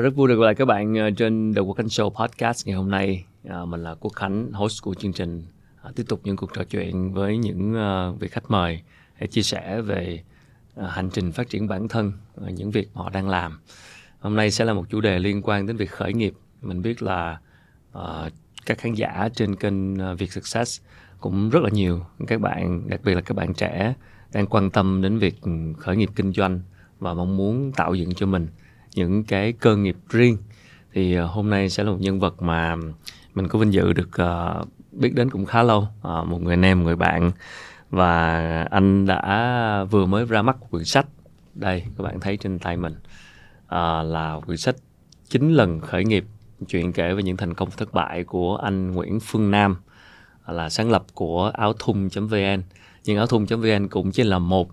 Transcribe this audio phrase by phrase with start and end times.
[0.00, 2.66] Ờ, rất vui được gặp lại các bạn ờ, trên The Quốc Khánh Show podcast
[2.66, 3.24] ngày hôm nay.
[3.48, 5.42] À, mình là Quốc Khánh, host của chương trình.
[5.82, 8.82] À, tiếp tục những cuộc trò chuyện với những uh, vị khách mời
[9.20, 10.22] để chia sẻ về
[10.80, 13.60] uh, hành trình phát triển bản thân, uh, những việc họ đang làm.
[14.20, 16.34] Hôm nay sẽ là một chủ đề liên quan đến việc khởi nghiệp.
[16.62, 17.40] Mình biết là
[17.98, 18.32] uh,
[18.66, 20.80] các khán giả trên kênh uh, Việt Success
[21.20, 23.94] cũng rất là nhiều các bạn, đặc biệt là các bạn trẻ
[24.32, 25.34] đang quan tâm đến việc
[25.78, 26.60] khởi nghiệp kinh doanh
[26.98, 28.48] và mong muốn tạo dựng cho mình
[28.94, 30.36] những cái cơ nghiệp riêng.
[30.92, 32.76] Thì ờ, hôm nay sẽ là một nhân vật mà
[33.34, 36.64] mình có vinh dự được uh, biết đến cũng khá lâu uh, một người anh
[36.64, 37.30] em một người bạn.
[37.90, 41.06] Và anh đã vừa mới ra mắt một quyển sách.
[41.54, 42.92] Đây các bạn thấy trên tay mình
[43.64, 43.70] uh,
[44.04, 44.76] là quyển sách
[45.28, 46.24] chín lần khởi nghiệp
[46.68, 49.76] chuyện kể về những thành công thất bại của anh Nguyễn Phương Nam
[50.46, 52.62] là sáng lập của áo thun.vn
[53.04, 54.70] nhưng áo thun.vn cũng chỉ là một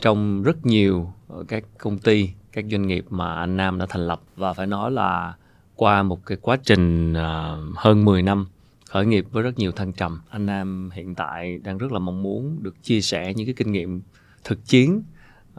[0.00, 1.12] trong rất nhiều
[1.48, 4.20] các công ty các doanh nghiệp mà anh Nam đã thành lập.
[4.36, 5.34] Và phải nói là
[5.76, 8.46] qua một cái quá trình à, hơn 10 năm
[8.88, 12.22] khởi nghiệp với rất nhiều thăng trầm anh Nam hiện tại đang rất là mong
[12.22, 14.02] muốn được chia sẻ những cái kinh nghiệm
[14.44, 15.02] thực chiến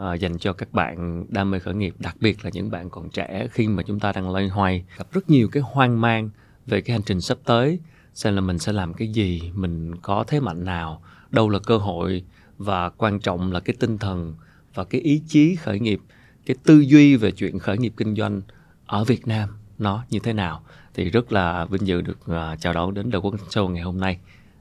[0.01, 3.09] uh, dành cho các bạn đam mê khởi nghiệp đặc biệt là những bạn còn
[3.09, 6.29] trẻ khi mà chúng ta đang loay hoay gặp rất nhiều cái hoang mang
[6.65, 7.79] về cái hành trình sắp tới
[8.13, 11.01] xem là mình sẽ làm cái gì mình có thế mạnh nào
[11.31, 12.23] đâu là cơ hội
[12.57, 14.35] và quan trọng là cái tinh thần
[14.73, 15.99] và cái ý chí khởi nghiệp
[16.45, 18.41] cái tư duy về chuyện khởi nghiệp kinh doanh
[18.85, 20.61] ở Việt Nam nó như thế nào
[20.93, 23.99] thì rất là vinh dự được uh, chào đón đến đầu quốc show ngày hôm
[23.99, 24.17] nay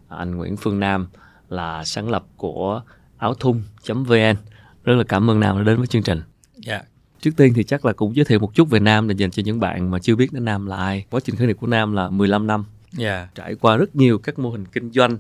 [0.09, 1.06] anh Nguyễn Phương Nam
[1.49, 2.83] là sáng lập của
[3.19, 4.37] áo thun.vn
[4.84, 6.23] rất là cảm ơn Nam đã đến với chương trình.
[6.56, 6.73] Dạ.
[6.73, 6.87] Yeah.
[7.21, 9.43] Trước tiên thì chắc là cũng giới thiệu một chút về Nam để dành cho
[9.47, 11.05] những bạn mà chưa biết đến Nam là ai.
[11.11, 12.65] Quá trình khởi nghiệp của Nam là 15 năm.
[12.93, 13.17] Dạ.
[13.17, 13.34] Yeah.
[13.34, 15.19] Trải qua rất nhiều các mô hình kinh doanh.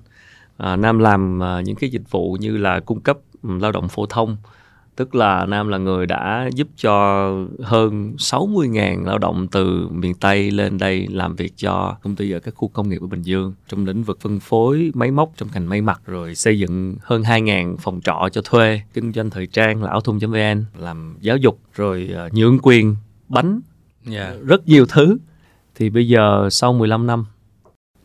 [0.56, 3.88] À, Nam làm à, những cái dịch vụ như là cung cấp um, lao động
[3.88, 4.36] phổ thông,
[4.98, 6.92] tức là Nam là người đã giúp cho
[7.62, 12.40] hơn 60.000 lao động từ miền Tây lên đây làm việc cho công ty ở
[12.40, 13.54] các khu công nghiệp ở Bình Dương.
[13.68, 17.22] Trong lĩnh vực phân phối máy móc trong ngành may mặc rồi xây dựng hơn
[17.22, 21.60] 2.000 phòng trọ cho thuê kinh doanh thời trang là áo thun.vn làm giáo dục
[21.74, 22.96] rồi uh, nhượng quyền
[23.28, 23.60] bánh.
[24.10, 24.42] Yeah.
[24.42, 25.18] rất nhiều thứ.
[25.74, 27.24] Thì bây giờ sau 15 năm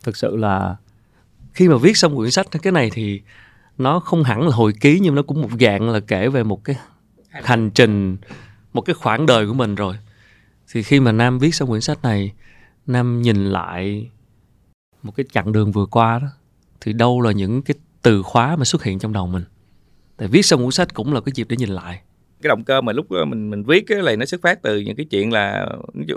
[0.04, 0.76] thực sự là
[1.54, 3.20] khi mà viết xong quyển sách cái này thì
[3.78, 6.64] nó không hẳn là hồi ký, nhưng nó cũng một dạng là kể về một
[6.64, 6.76] cái
[7.30, 8.16] hành trình,
[8.72, 9.96] một cái khoảng đời của mình rồi.
[10.72, 12.32] Thì khi mà nam viết xong quyển sách này,
[12.86, 14.10] nam nhìn lại
[15.02, 16.28] một cái chặng đường vừa qua đó,
[16.80, 19.44] thì đâu là những cái từ khóa mà xuất hiện trong đầu mình.
[20.16, 22.00] Tại viết xong cuốn sách cũng là cái dịp để nhìn lại
[22.44, 24.78] cái động cơ mà lúc ờ, mình mình viết cái này nó xuất phát từ
[24.78, 25.66] những cái chuyện là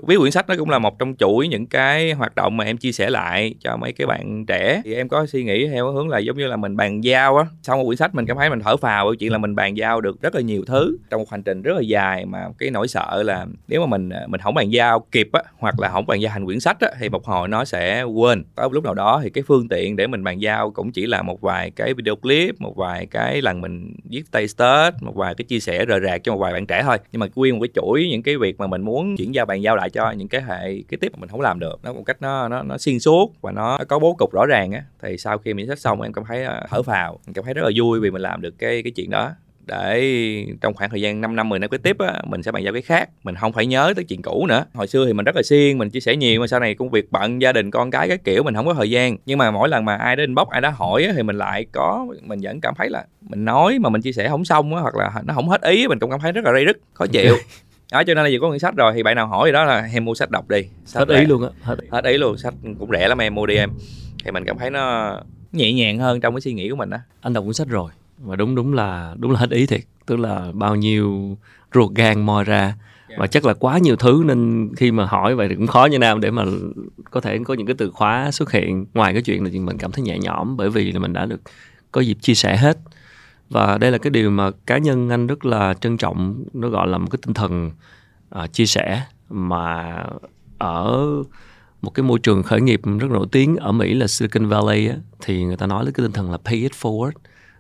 [0.07, 2.77] viết quyển sách nó cũng là một trong chuỗi những cái hoạt động mà em
[2.77, 4.81] chia sẻ lại cho mấy cái bạn trẻ.
[4.85, 7.45] Thì em có suy nghĩ theo hướng là giống như là mình bàn giao á,
[7.63, 9.77] xong một quyển sách mình cảm thấy mình thở phào bởi chuyện là mình bàn
[9.77, 12.69] giao được rất là nhiều thứ trong một hành trình rất là dài mà cái
[12.69, 15.89] nỗi sợ là nếu mà mình ờ, mình không bàn giao kịp á, hoặc là
[15.89, 18.43] không bàn giao thành quyển sách á, thì một hồi nó sẽ quên.
[18.55, 21.21] Tới lúc nào đó thì cái phương tiện để mình bàn giao cũng chỉ là
[21.21, 25.35] một vài cái video clip, một vài cái lần mình viết tay test một vài
[25.35, 26.97] cái chia sẻ rời rạc đạt cho một vài bạn trẻ thôi.
[27.11, 29.61] Nhưng mà nguyên một cái chuỗi những cái việc mà mình muốn chuyển giao bàn
[29.61, 32.03] giao lại cho những cái hệ, cái tiếp mà mình không làm được, nó một
[32.05, 35.17] cách nó nó nó xuyên suốt và nó có bố cục rõ ràng á, thì
[35.17, 37.61] sau khi mình sách xong em cảm thấy ờ, thở phào, em cảm thấy rất
[37.61, 39.31] là vui vì mình làm được cái cái chuyện đó
[39.67, 42.63] để trong khoảng thời gian 5 năm 10 năm kế tiếp á, mình sẽ bàn
[42.63, 43.09] giao cái khác.
[43.23, 44.65] Mình không phải nhớ tới chuyện cũ nữa.
[44.73, 46.89] Hồi xưa thì mình rất là xiên mình chia sẻ nhiều mà sau này công
[46.89, 49.17] việc bận gia đình con cái cái kiểu mình không có thời gian.
[49.25, 51.65] Nhưng mà mỗi lần mà ai đến inbox ai đó hỏi á, thì mình lại
[51.71, 54.81] có mình vẫn cảm thấy là mình nói mà mình chia sẻ không xong á,
[54.81, 57.05] hoặc là nó không hết ý mình cũng cảm thấy rất là rây rứt khó
[57.05, 57.35] chịu.
[57.91, 59.65] Đó cho nên là giờ có quyển sách rồi thì bạn nào hỏi gì đó
[59.65, 60.63] là em mua sách đọc đi.
[60.85, 63.45] Sách hết ý luôn á hết, hết ý luôn sách cũng rẻ lắm em mua
[63.45, 63.69] đi em.
[64.25, 65.15] Thì mình cảm thấy nó
[65.51, 67.01] nhẹ nhàng hơn trong cái suy nghĩ của mình á.
[67.21, 69.81] Anh đọc cuốn sách rồi và đúng đúng là đúng là hết ý thiệt.
[70.05, 71.37] Tức là bao nhiêu
[71.73, 72.75] ruột gan moi ra.
[73.17, 75.99] Và chắc là quá nhiều thứ nên khi mà hỏi vậy thì cũng khó như
[75.99, 76.43] nam để mà
[77.11, 78.85] có thể có những cái từ khóa xuất hiện.
[78.93, 81.41] Ngoài cái chuyện là mình cảm thấy nhẹ nhõm bởi vì là mình đã được
[81.91, 82.77] có dịp chia sẻ hết.
[83.49, 86.43] Và đây là cái điều mà cá nhân anh rất là trân trọng.
[86.53, 87.71] Nó gọi là một cái tinh thần
[88.43, 89.95] uh, chia sẻ mà
[90.57, 91.07] ở
[91.81, 94.95] một cái môi trường khởi nghiệp rất nổi tiếng ở Mỹ là Silicon Valley á,
[95.21, 97.11] thì người ta nói lấy cái tinh thần là pay it forward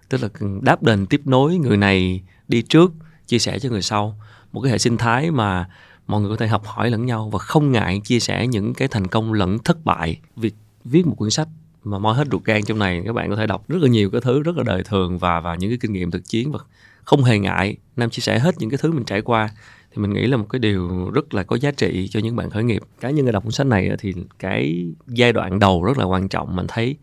[0.09, 0.29] tức là
[0.61, 2.91] đáp đền tiếp nối người này đi trước,
[3.27, 4.19] chia sẻ cho người sau.
[4.51, 5.69] Một cái hệ sinh thái mà
[6.07, 8.87] mọi người có thể học hỏi lẫn nhau và không ngại chia sẻ những cái
[8.87, 10.19] thành công lẫn thất bại.
[10.35, 10.55] Việc
[10.85, 11.47] viết một quyển sách
[11.83, 14.09] mà moi hết ruột gan trong này, các bạn có thể đọc rất là nhiều
[14.09, 16.59] cái thứ rất là đời thường và và những cái kinh nghiệm thực chiến và
[17.03, 17.77] không hề ngại.
[17.95, 19.49] Nam chia sẻ hết những cái thứ mình trải qua
[19.91, 22.49] thì mình nghĩ là một cái điều rất là có giá trị cho những bạn
[22.49, 22.81] khởi nghiệp.
[22.99, 26.27] Cá nhân người đọc cuốn sách này thì cái giai đoạn đầu rất là quan
[26.27, 26.97] trọng, mình thấy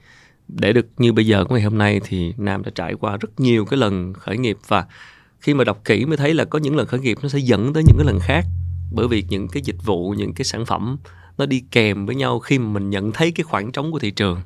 [0.49, 3.41] để được như bây giờ của ngày hôm nay thì nam đã trải qua rất
[3.41, 4.87] nhiều cái lần khởi nghiệp và
[5.41, 7.73] khi mà đọc kỹ mới thấy là có những lần khởi nghiệp nó sẽ dẫn
[7.73, 8.45] tới những cái lần khác.
[8.93, 10.97] Bởi vì những cái dịch vụ những cái sản phẩm
[11.39, 14.11] nó đi kèm với nhau khi mà mình nhận thấy cái khoảng trống của thị
[14.11, 14.41] trường.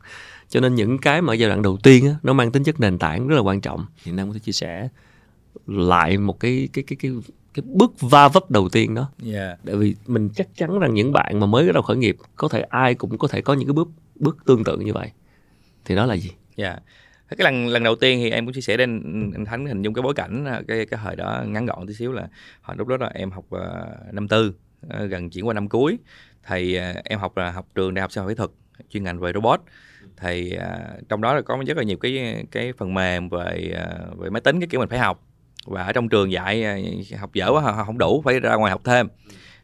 [0.49, 2.81] Cho nên những cái mà ở giai đoạn đầu tiên á, nó mang tính chất
[2.81, 3.87] nền tảng rất là quan trọng.
[4.05, 4.89] Hiện nay có thể chia sẻ
[5.67, 7.13] lại một cái cái cái cái
[7.55, 9.11] cái bước va vấp đầu tiên đó.
[9.33, 9.59] Yeah.
[9.67, 12.49] tại vì mình chắc chắn rằng những bạn mà mới bắt đầu khởi nghiệp có
[12.49, 15.11] thể ai cũng có thể có những cái bước bước tương tự như vậy
[15.89, 16.31] thì đó là gì?
[16.57, 16.77] Dạ.
[17.29, 19.03] Cái lần lần đầu tiên thì em cũng chia sẻ đến
[19.35, 21.95] anh Thánh hình dung cái bối cảnh à, cái cái thời đó ngắn gọn tí
[21.95, 22.29] xíu là
[22.63, 24.55] hồi lúc đó là em học uh, năm tư
[24.87, 25.99] uh, gần chuyển qua năm cuối.
[26.47, 28.51] Thì uh, em học là học trường đại học xã hội kỹ thuật
[28.91, 29.61] chuyên ngành về robot.
[30.17, 33.75] Thì uh, trong đó là có rất là nhiều cái cái phần mềm về
[34.11, 35.25] uh, về máy tính cái kiểu mình phải học.
[35.67, 36.65] Và ở trong trường dạy
[37.19, 39.09] học dở quá không đủ phải ra ngoài học thêm.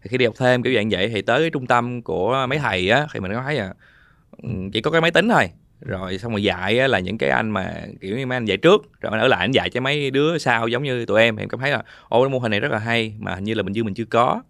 [0.03, 2.91] Thì khi đi học thêm kiểu dạng vậy thì tới trung tâm của mấy thầy
[2.91, 3.75] á thì mình có thấy là
[4.43, 5.51] ừ, chỉ có cái máy tính thôi
[5.85, 8.57] rồi xong rồi dạy á, là những cái anh mà kiểu như mấy anh dạy
[8.57, 11.37] trước rồi anh ở lại anh dạy cho mấy đứa sau giống như tụi em.
[11.37, 13.63] Em cảm thấy là ô mô hình này rất là hay mà hình như là
[13.63, 14.43] mình chưa mình chưa có.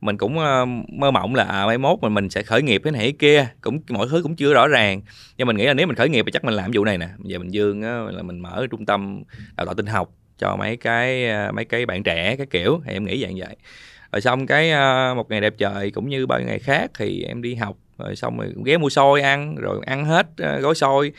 [0.00, 2.92] Mình cũng uh, mơ mộng là à, mai mốt mình mình sẽ khởi nghiệp cái
[2.92, 5.02] này cái kia cũng mọi thứ cũng chưa rõ ràng.
[5.36, 7.08] Nhưng mình nghĩ là nếu mình khởi nghiệp thì chắc mình làm vụ này nè.
[7.24, 9.22] Giờ mình dương á, là mình mở trung tâm
[9.56, 12.92] đào tạo tinh học cho mấy cái ờ, mấy cái bạn trẻ cái kiểu thì
[12.92, 13.56] em nghĩ dạng vậy.
[14.12, 17.42] Rồi xong cái uh, một ngày đẹp trời cũng như bao ngày khác thì em
[17.42, 21.12] đi học rồi xong rồi ghé mua xôi ăn rồi ăn hết ờ, gói xôi.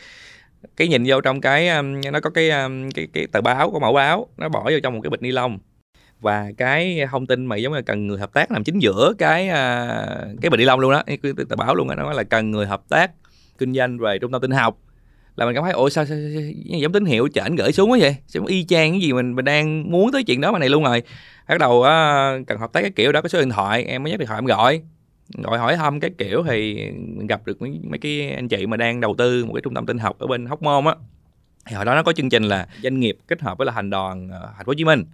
[0.76, 1.70] Cái nhìn vô trong cái
[2.12, 2.50] nó có cái
[2.94, 5.30] cái cái tờ báo có mẫu báo nó bỏ vô trong một cái bịch ni
[5.30, 5.58] lông.
[6.20, 9.48] Và cái thông tin mà giống như cần người hợp tác làm chính giữa cái
[9.48, 9.96] à,
[10.42, 11.18] cái bịch ni lông luôn đó cái,
[11.48, 13.10] tờ báo luôn đó nó là cần người hợp tác
[13.58, 14.78] kinh doanh về trung tâm tin học.
[15.36, 17.90] Là mình cảm thấy ôi sao, sao, sao, sao giống tín hiệu chảnh gửi xuống
[17.90, 18.16] quá vậy?
[18.26, 20.84] Sao y chang cái gì mình mình đang muốn tới chuyện đó mà này luôn
[20.84, 21.02] rồi?
[21.48, 24.10] Bắt đầu uh, cần hợp tác cái kiểu đó có số điện thoại em mới
[24.10, 24.82] nhắc điện thoại em gọi
[25.34, 26.90] gọi hỏi thăm cái kiểu thì
[27.28, 29.86] gặp được mấy, mấy cái anh chị mà đang đầu tư một cái trung tâm
[29.86, 30.94] tinh học ở bên Hóc Môn á.
[31.68, 33.90] Thì hồi đó nó có chương trình là doanh nghiệp kết hợp với là hành
[33.90, 35.04] đoàn ờ, thành phố Hồ Chí Minh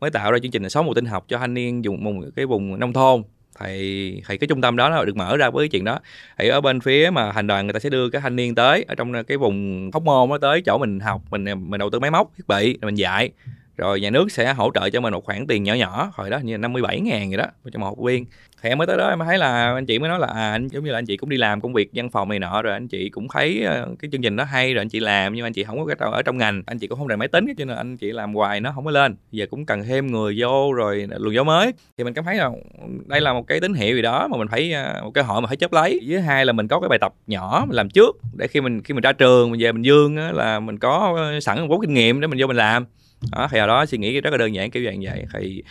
[0.00, 2.12] mới tạo ra chương trình là sáu mùa tinh học cho thanh niên dùng một
[2.36, 3.22] cái vùng nông thôn.
[3.60, 5.98] Thì thì cái trung tâm đó nó được mở ra với cái chuyện đó.
[6.38, 8.84] Thì ở bên phía mà hành đoàn người ta sẽ đưa cái thanh niên tới
[8.88, 12.00] ở trong cái vùng hóc môn nó tới chỗ mình học mình mình đầu tư
[12.00, 13.30] máy móc thiết bị mình dạy.
[13.76, 16.38] Rồi nhà nước sẽ hỗ trợ cho mình một khoản tiền nhỏ nhỏ hồi đó
[16.38, 18.24] như là 57 ngàn gì đó cho một học viên
[18.62, 20.68] thì em mới tới đó em thấy là anh chị mới nói là à anh,
[20.68, 22.72] giống như là anh chị cũng đi làm công việc văn phòng này nọ, rồi
[22.72, 25.42] anh chị cũng thấy ờ, cái chương trình nó hay, rồi anh chị làm, nhưng
[25.42, 26.62] mà anh chị không có cái ở trong ngành.
[26.66, 28.84] Anh chị cũng không rành máy tính, cho nên anh chị làm hoài nó không
[28.84, 29.16] có lên.
[29.32, 31.72] Giờ cũng cần thêm người vô rồi luồng gió mới.
[31.98, 32.50] Thì mình cảm thấy là
[33.06, 35.40] đây là một cái tín hiệu gì đó mà mình phải ờ, một cái hội
[35.40, 36.00] mà phải chấp lấy.
[36.08, 38.82] Với hai là mình có cái bài tập nhỏ mình làm trước, để khi mình
[38.82, 41.80] khi mình ra trường, mình về mình dương là mình có ờ, sẵn một vốn
[41.80, 42.86] kinh nghiệm để mình vô mình làm.
[43.32, 45.24] Đó, thì hồi đó suy nghĩ rất là đơn giản, kiểu dạng vậy.
[45.34, 45.62] Thì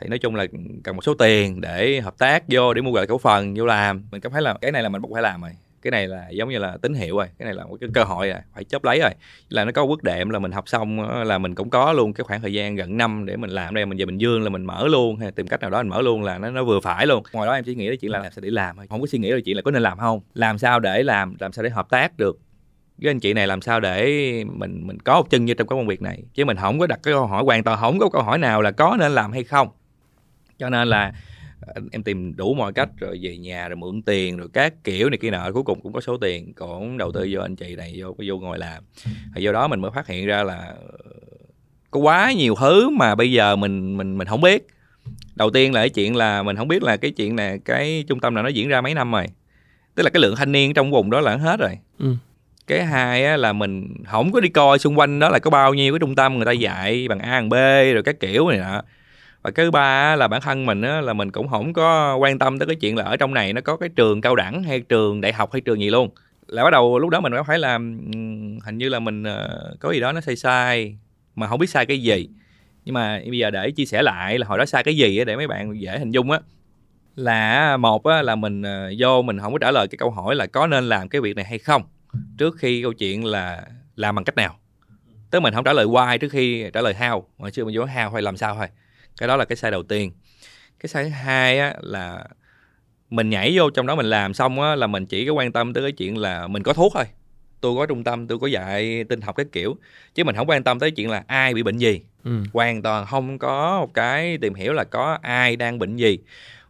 [0.00, 0.46] thì nói chung là
[0.84, 4.04] cần một số tiền để hợp tác vô, để mua lại cổ phần, vô làm.
[4.10, 5.50] Mình cảm thấy là cái này là mình buộc phải làm rồi.
[5.82, 7.26] Cái này là giống như là tín hiệu rồi.
[7.38, 9.10] Cái này là một cái cơ hội rồi, phải chấp lấy rồi.
[9.48, 12.12] Là nó có quyết đệm là mình học xong ờ, là mình cũng có luôn
[12.12, 13.86] cái khoảng thời gian gần năm để mình làm đây.
[13.86, 16.02] Mình về bình dương là mình mở luôn, hay tìm cách nào đó mình mở
[16.02, 17.22] luôn là nó nó vừa phải luôn.
[17.32, 18.86] Ngoài đó em chỉ nghĩ là chuyện là làm sao để làm thôi.
[18.90, 20.20] Không có suy nghĩ là chuyện là có nên làm không.
[20.34, 22.38] Làm sao để làm làm sao để hợp tác được?
[22.98, 24.04] Với anh chị này làm sao để
[24.44, 26.22] mình mình có một chân như trong cái công việc này?
[26.34, 28.62] Chứ mình không có đặt cái câu hỏi hoàn toàn không có câu hỏi nào
[28.62, 29.68] là có nên làm hay không
[30.58, 31.12] cho nên là
[31.60, 35.10] ờ, em tìm đủ mọi cách rồi về nhà rồi mượn tiền rồi các kiểu
[35.10, 37.76] này kia nọ cuối cùng cũng có số tiền cũng đầu tư vô anh chị
[37.76, 38.82] này vô vô ngồi làm.
[39.34, 41.10] Rồi do đó mình mới phát hiện ra là ờ,
[41.90, 44.66] có quá nhiều thứ mà bây giờ mình mình mình không biết.
[45.34, 48.20] Đầu tiên là cái chuyện là mình không biết là cái chuyện này cái trung
[48.20, 49.26] tâm nào nó diễn ra mấy năm rồi.
[49.94, 51.78] Tức là cái lượng thanh niên trong vùng đó là hết rồi.
[51.98, 52.14] Ừ.
[52.66, 55.74] cái hai á, là mình không có đi coi xung quanh đó là có bao
[55.74, 57.54] nhiêu cái trung tâm người ta dạy bằng a bằng b
[57.94, 58.82] rồi các kiểu này nọ
[59.46, 62.38] và cái thứ ba là bản thân mình á, là mình cũng không có quan
[62.38, 64.80] tâm tới cái chuyện là ở trong này nó có cái trường cao đẳng hay
[64.80, 66.10] trường đại học hay trường gì luôn.
[66.46, 68.00] Là bắt đầu lúc đó mình phải làm
[68.64, 70.98] hình như là mình ờ, có gì đó nó sai sai
[71.34, 72.28] mà không biết sai cái gì.
[72.84, 75.36] Nhưng mà bây giờ để chia sẻ lại là hồi đó sai cái gì để
[75.36, 76.38] mấy bạn dễ hình dung á.
[77.16, 80.34] Là một á, là mình ờ, vô mình không có trả lời cái câu hỏi
[80.34, 81.82] là có nên làm cái việc này hay không
[82.38, 84.56] trước khi câu chuyện là làm bằng cách nào.
[85.30, 87.84] Tức mình không trả lời why trước khi trả lời how mà chưa mình vô
[87.84, 88.66] how hay làm sao thôi
[89.18, 90.12] cái đó là cái sai đầu tiên.
[90.80, 92.24] Cái sai thứ hai á, là
[93.10, 95.72] mình nhảy vô trong đó mình làm xong á, là mình chỉ có quan tâm
[95.72, 97.04] tới cái chuyện là mình có thuốc thôi.
[97.60, 99.76] Tôi có trung tâm tôi có dạy tinh học cái kiểu.
[100.14, 102.00] Chứ mình không quan tâm tới chuyện là ai bị bệnh gì.
[102.24, 102.42] Ừ.
[102.52, 106.18] hoàn toàn không có một cái tìm hiểu là có ai đang bệnh gì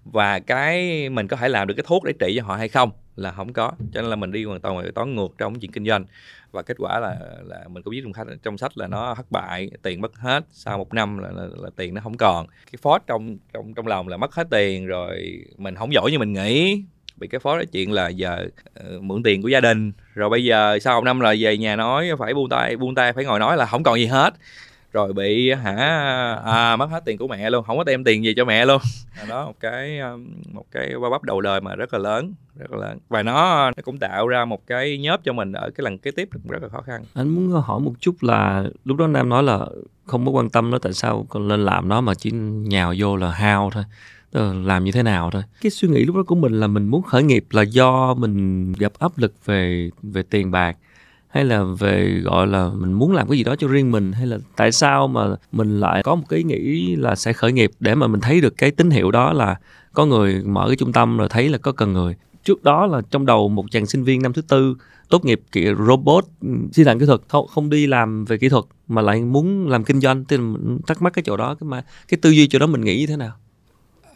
[0.05, 2.91] và cái mình có thể làm được cái thuốc để trị cho họ hay không
[3.17, 3.73] là không có.
[3.93, 6.05] Cho nên là mình đi hoàn toàn toán ngược trong chuyện kinh doanh
[6.53, 9.27] và kết quả là là mình cũng viết trong khách trong sách là nó thất
[9.31, 12.47] bại tiền mất hết sau một năm là, là, là tiền nó không còn.
[12.47, 16.19] Cái phốt trong trong trong lòng là mất hết tiền rồi mình không giỏi như
[16.19, 16.83] mình nghĩ.
[17.17, 18.47] Bị cái phó nói chuyện là giờ
[18.81, 19.93] uh, mượn tiền của gia đình.
[20.15, 23.13] Rồi bây giờ sau một năm là về nhà nói phải buông tay buông tay
[23.13, 24.35] phải ngồi nói là không còn gì hết
[24.97, 25.75] rồi bị hả
[26.45, 28.83] à, mất hết tiền của mẹ luôn không có đem tiền gì cho mẹ luôn.
[29.29, 32.71] Đó một cái um, một cái ba bắp đầu đời mà rất là lớn rất
[32.71, 32.99] là lớn.
[33.09, 36.11] Và nó nó cũng tạo ra một cái nhớp cho mình ở cái lần kế
[36.11, 37.03] tiếp rất là khó khăn.
[37.15, 39.67] Anh muốn hỏi một chút là lúc đó nam nói là
[40.07, 43.17] không có quan tâm nó tại sao còn lên làm nó mà chỉ nhào vô
[43.17, 43.85] là hao thôi
[44.65, 45.43] làm như thế nào thôi?
[45.61, 48.73] Cái suy nghĩ lúc đó của mình là mình muốn khởi nghiệp là do mình
[48.73, 50.77] gặp áp lực về về tiền bạc
[51.29, 54.13] hay là về gọi là mình muốn làm cái gì đó cho riêng mình?
[54.13, 57.53] Hay là tại sao mà mình lại có một cái ý nghĩ là sẽ khởi
[57.53, 59.57] nghiệp để mà mình thấy được cái tín hiệu đó là
[59.93, 62.17] có người mở cái trung tâm rồi thấy là có cần người?
[62.45, 64.75] Trước đó là trong đầu một chàng sinh viên năm thứ tư
[65.09, 68.49] tốt nghiệp kỹ robot ừ, di sản kỹ thuật không, không đi làm về kỹ
[68.49, 70.25] thuật mà lại muốn làm kinh doanh.
[70.25, 72.81] Thì mình thắc mắc cái chỗ đó cái mà cái tư duy chỗ đó mình
[72.81, 73.33] nghĩ như thế nào?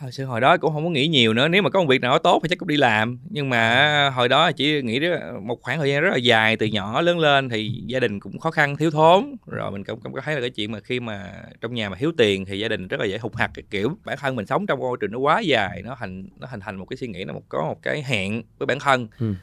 [0.00, 1.48] Hồi xưa hồi đó cũng không có nghĩ nhiều nữa.
[1.48, 3.18] Nếu mà có một việc nào đó tốt thì chắc cũng đi làm.
[3.30, 5.00] Nhưng mà hồi đó chỉ nghĩ
[5.42, 8.38] một khoảng thời gian rất là dài từ nhỏ lớn lên thì gia đình cũng
[8.38, 9.36] khó khăn thiếu thốn.
[9.46, 11.96] Rồi mình cũng, cũng có thấy là cái chuyện mà khi mà trong nhà mà
[11.96, 14.66] thiếu tiền thì gia đình rất là dễ hụt hạt kiểu bản thân mình sống
[14.66, 17.24] trong môi trường nó quá dài nó thành nó hình thành một cái suy nghĩ
[17.24, 19.08] nó một có một cái hẹn với bản thân.
[19.18, 19.34] Ừ.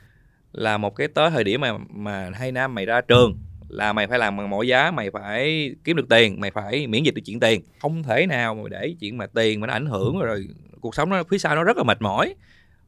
[0.53, 3.37] là một cái tới thời điểm mà mà hai năm mày ra trường
[3.69, 7.03] là mày phải làm bằng mọi giá, mày phải kiếm được tiền, mày phải miễn
[7.03, 7.61] dịch được chuyện tiền.
[7.79, 10.47] Không thể nào mà để chuyện mà tiền mà nó ảnh hưởng rồi
[10.81, 12.35] cuộc sống nó phía sau nó rất là mệt mỏi,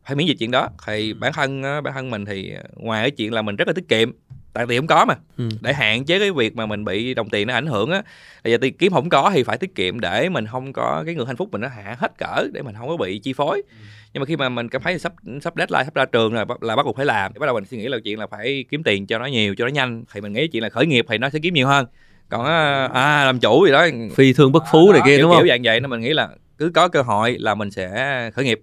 [0.05, 0.69] phải miễn dịch chuyện đó.
[0.87, 3.73] Thì bản thân bản thân mình thì ờ, ngoài cái chuyện là mình rất là
[3.73, 4.11] tiết kiệm
[4.59, 5.15] tại tiền không có mà.
[5.37, 5.49] Ừ.
[5.61, 8.01] để hạn chế cái việc mà mình bị đồng tiền nó ảnh hưởng á
[8.43, 11.15] bây giờ tiền kiếm không có thì phải tiết kiệm để mình không có cái
[11.15, 13.61] người hạnh phúc mình nó hạ hết cỡ để mình không có bị chi phối.
[13.69, 13.77] Ừ.
[14.13, 16.75] nhưng mà khi mà mình cảm thấy sắp sắp deadline sắp ra trường là là
[16.75, 19.07] bắt buộc phải làm bắt đầu mình suy nghĩ là chuyện là phải kiếm tiền
[19.07, 20.03] cho nó nhiều cho nó nhanh.
[20.13, 21.85] Thì mình nghĩ chuyện là khởi nghiệp thì nó sẽ kiếm nhiều hơn.
[22.29, 22.45] Còn
[22.93, 25.41] à làm chủ gì đó phi thương bất phú à, này kia kiểu, đúng không?
[25.41, 28.45] kiểu dạng vậy nó mình nghĩ là cứ có cơ hội là mình sẽ khởi
[28.45, 28.61] nghiệp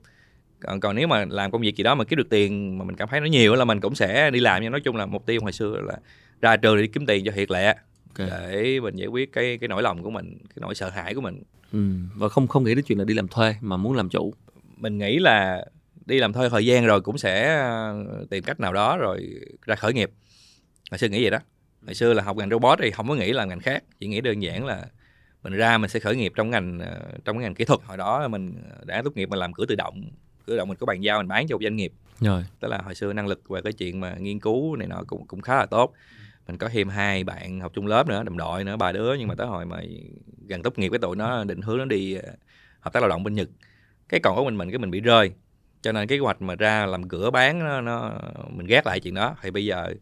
[0.67, 2.97] còn còn nếu mà làm công việc gì đó mà kiếm được tiền mà mình
[2.97, 5.27] cảm thấy nó nhiều là mình cũng sẽ đi làm nhưng nói chung là mục
[5.27, 5.97] tiêu hồi xưa là
[6.41, 7.75] ra trường đi kiếm tiền cho thiệt lẹ
[8.19, 8.53] okay.
[8.53, 11.21] để mình giải quyết cái cái nỗi lòng của mình cái nỗi sợ hãi của
[11.21, 11.43] mình.
[11.73, 11.79] Ừ.
[12.15, 14.35] và không không nghĩ đến chuyện là đi làm thuê mà muốn làm chủ.
[14.77, 15.65] Mình nghĩ là
[16.07, 19.75] đi làm thuê thời gian rồi cũng sẽ ờ, tìm cách nào đó rồi ra
[19.75, 20.11] khởi nghiệp.
[20.91, 21.39] Hồi xưa nghĩ vậy đó.
[21.87, 24.21] Hồi xưa là học ngành robot thì không có nghĩ là ngành khác chỉ nghĩ
[24.21, 24.87] đơn giản là
[25.43, 27.81] mình ra mình sẽ khởi nghiệp trong ngành ờ, trong cái ngành kỹ thuật.
[27.85, 28.55] Hồi đó mình
[28.85, 30.11] đã tốt nghiệp mình làm cửa tự động
[30.47, 31.93] cửa động mình có bàn giao mình bán cho một doanh nghiệp.
[32.21, 32.45] Rồi.
[32.61, 35.26] Tức là hồi xưa năng lực về cái chuyện mà nghiên cứu này nọ cũng
[35.26, 35.93] cũng khá là tốt.
[36.47, 39.29] Mình có thêm hai bạn học chung lớp nữa đồng đội nữa ba đứa nhưng
[39.29, 39.81] mà tới hồi mà
[40.49, 42.33] gần tốt nghiệp cái tụi nó định hướng nó đi ờ,
[42.81, 43.49] hợp tác lao động bên nhật.
[44.09, 45.33] Cái còn có mình mình cái mình bị rơi.
[45.83, 48.12] Cho nên cái kế hoạch mà ra làm cửa bán nó, nó
[48.49, 49.37] mình ghét lại chuyện đó.
[49.43, 49.95] Thì bây giờ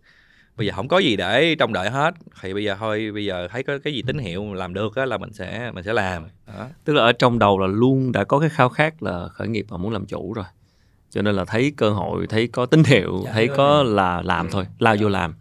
[0.56, 3.49] bây giờ không có gì để trông đợi hết thì bây giờ thôi bây giờ
[3.50, 6.25] thấy có cái gì tín hiệu làm được á là mình sẽ mình sẽ làm
[6.46, 6.66] đó.
[6.84, 9.66] tức là ở trong đầu là luôn đã có cái khao khát là khởi nghiệp
[9.68, 10.44] và muốn làm chủ rồi
[11.11, 13.94] cho nên là thấy cơ hội thấy có tín hiệu dạ, thấy có rồi.
[13.94, 15.02] là làm thôi lao dạ.
[15.02, 15.34] vô làm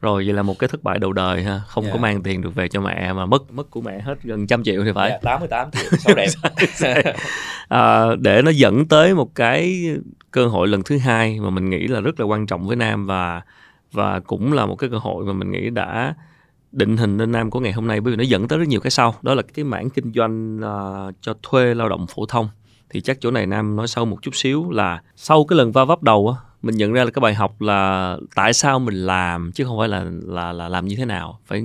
[0.00, 1.92] rồi vậy là một cái thất bại đầu đời ha không yeah.
[1.92, 2.02] có dạ.
[2.02, 4.84] mang tiền được về cho mẹ mà mất mất của mẹ hết gần trăm triệu
[4.84, 6.28] thì phải yeah, 88 triệu xấu đẹp
[7.68, 9.86] à, để nó dẫn tới một cái
[10.30, 13.06] cơ hội lần thứ hai mà mình nghĩ là rất là quan trọng với nam
[13.06, 13.42] và
[13.92, 16.14] và cũng là một cái cơ hội mà mình nghĩ đã
[16.72, 18.00] định hình nên nam của ngày hôm nay.
[18.00, 19.14] Bởi vì nó dẫn tới rất nhiều cái sau.
[19.22, 22.48] Đó là cái mảng kinh doanh uh, cho thuê lao động phổ thông.
[22.90, 25.84] Thì chắc chỗ này nam nói sâu một chút xíu là sau cái lần va
[25.84, 29.52] vấp đầu á mình nhận ra là cái bài học là tại sao mình làm
[29.52, 31.40] chứ không phải là là là làm như thế nào.
[31.46, 31.64] Phải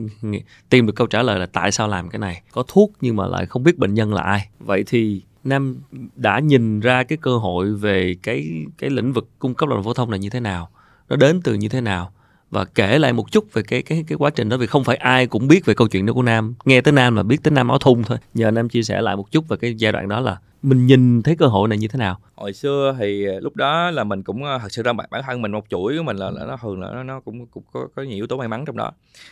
[0.69, 2.41] tìm được câu trả lời là tại sao làm cái này.
[2.51, 4.49] Có thuốc nhưng mà lại không biết bệnh nhân là ai.
[4.59, 5.77] Vậy thì nam
[6.15, 9.83] đã nhìn ra cái cơ hội về cái cái lĩnh vực cung cấp lao động
[9.83, 10.69] phổ thông là như thế nào?
[11.09, 12.11] Nó đến từ như thế nào.
[12.49, 14.95] Và kể lại một chút về cái cái cái quá trình đó vì không phải
[14.95, 16.55] ai cũng biết về câu chuyện đó của Nam.
[16.65, 18.17] Nghe tới Nam là biết tới Nam áo thun thôi.
[18.33, 21.21] Nhờ Nam chia sẻ lại một chút về cái giai đoạn đó là mình nhìn
[21.23, 22.19] thấy cơ hội này như thế nào.
[22.35, 25.41] Hồi xưa thì à, lúc đó là mình cũng à, thật sự ra bản thân
[25.41, 27.87] mình một chuỗi của mình là, là nó thường là nó, nó cũng cũng có,
[27.95, 28.91] có nhiều yếu tố may mắn trong đó.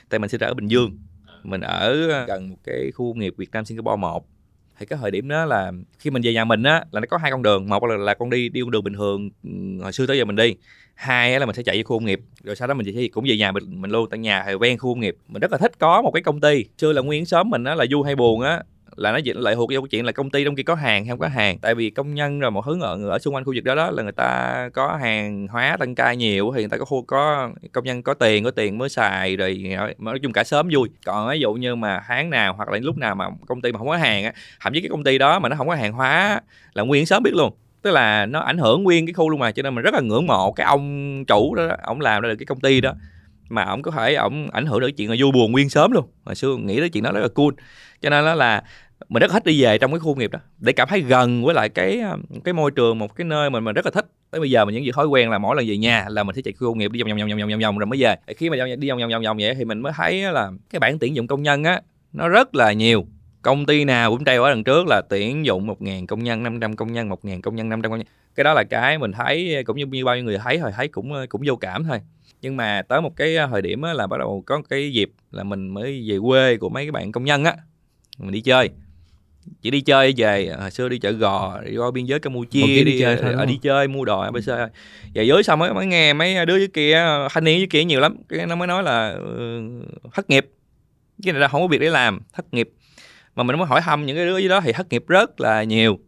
[0.09, 0.97] Tại mình sinh ra ở Bình Dương.
[1.43, 4.25] Mình ở à, gần một cái khu công nghiệp Việt Nam Singapore một
[4.81, 7.17] thì cái thời điểm đó là khi mình về nhà mình á là nó có
[7.17, 7.69] hai con đường.
[7.69, 9.50] Một là, là con đi đi con đường bình thường ừ,
[9.83, 10.55] hồi xưa tới giờ mình đi.
[10.95, 12.19] Hai là mình sẽ chạy về khu công nghiệp.
[12.43, 14.77] Rồi sau đó mình sẽ cũng về nhà mình mình luôn tại nhà thì ven
[14.77, 15.15] khu công nghiệp.
[15.27, 16.65] Mình rất là thích có một cái công ty.
[16.77, 18.63] Xưa là nguyên sớm mình á là vui hay buồn á
[18.95, 21.19] là nó lại thuộc vô chuyện là công ty trong kia có hàng hay không
[21.19, 21.60] có hàng.
[21.60, 23.91] Tại vì công nhân rồi một thứ ở, ở xung quanh khu vực đó đó
[23.91, 27.50] là người ta có hàng hóa tăng ca nhiều thì người ta có khu có
[27.71, 30.89] công nhân có tiền có tiền mới xài rồi ờ, nói chung cả sớm vui.
[31.05, 33.77] Còn ví dụ như mà tháng nào hoặc là lúc nào mà công ty mà
[33.77, 35.93] không có hàng á thậm chí cái công ty đó mà nó không có hàng
[35.93, 36.41] hóa
[36.74, 37.53] là nguyên sớm biết luôn.
[37.81, 40.01] Tức là nó ảnh hưởng nguyên cái khu luôn mà cho nên mình rất là
[40.01, 42.93] ngưỡng mộ cái ông chủ đó ông làm ra được cái công ty đó.
[43.50, 46.05] Mà ông có thể ông ảnh hưởng đến chuyện là vui buồn nguyên sớm luôn.
[46.25, 47.50] Hồi xưa nghĩ tới chuyện đó rất là cool
[48.01, 48.63] cho nên đó là
[49.10, 51.55] mình rất thích đi về trong cái khu nghiệp đó để cảm thấy gần với
[51.55, 54.05] lại cái à, cái môi trường một cái nơi mình mình rất là thích.
[54.31, 56.36] Tới bây giờ mình những gì thói quen là mỗi lần về nhà là mình
[56.36, 58.15] sẽ chạy khu công nghiệp đi vòng vòng vòng vòng vòng vòng rồi mới về.
[58.38, 61.00] Khi mà đi vòng vòng vòng vòng vậy thì mình mới thấy là cái bản
[61.00, 61.81] tuyển dụng công nhân á
[62.13, 63.05] nó rất là nhiều.
[63.41, 66.75] Công ty nào cũng treo ở đằng trước là tuyển dụng 1.000 công nhân 500
[66.75, 68.08] công nhân 1.000 công nhân 500 công nhân.
[68.36, 70.88] Cái đó là cái mình thấy cũng như, như bao nhiêu người thấy hồi thấy
[70.88, 72.00] cũng cũng vô cảm thôi.
[72.41, 75.43] Nhưng mà tới một cái à, thời điểm là bắt đầu có cái dịp là
[75.43, 77.55] mình mới về quê của mấy cái bạn công nhân á
[78.21, 78.69] mình đi chơi.
[79.61, 82.83] Chỉ đi chơi về hồi xưa đi chợ gò đi qua biên giới campuchia đi,
[82.83, 84.47] đi chơi thôi, ở đi chơi mua đồ abc
[85.15, 87.99] và dưới xong mới mới nghe mấy đứa dưới kia thanh niên dưới kia nhiều
[87.99, 88.17] lắm.
[88.29, 90.49] Cái nó mới nói là uh, thất nghiệp.
[91.23, 92.69] Cái này là không có việc để làm thất nghiệp.
[93.35, 95.63] Mà mình mới hỏi thăm những cái đứa dưới đó thì thất nghiệp rất là
[95.63, 95.99] nhiều.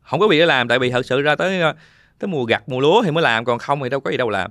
[0.00, 1.60] Không có việc để làm tại vì thật sự ra tới
[2.18, 4.30] tới mùa gặt mùa lúa thì mới làm còn không thì đâu có gì đâu
[4.30, 4.50] làm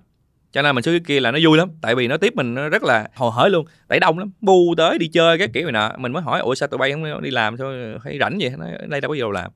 [0.54, 2.70] cho nên mình xuống kia là nó vui lắm, tại vì nó tiếp mình nó
[2.70, 5.72] rất là hồ hởi luôn tại đông lắm, bu tới đi chơi cái kiểu này
[5.72, 5.98] nọ.
[5.98, 8.52] Mình mới hỏi, ủa sao tụi bay không đi làm sao hay rảnh vậy?
[8.58, 9.52] Nó đây đâu có giờ làm.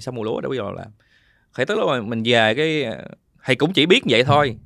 [0.00, 0.86] Sao mùa lúa đâu có giờ làm.
[1.56, 2.86] Thì tới lúc mà mình về cái,
[3.44, 4.56] thầy cũng chỉ biết vậy thôi.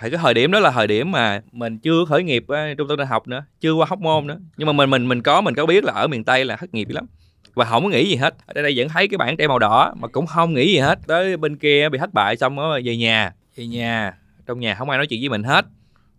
[0.00, 2.88] Thì cái thời điểm đó là thời điểm mà mình chưa khởi nghiệp ờ, trung
[2.88, 4.38] tâm đại học nữa, chưa qua hóc môn nữa.
[4.56, 6.74] Nhưng mà mình mình mình có mình có biết là ở miền tây là thất
[6.74, 7.06] nghiệp lắm
[7.54, 8.34] và không có nghĩ gì hết.
[8.46, 10.98] Ở đây vẫn thấy cái bảng tre màu đỏ mà cũng không nghĩ gì hết.
[11.06, 14.14] Tới bên kia bị thất bại xong rồi về nhà về nhà
[14.46, 15.64] trong nhà không ai nói chuyện với mình hết.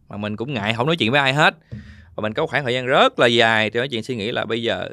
[0.09, 1.55] Mà mình cũng ngại không nói chuyện với ai hết.
[2.15, 4.45] Và mình có khoảng thời gian rất là dài thì nói chuyện suy nghĩ là
[4.45, 4.89] bây giờ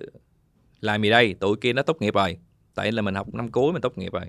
[0.81, 1.35] làm gì đây?
[1.41, 2.39] Tụi kia nó tốt nghiệp rồi.
[2.75, 4.25] Tại là mình học năm cuối mình tốt nghiệp rồi.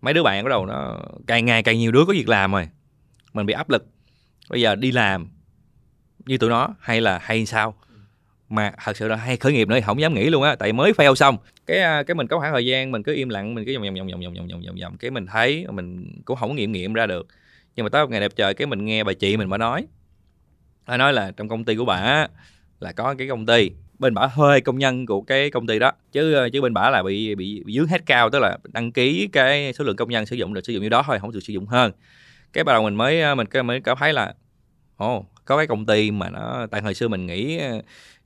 [0.00, 2.68] Mấy đứa bạn bắt đầu nó, càng ngày càng nhiều đứa có việc làm rồi.
[3.32, 3.86] Mình bị áp lực.
[4.50, 5.28] Bây giờ đi làm
[6.26, 7.74] như tụi nó hay là hay sao?
[8.48, 10.54] Mà thật sự là hay khởi nghiệp nữa thì không dám nghĩ luôn á.
[10.54, 11.36] Tại mới fail xong.
[11.66, 13.82] Cái à, cái mình có khoảng thời gian mình cứ im lặng, mình cứ vòng
[13.82, 16.72] vòng vòng vòng vòng vòng vòng vòng vòng cái mình thấy mình cũng không nghiệm
[16.72, 17.26] nghiệm ra được
[17.78, 19.86] nhưng mà tới một ngày đẹp trời cái mình nghe bà chị mình bà nói.
[20.86, 22.26] Bà nói là trong công ty của bà
[22.80, 23.70] là có cái công ty.
[23.98, 25.92] Bên bả thuê công nhân của cái công ty đó.
[26.12, 29.28] Chứ chứ bên bả là bị bị, bị dướng hết cao tức là đăng ký
[29.32, 31.40] cái số lượng công nhân sử dụng được sử dụng như đó thôi không được
[31.40, 31.92] sử dụng hơn.
[32.52, 34.34] Cái bắt đầu mình mới mình cái mới cảm thấy là
[34.96, 37.58] ồ oh, có cái công ty mà nó tại hồi xưa mình nghĩ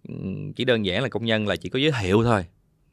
[0.09, 0.14] ừ,
[0.57, 2.44] chỉ đơn giản là công nhân là chỉ có giới thiệu thôi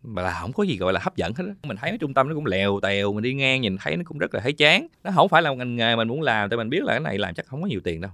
[0.03, 1.53] mà là không có gì gọi là hấp dẫn hết đó.
[1.63, 4.03] mình thấy cái trung tâm nó cũng lèo tèo mình đi ngang nhìn thấy nó
[4.05, 4.87] cũng rất là thấy chán.
[5.03, 6.99] Nó không phải là một ngành nghề mình muốn làm tại mình biết là cái
[6.99, 8.11] này làm chắc không có nhiều tiền đâu.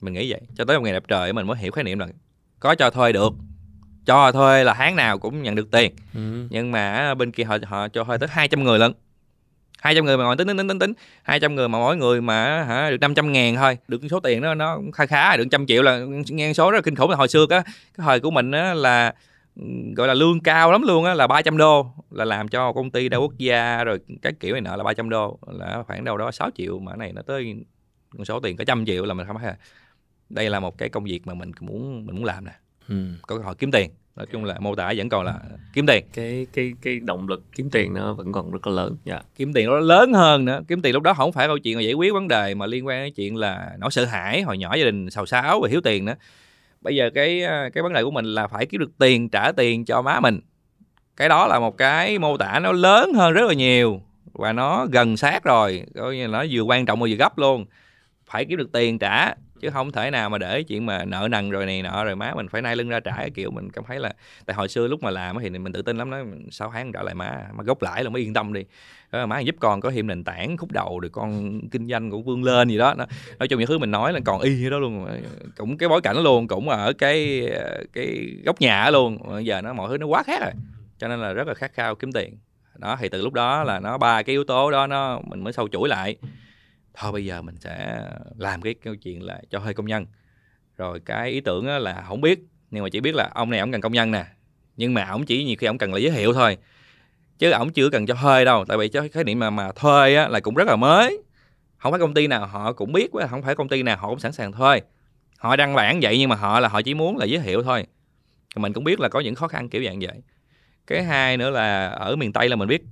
[0.00, 0.40] Mình nghĩ vậy.
[0.54, 2.08] Cho tới một ngày đẹp trời mình mới hiểu khái niệm là
[2.60, 3.32] có cho thuê được.
[4.06, 5.92] Cho thuê là tháng nào cũng nhận được tiền.
[6.14, 6.46] Ừ.
[6.50, 8.92] nhưng mà bên kia họ họ cho thuê tới 200 người lận.
[9.78, 10.92] 200 người mà ngồi tính tính tính tính tính.
[11.22, 13.78] 200 người mà mỗi người mà hả được 500 ngàn thôi.
[13.88, 16.82] Được số tiền đó nó khá khá được trăm triệu là ngang số rất là
[16.82, 17.10] kinh khủng.
[17.10, 19.14] Là hồi xưa cái cái thời của mình á là
[19.96, 23.08] gọi là lương cao lắm luôn á là 300 đô là làm cho công ty
[23.08, 26.30] đa quốc gia rồi cái kiểu này nọ là 300 đô là khoảng đâu đó
[26.30, 27.64] 6 triệu mà này nó tới
[28.16, 29.52] con số tiền cả trăm triệu là mình không thấy
[30.30, 32.52] đây là một cái công việc mà mình muốn mình muốn làm nè.
[32.88, 32.94] Ừ.
[33.22, 33.90] có cơ hội kiếm tiền.
[34.16, 35.40] Nói chung là mô tả vẫn còn là
[35.72, 36.04] kiếm tiền.
[36.12, 39.20] Cái cái cái động lực kiếm tiền nó vẫn còn rất là lớn dạ.
[39.36, 40.60] kiếm tiền nó lớn hơn nữa.
[40.68, 42.86] Kiếm tiền lúc đó không phải câu chuyện là giải quyết vấn đề mà liên
[42.86, 45.80] quan đến chuyện là nó sợ hãi hồi nhỏ gia đình xào xáo và thiếu
[45.80, 46.14] tiền nữa
[46.82, 49.52] bây giờ cái ờ, cái vấn đề của mình là phải kiếm được tiền trả
[49.52, 50.40] tiền cho má mình.
[51.16, 54.00] Cái đó là một cái mô tả nó lớn hơn rất là nhiều
[54.32, 57.64] và nó gần sát rồi, coi như nó vừa quan trọng mà vừa gấp luôn.
[58.26, 61.50] Phải kiếm được tiền trả chứ không thể nào mà để chuyện mà nợ nần
[61.50, 63.98] rồi này nọ rồi má mình phải nay lưng ra trả kiểu mình cảm thấy
[63.98, 64.12] là
[64.46, 67.02] tại hồi xưa lúc mà làm thì mình tự tin lắm nói sáu tháng trả
[67.02, 68.64] lại má mà gốc lãi là mới yên tâm đi.
[69.12, 72.24] Đó, má giúp con có thêm nền tảng khúc đầu rồi con kinh doanh cũng
[72.24, 72.94] vươn lên gì đó
[73.38, 75.06] nói chung những thứ mình nói là còn y như đó luôn
[75.56, 77.48] cũng cái bối cảnh đó luôn cũng ở cái
[77.92, 80.52] cái góc nhà luôn bây giờ nó mọi thứ nó quá khác rồi
[80.98, 82.38] cho nên là rất là khát khao kiếm tiền.
[82.78, 85.52] Đó thì từ lúc đó là nó ba cái yếu tố đó nó mình mới
[85.52, 86.16] sâu chuỗi lại
[86.94, 88.02] thôi bây giờ mình sẽ
[88.38, 90.06] làm cái câu chuyện là cho thuê công nhân.
[90.76, 93.72] Rồi cái ý tưởng là không biết nhưng mà chỉ biết là ông này ông
[93.72, 94.24] cần công nhân nè
[94.76, 96.56] nhưng mà ông chỉ nhiều khi ông cần là giới thiệu thôi
[97.38, 98.64] chứ ông chưa cần cho thuê đâu.
[98.64, 101.22] Tại vì cái khái niệm mà mà thuê á, là cũng rất là mới.
[101.78, 104.18] Không phải công ty nào họ cũng biết không phải công ty nào họ cũng
[104.18, 104.80] sẵn sàng thuê.
[105.38, 107.86] Họ đăng bản vậy nhưng mà họ là họ chỉ muốn là giới thiệu thôi.
[108.56, 110.22] Mình cũng biết là có những khó khăn kiểu dạng vậy.
[110.86, 112.82] Cái hai nữa là ở miền tây là mình biết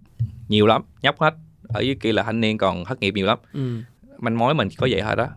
[0.48, 1.34] nhiều lắm nhóc hết
[1.74, 3.38] ở dưới kia là thanh niên còn thất nghiệp nhiều lắm.
[3.52, 3.80] Ừ.
[4.18, 5.28] manh mối mình có vậy thôi đó.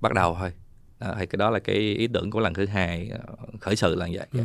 [0.00, 0.52] Bắt đầu thôi.
[1.00, 3.94] Đó, thì cái đó là cái ý tưởng của lần thứ hai ờ, khởi sự
[3.94, 4.26] là vậy.
[4.32, 4.40] Ừ.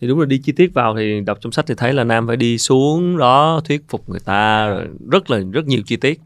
[0.00, 2.26] thì đúng là đi chi tiết vào thì đọc trong sách thì thấy là nam
[2.26, 6.20] phải đi xuống đó thuyết phục người ta rồi rất là rất nhiều chi tiết.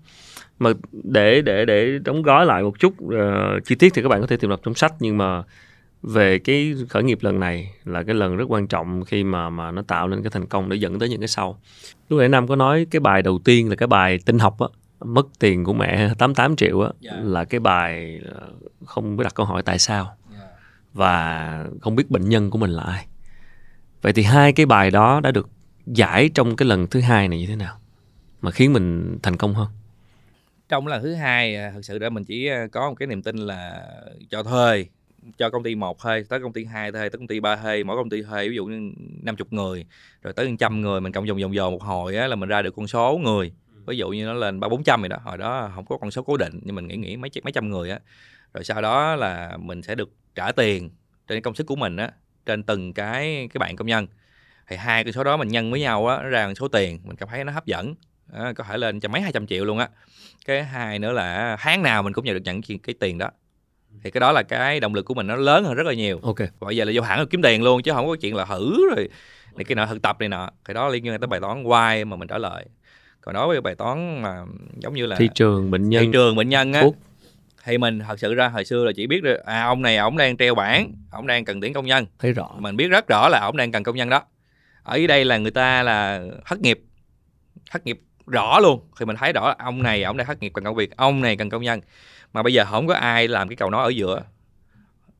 [0.59, 4.21] Mà để để để đóng gói lại một chút uh, chi tiết thì các bạn
[4.21, 5.43] có thể tìm đọc trong sách nhưng mà
[6.03, 9.71] về cái khởi nghiệp lần này là cái lần rất quan trọng khi mà mà
[9.71, 11.59] nó tạo nên cái thành công để dẫn tới những cái sau
[12.09, 14.67] lúc nãy nam có nói cái bài đầu tiên là cái bài tinh học á
[15.01, 17.17] mất tiền của mẹ 88 triệu á yeah.
[17.17, 17.23] Dạ.
[17.25, 18.49] là cái bài ờ,
[18.85, 20.17] không biết đặt câu hỏi tại sao yeah.
[20.33, 20.47] Dạ.
[20.93, 23.07] và không biết bệnh nhân của mình là ai
[24.03, 25.49] vậy thì hai cái bài đó đã được
[25.87, 27.79] giải trong cái lần thứ hai này như thế nào
[28.41, 29.69] mà khiến mình thành công hơn
[30.69, 33.23] trong lần thứ hai à, thực sự ra mình chỉ à, có một cái niềm
[33.23, 33.83] tin là
[34.31, 34.87] cho thuê
[35.39, 37.85] cho công ty một thuê tới công ty hai thuê tới công ty ba thuê
[37.85, 39.87] mỗi công ty thuê ví dụ như 50 người
[40.23, 42.63] rồi tới trăm người mình cộng dòng vòng vòng một hồi á, là mình ra
[42.63, 43.53] được con số người.
[43.87, 46.11] Ví dụ như nó lên ba bốn trăm rồi đó hồi đó không có con
[46.11, 47.99] số cố định nhưng mình nghĩ nghĩ mấy mấy trăm người á.
[48.55, 50.91] Rồi sau đó là mình sẽ được trả tiền
[51.29, 52.11] trên công sức của mình á
[52.47, 54.07] trên từng cái cái bạn công nhân.
[54.69, 57.17] Thì hai cái số đó mình nhân với nhau á nó ra số tiền mình
[57.17, 57.95] cảm thấy nó hấp dẫn.
[58.33, 59.89] Đó, có thể lên cho mấy hai trăm triệu luôn á.
[60.47, 63.31] Cái hai nữa là tháng nào mình cũng nhận được nhận cái tiền đó
[64.03, 66.21] thì cái đó là cái động lực của mình nó lớn hơn rất là nhiều.
[66.23, 66.37] Ok.
[66.61, 69.09] Bây giờ là vô hẳn kiếm tiền luôn chứ không có chuyện là thử rồi
[69.55, 70.51] này cái nọ thực tập này nọ.
[70.65, 72.65] Cái đó liên quan tới bài toán why mà mình trả lời.
[73.21, 74.45] Còn đối với bài toán mà
[74.79, 76.97] giống như là thị trường bệnh nhân thị trường bệnh nhân á thuốc.
[77.65, 80.17] thì mình thật sự ra hồi xưa là chỉ biết được à ông này ông
[80.17, 82.07] đang treo bảng ông đang cần tuyển công nhân.
[82.19, 82.51] Thấy rõ.
[82.59, 84.23] Mình biết rất rõ là ông đang cần công nhân đó.
[84.83, 86.81] Ở đây là người ta là thất nghiệp
[87.71, 88.81] thất nghiệp rõ luôn.
[88.99, 91.21] Thì mình thấy rõ là ông này ông đang thất nghiệp cần công việc ông
[91.21, 91.81] này cần công nhân
[92.37, 94.23] mà bây giờ không có ai làm cái cầu nói ở giữa.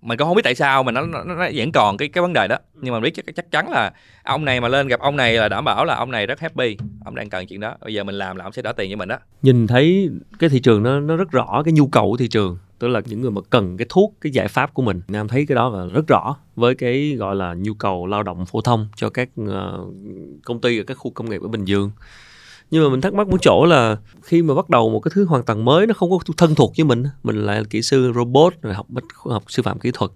[0.03, 2.33] Mình cũng không biết tại sao mà nó, nó, nó vẫn còn cái cái vấn
[2.33, 2.57] đề đó.
[2.75, 5.49] Nhưng mà biết chắc, chắc chắn là ông này mà lên gặp ông này là
[5.49, 6.77] đảm bảo là ông này rất happy.
[7.05, 7.75] Ông đang cần chuyện đó.
[7.85, 10.51] Bây giờ mình làm là ông sẽ trả tiền cho mình đó nhìn thấy cái
[10.51, 13.21] thị trường nó nó rất rõ cái nhu cầu của thị trường tức là những
[13.21, 15.01] người mà cần cái thuốc cái giải pháp của mình.
[15.09, 18.47] Nam thấy cái đó là rất rõ với cái gọi là nhu cầu lao động
[18.47, 19.85] phổ thông cho các ờ,
[20.45, 21.91] công ty ở các khu công nghiệp ở bình dương
[22.71, 25.25] nhưng mà mình thắc mắc một chỗ là khi mà bắt đầu một cái thứ
[25.25, 28.55] hoàn toàn mới, nó không có thân thuộc với mình mình là kỹ sư robot,
[28.63, 28.87] rồi học
[29.25, 30.11] học sư phạm kỹ thuật,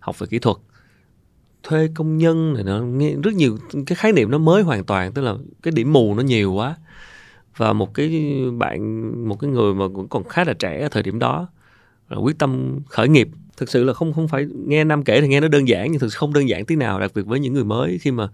[0.00, 0.56] học về kỹ thuật,
[1.62, 5.12] thuê công nhân này nó nghe rất nhiều cái khái niệm nó mới hoàn toàn,
[5.12, 6.76] tức là cái điểm mù nó nhiều quá.
[7.56, 11.02] Và một cái bạn, một cái người mà cũng còn khá là trẻ ở thời
[11.02, 11.48] điểm đó,
[12.08, 13.28] là quyết tâm khởi nghiệp.
[13.56, 16.00] Thực sự là không không phải nghe năm kể thì nghe nó đơn giản, nhưng
[16.00, 18.28] thực sự không đơn giản tí nào, đặc biệt với những người mới khi mà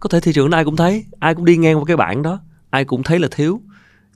[0.00, 2.40] có thể thị trường ai cũng thấy, ai cũng đi ngang qua cái bảng đó
[2.76, 3.60] ai cũng thấy là thiếu.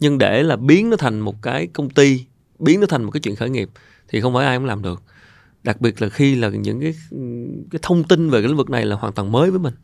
[0.00, 2.24] Nhưng để là biến nó thành một cái công ty,
[2.58, 3.68] biến nó thành một cái chuyện khởi nghiệp
[4.08, 5.02] thì không phải ai cũng làm được.
[5.62, 6.94] Đặc biệt là khi là những cái
[7.70, 9.74] cái thông tin về cái lĩnh vực này là hoàn toàn mới với mình.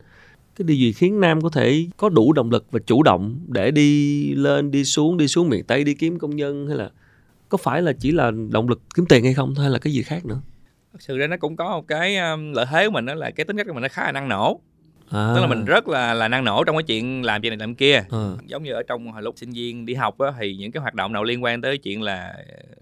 [0.55, 3.71] Cái điều gì khiến nam có thể có đủ động lực và chủ động để
[3.71, 6.89] đi lên, đi xuống đi xuống miền tây đi kiếm công nhân hay là
[7.49, 10.01] có phải là chỉ là động lực kiếm tiền hay không hay là cái gì
[10.03, 10.41] khác nữa?
[10.93, 12.15] Thực sự ra nó cũng có một cái
[12.53, 14.29] lợi thế của mình đó là cái tính cách của mình nó khá là năng
[14.29, 14.61] nổ
[15.11, 15.31] à.
[15.35, 17.75] tức là mình rất là là năng nổ trong cái chuyện làm chuyện này làm
[17.75, 18.31] kia à.
[18.45, 20.93] giống như ở trong hồi lúc sinh viên đi học á, thì những cái hoạt
[20.93, 22.33] động nào liên quan tới chuyện là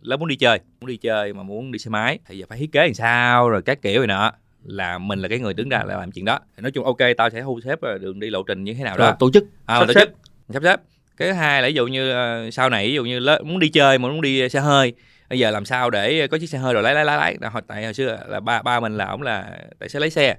[0.02, 2.58] lớp muốn đi chơi muốn đi chơi mà muốn đi xe máy thì giờ phải
[2.58, 4.32] thiết kế làm sao rồi các kiểu rồi nọ
[4.64, 6.98] là mình là cái người đứng ra là làm chuyện đó thì nói chung ok
[7.18, 9.44] tao sẽ thu xếp đường đi lộ trình như thế nào đó à, tổ chức
[9.66, 10.00] à, sắp tổ xếp.
[10.00, 10.14] chức
[10.54, 10.80] sắp xếp
[11.18, 13.60] cái thứ hai là ví dụ như uh, sau này ví dụ như lớp muốn
[13.60, 14.94] đi chơi mà muốn đi xe hơi
[15.30, 17.62] bây giờ làm sao để có chiếc xe hơi rồi lái lái lái lái hồi
[17.68, 20.36] tại hồi xưa là ba ba mình là ổng là tài xế lái xe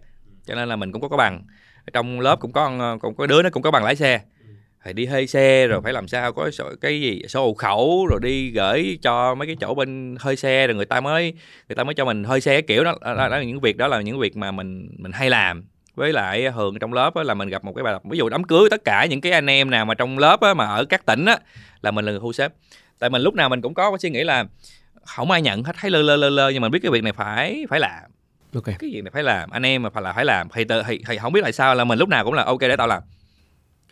[0.46, 1.42] cho nên là mình cũng có cái bằng
[1.92, 4.20] trong lớp cũng có ờ, cũng có đứa nó cũng có bằng lái xe.
[4.84, 8.06] Phải đi hơi xe rồi phải làm sao có sổ, cái gì sổ hộ khẩu
[8.06, 11.32] rồi đi gửi cho mấy cái chỗ bên hơi xe rồi người ta mới
[11.68, 13.76] người ta mới cho mình hơi xe cái kiểu đó đó, đó là những việc
[13.76, 15.64] đó là những việc mà mình mình hay làm.
[15.94, 18.70] Với lại thường trong lớp là mình gặp một cái bài ví dụ đám cưới
[18.70, 21.24] tất cả những cái anh em nào mà trong lớp á, mà ở các tỉnh
[21.24, 21.38] á,
[21.82, 22.52] là mình là người thu xếp.
[22.98, 24.44] Tại mình lúc nào mình cũng có cái suy nghĩ là
[25.04, 27.12] không ai nhận hết thấy lơ lơ lơ lơ nhưng mà biết cái việc này
[27.12, 28.02] phải phải làm
[28.54, 28.76] okay.
[28.78, 30.48] cái việc này phải làm anh em mà phải là phải làm.
[30.48, 32.60] Thì, tự, thì, thì không biết tại sao là mình lúc nào cũng là ok
[32.60, 33.02] để tao làm.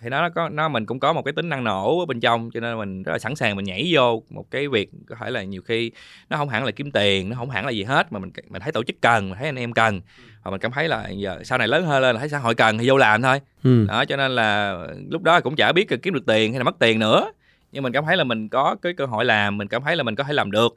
[0.01, 2.51] Thì nó có nó mình cũng có một cái tính năng nổ ở bên trong
[2.51, 5.31] cho nên mình rất là sẵn sàng mình nhảy vô một cái việc có thể
[5.31, 5.91] là nhiều khi
[6.31, 8.63] nó không hẳn là kiếm tiền nó không hẳn là gì hết mà mình mình
[8.63, 10.01] thấy tổ chức cần mình thấy anh em cần.
[10.43, 12.55] Và mình cảm thấy là giờ sau này lớn hơn lên là thấy xã hội
[12.55, 13.41] cần thì vô làm thôi.
[13.65, 13.85] Ừ.
[13.89, 14.79] đó cho nên là
[15.11, 17.33] lúc đó cũng chả biết kiếm được tiền hay là mất tiền nữa.
[17.73, 20.03] Nhưng mình cảm thấy là mình có cái cơ hội làm mình cảm thấy là
[20.03, 20.75] mình có thể làm được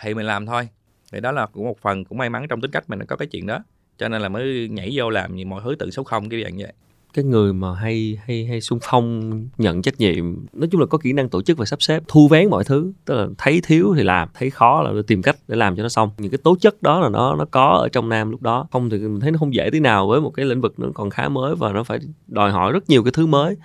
[0.00, 0.68] thì mình làm thôi
[1.12, 3.28] thì đó là cũng một phần cũng may mắn trong tính cách mình có cái
[3.28, 3.58] chuyện đó.
[3.98, 6.72] Cho nên là mới nhảy vô làm mọi thứ tự số không, cái dạng vậy.
[7.14, 10.98] Cái người mà hay hay hay xung phong, nhận trách nhiệm, nói chung là có
[10.98, 12.92] kỹ năng tổ chức và sắp xếp, thu vén mọi thứ.
[13.04, 15.88] Tức là thấy thiếu thì làm, thấy khó là tìm cách để làm cho nó
[15.88, 16.10] xong.
[16.18, 18.66] Những cái tố chất đó là nó nó có ở trong nam lúc đó.
[18.72, 20.88] Không thì mình thấy nó không dễ tí nào với một cái lĩnh vực nó
[20.94, 23.56] còn khá mới và nó phải đòi hỏi rất nhiều cái thứ mới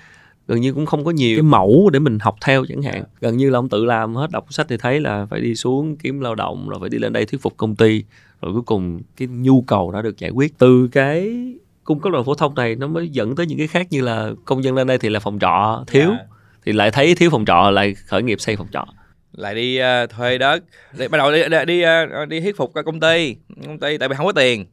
[0.52, 1.38] gần như cũng không có nhiều.
[1.38, 3.04] Cái mẫu để mình học theo chẳng hạn.
[3.22, 5.98] Gần như là ông tự làm hết đọc sách thì thấy là phải đi xuống
[5.98, 8.04] kiếm lao động rồi phải đi lên đây thuyết phục công ty.
[8.42, 10.58] Rồi cuối cùng cái nhu cầu đã được giải quyết.
[10.58, 11.36] Từ cái
[11.84, 14.32] cung cấp đoàn phổ thông này nó mới dẫn tới những cái khác như là
[14.46, 16.10] công dân lên đây thì là phòng trọ thiếu.
[16.10, 16.22] Yeah.
[16.66, 18.86] thì lại thấy thiếu phòng trọ lại khởi nghiệp xây phòng trọ.
[19.32, 20.64] Lại đi uh, thuê đất.
[20.98, 21.84] Đi, bắt đầu đi đi đi,
[22.24, 23.36] uh, đi thuyết phục công ty.
[23.66, 24.66] Công ty tại vì không có tiền.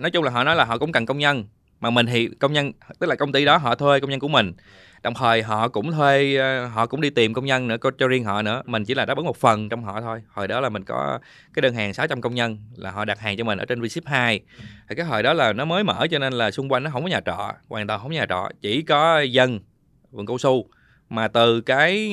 [0.00, 1.44] Nói chung là họ nói là họ cũng cần công nhân.
[1.80, 4.28] Mà mình thì công nhân tức là công ty đó họ thuê công nhân của
[4.28, 4.52] mình
[5.02, 8.24] đồng thời họ cũng thuê ờ, họ cũng đi tìm công nhân nữa cho riêng
[8.24, 8.62] họ nữa.
[8.66, 10.22] Mình chỉ là đáp ứng một phần trong họ thôi.
[10.28, 11.18] Hồi đó là mình có
[11.54, 14.06] cái đơn hàng 600 công nhân là họ đặt hàng cho mình ở trên Vship
[14.06, 14.40] 2
[14.88, 17.02] thì cái hồi đó là nó mới mở cho nên là xung quanh nó không
[17.02, 19.60] có nhà trọ, hoàn toàn không có nhà trọ, chỉ có dân,
[20.10, 20.68] vườn cao su.
[21.08, 22.12] Mà từ cái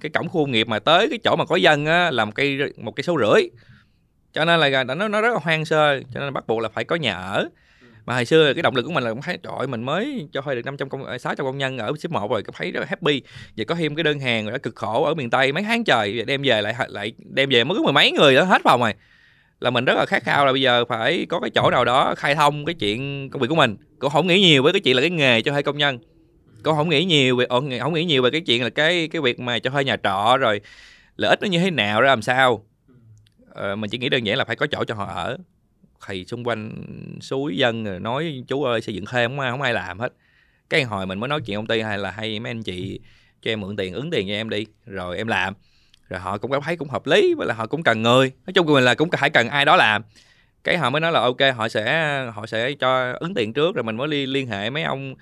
[0.00, 2.32] cái cổng khu công nghiệp mà tới cái chỗ mà có dân á, là một
[2.34, 3.42] cây một cây số rưỡi.
[4.32, 6.84] Cho nên là, nó nó rất là hoang sơ, cho nên bắt buộc là phải
[6.84, 7.48] có nhà ở
[8.10, 10.40] mà hồi xưa cái động lực của mình là cũng thấy trời mình mới cho
[10.40, 12.80] thuê được 500 công ờ, 600 công nhân ở ship 1 rồi cũng thấy rất
[12.80, 13.22] là happy.
[13.56, 16.24] Vậy có thêm cái đơn hàng rồi cực khổ ở miền Tây mấy tháng trời
[16.24, 18.94] đem về lại lại đem về mới có mười mấy người đó hết phòng rồi.
[19.60, 22.14] Là mình rất là khát khao là bây giờ phải có cái chỗ nào đó
[22.16, 23.76] khai thông cái chuyện công việc của mình.
[23.98, 25.98] Cũng không nghĩ nhiều với cái chuyện là cái nghề cho thuê công nhân.
[26.64, 29.22] Cũng không nghĩ nhiều về ờ, không nghĩ nhiều về cái chuyện là cái cái
[29.22, 30.60] việc mà cho thuê nhà trọ rồi
[31.16, 32.64] lợi ích nó như thế nào ra làm sao.
[33.54, 35.38] Ờ, mình chỉ nghĩ đơn giản là phải có chỗ cho họ ở
[36.06, 36.72] thì xung quanh
[37.20, 40.12] suối dân rồi nói, chú ơi, xây dựng thêm không ai không ai làm hết.
[40.70, 43.00] Cái hồi mình mới nói chuyện công ty hay là, hay mấy anh chị
[43.42, 45.54] cho em mượn tiền, ứng tiền cho em đi, rồi em làm.
[46.08, 48.32] Rồi họ cũng thấy cũng hợp lý và là họ cũng cần người.
[48.46, 50.02] Nói chung của mình là cũng phải cần ai đó làm.
[50.64, 53.82] Cái họ mới nói là, ok, họ sẽ họ sẽ cho ứng tiền trước, rồi
[53.82, 55.14] mình mới liên liên hệ mấy ông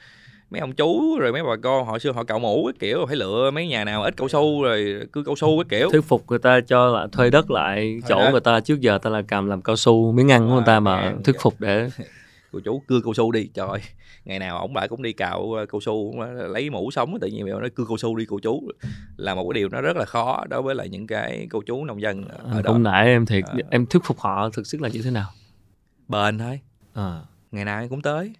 [0.50, 3.16] mấy ông chú rồi mấy bà con họ xưa họ cạo mũ cái kiểu phải
[3.16, 5.90] lựa mấy nhà nào ít cao su rồi cưa cao su cái kiểu.
[5.90, 8.30] Thuyết phục người ta cho lại thuê đất lại chỗ đất.
[8.30, 10.80] người ta trước giờ ta là cầm làm cao su miếng ăn của người ta
[10.80, 11.90] mà thuyết phục để
[12.52, 13.80] cô chú cưa cao su đi trời
[14.28, 17.44] ngày nào ổng lại cũng đi cạo ờ, cao su lấy mũ sống tự nhiên
[17.44, 18.70] mèo nói cưa cao su đi cô chú.
[19.16, 21.84] Là một cái điều nó rất là khó đối với lại những cái cô chú
[21.84, 22.72] nông dân ở à, đó.
[22.72, 25.30] cũng nãy em thiệt à, em thuyết phục họ thực sự là như thế nào?
[26.08, 26.60] Bền thôi.
[26.94, 27.20] À.
[27.52, 28.32] ngày nào em cũng tới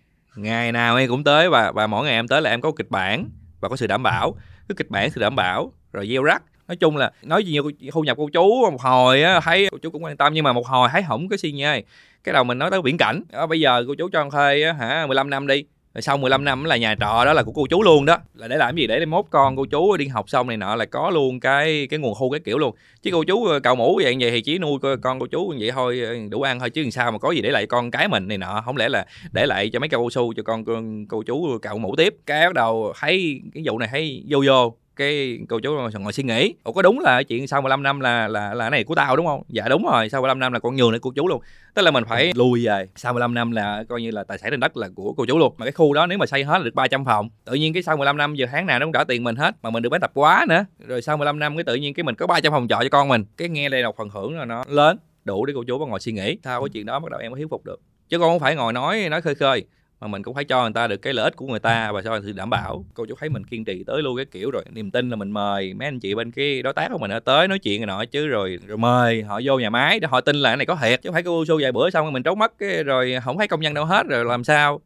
[0.43, 2.91] ngày nào em cũng tới và và mỗi ngày em tới là em có kịch
[2.91, 3.29] bản
[3.61, 4.35] và có sự đảm bảo.
[4.69, 6.43] Cái kịch bản sự đảm bảo rồi gieo rắc.
[6.69, 9.79] Nói chung là nói gì nhiều thu nhập cô chú một hồi á thấy cô
[9.83, 11.85] chú cũng quan tâm nhưng mà một hồi thấy hỏng cái xi nhơi
[12.25, 13.23] cái đầu mình nói tới viễn cảnh.
[13.33, 15.65] À, bây giờ cô chú cho thuê á, hả 15 năm đi
[15.99, 18.19] rồi sau 15 năm là nhà trọ đó là của cô chú luôn đó.
[18.35, 18.87] Là để làm gì?
[18.87, 21.99] Để mốt con cô chú đi học xong này nọ là có luôn cái cái
[21.99, 22.75] nguồn thu cái kiểu luôn.
[23.03, 25.71] Chứ cô chú ờ, cạo mũ vậy vậy thì chỉ nuôi con cô chú vậy
[25.71, 28.09] thôi ờ, đủ ăn thôi chứ làm sao mà có gì để lại con cái
[28.09, 28.63] mình này nọ.
[28.65, 30.65] Không lẽ là để lại cho mấy cao su cho con
[31.09, 32.15] cô chú cạo mũ tiếp.
[32.27, 36.23] Cái bắt đầu thấy cái vụ này thấy vô vô cái cô chú ngồi suy
[36.23, 36.55] nghĩ.
[36.65, 39.27] Ủa, có đúng là chuyện sau 15 năm là là là này của tao đúng
[39.27, 39.43] không?
[39.49, 41.43] Dạ đúng rồi, sau 15 năm là con nhường lại cô chú luôn.
[41.75, 42.89] Tức là mình phải lùi về.
[42.97, 45.39] Sau 15 năm là coi như là tài sản trên đất là của cô chú
[45.39, 45.55] luôn.
[45.59, 47.29] Mà cái khu đó nếu mà xây hết là được 300 phòng.
[47.45, 49.55] Tự nhiên cái sau 15 năm giờ tháng nào nó cũng trả tiền mình hết,
[49.63, 50.65] mà mình được bán tập quá nữa.
[50.87, 53.09] Rồi sau 15 năm cái tự nhiên cái mình có 300 phòng trọ cho con
[53.09, 53.25] mình.
[53.37, 56.13] Cái nghe đây là phần hưởng là nó lớn, đủ để cô chú ngồi suy
[56.13, 56.39] nghĩ.
[56.45, 57.81] Sau cái chuyện đó bắt đầu em mới thuyết phục được.
[58.09, 59.65] Chứ con không phải ngồi nói nói khơi khơi
[60.01, 62.03] mà mình cũng phải cho người ta được cái lợi ích của người ta và
[62.03, 62.85] cho sự đảm bảo.
[62.95, 65.31] Cô chú thấy mình kiên trì tới luôn cái kiểu rồi, niềm tin là mình
[65.31, 67.87] mời mấy anh chị bên cái đối tác của mình ở tới nói chuyện này
[67.87, 70.67] nọ chứ rồi rồi mời họ vô nhà máy để họ tin là cái này
[70.67, 71.03] có thiệt.
[71.03, 73.39] Chứ không phải cô su vài bữa xong rồi mình trốn mất cái rồi không
[73.39, 74.81] thấy công nhân đâu hết rồi làm sao,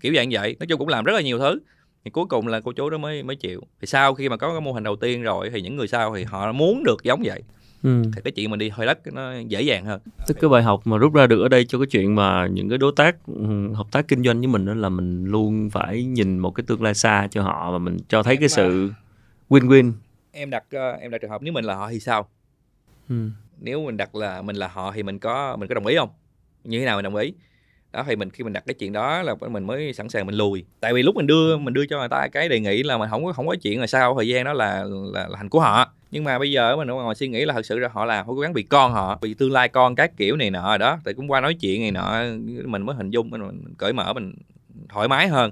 [0.00, 0.56] kiểu dạng vậy.
[0.60, 1.58] Nói chung cũng làm rất là nhiều thứ.
[2.04, 3.62] Thì cuối cùng là cô chú đó mới mới chịu.
[3.80, 6.16] Thì sau khi mà có cái mô hình đầu tiên rồi thì những người sau
[6.16, 7.42] thì họ muốn được giống vậy
[7.88, 8.10] ừ.
[8.14, 10.00] thì cái chuyện mình đi thuê đất nó dễ dàng hơn.
[10.26, 12.68] Tức cái bài học mà rút ra được ở đây cho cái chuyện mà những
[12.68, 16.04] cái đối tác ừ, hợp tác kinh doanh với mình đó là mình luôn phải
[16.04, 18.90] nhìn một cái tương lai xa cho họ và mình cho thấy em cái sự
[19.48, 19.92] win-win.
[20.32, 22.28] em đặt uh, em đặt trường hợp nếu mình là họ thì sao?
[23.08, 23.30] Ừ.
[23.60, 26.10] nếu mình đặt là mình là họ thì mình có mình có đồng ý không?
[26.64, 27.32] Như thế nào mình đồng ý
[27.92, 30.34] đó thì mình khi mình đặt cái chuyện đó là mình mới sẵn sàng mình
[30.34, 30.64] lùi.
[30.80, 33.08] Tại vì lúc mình đưa mình đưa cho người ta cái đề nghị là mình
[33.10, 35.60] không có không có chuyện là sau thời gian đó là là, là hành của
[35.60, 35.92] họ.
[36.10, 38.32] Nhưng mà bây giờ mình ngồi suy nghĩ là thật sự là họ làm họ
[38.32, 40.98] cố gắng vì con họ vì tương lai con các kiểu này nọ đó.
[41.04, 42.22] Thì cũng qua nói chuyện này nọ
[42.64, 44.34] mình mới hình dung mình, mình cởi mở mình
[44.88, 45.50] thoải mái hơn.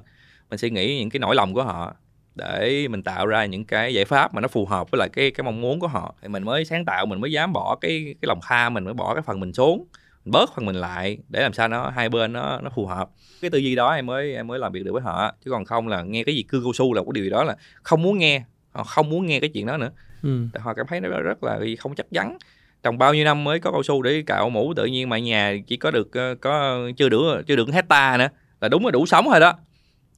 [0.50, 1.94] Mình suy nghĩ những cái nỗi lòng của họ
[2.34, 5.30] để mình tạo ra những cái giải pháp mà nó phù hợp với lại cái
[5.30, 6.14] cái mong muốn của họ.
[6.22, 8.94] Thì mình mới sáng tạo mình mới dám bỏ cái cái lòng tham mình mới
[8.94, 9.84] bỏ cái phần mình xuống
[10.26, 13.08] bớt phần mình lại để làm sao nó hai bên nó nó phù hợp.
[13.40, 15.64] Cái tư duy đó em mới em mới làm việc được với họ chứ còn
[15.64, 18.02] không là nghe cái gì cưa cao su là cái điều gì đó là không
[18.02, 19.90] muốn nghe họ không muốn nghe cái chuyện đó nữa.
[20.22, 20.46] Ừ.
[20.58, 22.38] họ cảm thấy nó rất là không chắc chắn.
[22.82, 25.56] Trồng bao nhiêu năm mới có cao su để cạo mũ tự nhiên mà nhà
[25.66, 28.28] chỉ có được ờ, có chưa đủ chưa được hecta nữa
[28.60, 29.54] là đúng là đủ sống rồi đó.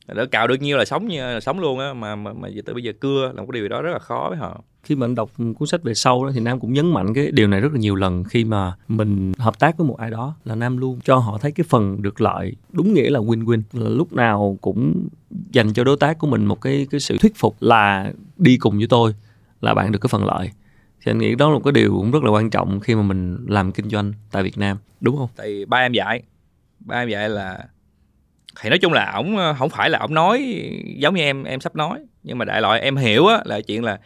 [0.07, 1.93] Để cạo được nhiêu là sống như là sống luôn á.
[1.93, 4.27] Mà mà mà từ bây giờ cưa là một cái điều đó rất là khó
[4.29, 6.93] với họ khi mà anh đọc cuốn sách về sau đó thì nam cũng nhấn
[6.93, 9.99] mạnh cái điều này rất là nhiều lần khi mà mình hợp tác với một
[9.99, 13.21] ai đó là nam luôn cho họ thấy cái phần được lợi đúng nghĩa là
[13.21, 15.09] win win là lúc nào cũng
[15.51, 18.79] dành cho đối tác của mình một cái cái sự thuyết phục là đi cùng
[18.79, 19.15] với tôi,
[19.61, 20.51] là bạn được cái phần lợi
[21.05, 23.03] thì anh nghĩ đó là một cái điều cũng rất là quan trọng khi mà
[23.03, 25.29] mình làm kinh doanh tại Việt Nam, đúng không?
[25.37, 26.23] Tại ba em dạy,
[26.81, 27.65] ba em dạy là,
[28.61, 30.65] thì nói chung là ổng ờ, không phải là ổng nói
[30.97, 33.85] giống như em em sắp nói, nhưng mà đại loại em hiểu á là chuyện
[33.85, 33.99] là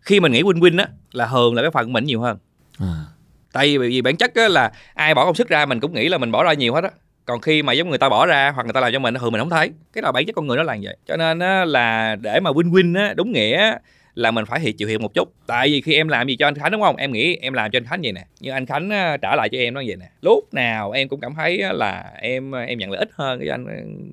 [0.00, 2.38] khi mình nghĩ win win á là thường là cái phần của mình nhiều hơn.
[2.78, 3.04] À.
[3.52, 6.08] tại vì, vì bản chất á là ai bỏ công sức ra mình cũng nghĩ
[6.08, 6.90] là mình bỏ ra nhiều hết á.
[7.24, 9.32] Còn khi mà giống người ta bỏ ra hoặc người ta làm cho mình thường
[9.32, 9.70] mình không thấy.
[9.92, 10.96] Cái là bản chất con người nó là vậy.
[11.06, 13.74] Cho nên á, là để mà win win á đúng nghĩa
[14.14, 15.32] là mình phải chịu thiệt một chút.
[15.46, 16.96] Tại vì khi em làm gì cho anh khánh đúng không?
[16.96, 18.24] Em nghĩ em làm cho anh khánh vậy nè.
[18.40, 18.90] Nhưng anh khánh
[19.22, 20.06] trả lại cho em nó vậy nè.
[20.22, 23.66] Lúc nào em cũng cảm thấy là em em nhận lợi ích hơn cái anh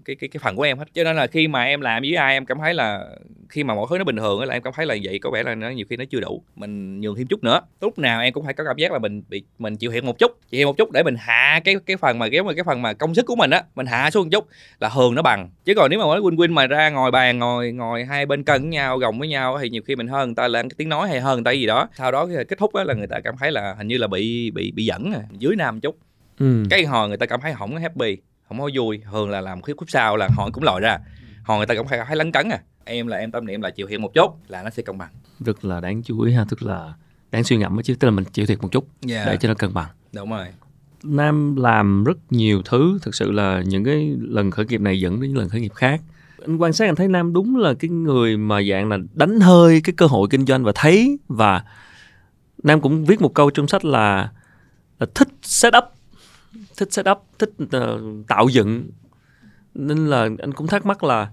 [0.05, 0.85] cái cái cái phần của em hết.
[0.93, 3.05] Cho nên là khi mà em làm với ai em cảm thấy là
[3.49, 5.29] khi mà mọi thứ nó bình thường á là em cảm thấy là vậy có
[5.29, 7.61] vẻ là nó nhiều khi nó chưa đủ mình nhường thêm chút nữa.
[7.81, 10.19] Lúc nào em cũng phải có cảm giác là mình bị mình chịu hiện một
[10.19, 12.81] chút chịu hiện một chút để mình hạ cái cái phần mà cái cái phần
[12.81, 14.47] mà công sức của mình á mình hạ xuống một chút
[14.79, 15.49] là thường nó bằng.
[15.65, 18.43] Chứ còn nếu mà nói win win mà ra ngồi bàn ngồi ngồi hai bên
[18.43, 20.75] cân với nhau gồng với nhau thì nhiều khi mình hơn người ta lên cái
[20.77, 21.89] tiếng nói hay hơn người ta gì đó.
[21.93, 24.07] Sau đó khi kết thúc á là người ta cảm thấy là hình như là
[24.07, 25.97] bị bị bị dẫn à, dưới nam một chút.
[26.39, 26.63] Ừ.
[26.69, 29.61] cái hồi người ta cảm thấy không có happy không có vui thường là làm
[29.61, 30.99] khúc khúc sau là họ cũng lòi ra.
[31.43, 33.69] Hồi người ta cũng phải thấy lấn cấn à em là em tâm niệm là
[33.69, 35.09] chịu thiệt một chút là nó sẽ công bằng.
[35.39, 36.93] Rất là đáng chú ý ha tức là
[37.31, 39.25] đáng suy ngẫm chứ tức là mình chịu thiệt một chút Dạ.
[39.25, 39.89] để cho nó cân bằng.
[40.13, 40.45] Đúng rồi.
[41.03, 45.21] Nam làm rất nhiều thứ thực sự là những cái lần khởi nghiệp này dẫn
[45.21, 46.01] đến những lần khởi nghiệp khác.
[46.41, 49.81] Anh quan sát anh thấy Nam đúng là cái người mà dạng là đánh hơi
[49.83, 51.63] cái cơ hội kinh doanh và thấy và
[52.63, 54.31] Nam cũng viết một câu trong sách là,
[54.99, 55.83] là thích setup
[56.77, 58.89] thích setup thích ờ, tạo dựng.
[59.75, 61.29] Nên là anh cũng thắc mắc là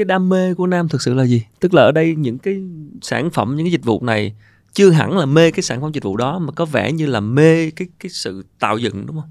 [0.00, 1.42] cái đam mê của Nam thực sự là gì?
[1.60, 2.60] Tức là ở đây những cái
[3.02, 4.34] sản phẩm những cái dịch vụ này
[4.72, 7.20] chưa hẳn là mê cái sản phẩm dịch vụ đó mà có vẻ như là
[7.20, 9.30] mê cái cái sự tạo dựng đúng không?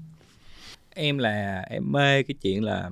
[0.94, 2.90] em là em mê cái chuyện là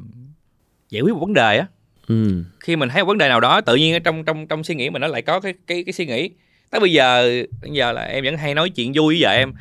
[0.90, 1.66] giải quyết một vấn đề á.
[2.08, 2.44] Ừ.
[2.60, 4.74] khi mình thấy một vấn đề nào đó tự nhiên ở trong trong trong suy
[4.74, 6.30] nghĩ mình nó lại có cái cái cái suy nghĩ.
[6.70, 7.30] Tới bây giờ
[7.62, 9.52] bây giờ là em vẫn hay nói chuyện vui với vợ em.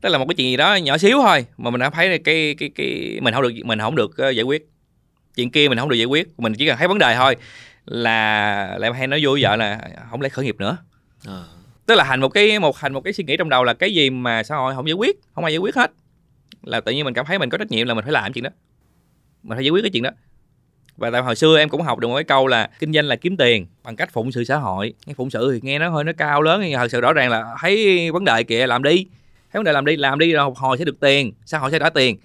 [0.00, 2.54] Tức là một cái chuyện gì đó nhỏ xíu thôi mà mình đã thấy cái
[2.58, 4.69] cái cái mình không được mình không được ờ, giải quyết
[5.40, 6.28] chuyện kia mình không được giải quyết.
[6.38, 7.36] Mình chỉ cần thấy vấn đề thôi
[7.86, 10.76] là em hay nói vui vợ là không lẽ khởi nghiệp nữa.
[11.26, 11.42] À.
[11.86, 13.94] tức là hành một cái một hành một cái suy nghĩ trong đầu là cái
[13.94, 15.92] gì mà xã hội không giải quyết không ai giải quyết hết.
[16.62, 18.44] Là tự nhiên mình cảm thấy mình có trách nhiệm là mình phải làm chuyện
[18.44, 18.50] đó.
[19.42, 20.10] Mình phải giải quyết cái chuyện đó.
[20.96, 23.16] Và tại hồi xưa em cũng học được một cái câu là kinh doanh là
[23.16, 24.94] kiếm tiền bằng cách phụng sự xã hội.
[25.06, 27.30] Cái phụng sự thì nghe nó hơi nó cao lớn nhưng thật sự rõ ràng
[27.30, 29.06] là thấy vấn đề kìa làm đi.
[29.52, 31.78] Thấy vấn đề làm đi làm đi rồi hồi sẽ được tiền xã hội sẽ
[31.78, 32.16] trả tiền.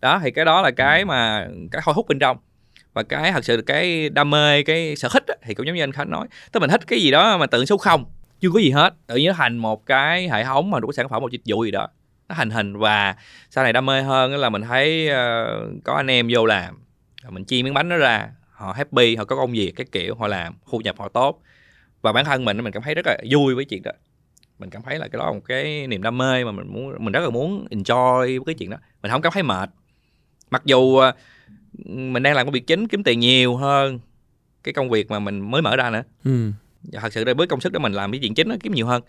[0.00, 2.36] Đó thì cái đó là cái mà cái thôi hút bên trong
[2.94, 5.82] và cái thật sự cái đam mê cái sở thích á, thì cũng giống như
[5.82, 6.26] anh khánh nói.
[6.52, 8.04] Tức mình thích cái gì đó mà tự số không
[8.40, 8.94] chưa có gì hết.
[9.06, 11.64] Tự nhiên nó thành một cái hệ thống mà đủ sản phẩm một dịch vụ
[11.64, 11.88] gì đó.
[12.28, 13.14] Nó hành hình và
[13.50, 16.78] sau này đam mê hơn là mình thấy uh, có anh em vô làm.
[17.28, 20.28] Mình chia miếng bánh nó ra họ happy họ có công việc cái kiểu họ
[20.28, 21.40] làm thu nhập họ tốt.
[22.02, 23.92] Và bản thân mình mình cảm thấy rất là vui với chuyện đó.
[24.58, 27.04] Mình cảm thấy là cái đó là một cái niềm đam mê mà mình muốn
[27.04, 28.76] mình rất là muốn enjoy với cái chuyện đó.
[29.02, 29.70] Mình không cảm thấy mệt.
[30.50, 31.12] Mặc dù ờ,
[31.84, 33.98] mình đang làm công việc chính kiếm tiền nhiều hơn
[34.64, 36.02] cái công việc mà mình mới mở ra nữa.
[36.24, 36.50] Ừ.
[36.92, 38.86] thật sự là với công sức đó mình làm cái chuyện chính nó kiếm nhiều
[38.86, 39.02] hơn.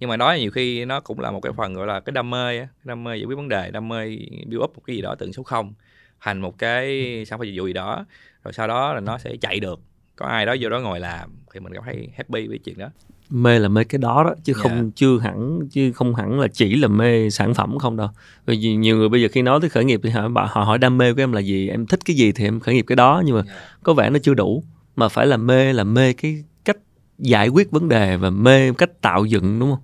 [0.00, 2.30] Nhưng mà đó nhiều khi nó cũng là một cái phần gọi là cái đam
[2.30, 4.06] mê cái đam mê giải quyết vấn đề đam mê
[4.46, 5.74] build up một cái gì đó từ số không
[6.20, 8.06] thành một cái sản phẩm dịch vụ gì đó.
[8.44, 9.80] Rồi sau đó là nó sẽ chạy được.
[10.16, 12.88] Có ai đó vô đó ngồi làm thì mình cảm thấy happy với chuyện đó
[13.30, 14.60] Mê là mê cái đó đó chứ Dạ.
[14.62, 18.08] không chưa hẳn chứ không hẳn là chỉ là mê sản phẩm không đâu.
[18.46, 20.98] Vì nhiều người bây giờ khi nói tới khởi nghiệp thì họ, họ hỏi đam
[20.98, 23.22] mê của em là gì, em thích cái gì thì em khởi nghiệp cái đó
[23.26, 23.42] nhưng mà
[23.82, 24.64] có vẻ nó chưa đủ
[24.96, 26.76] mà phải là mê là mê cái cách
[27.18, 29.82] giải quyết vấn đề và mê cách tạo dựng đúng không?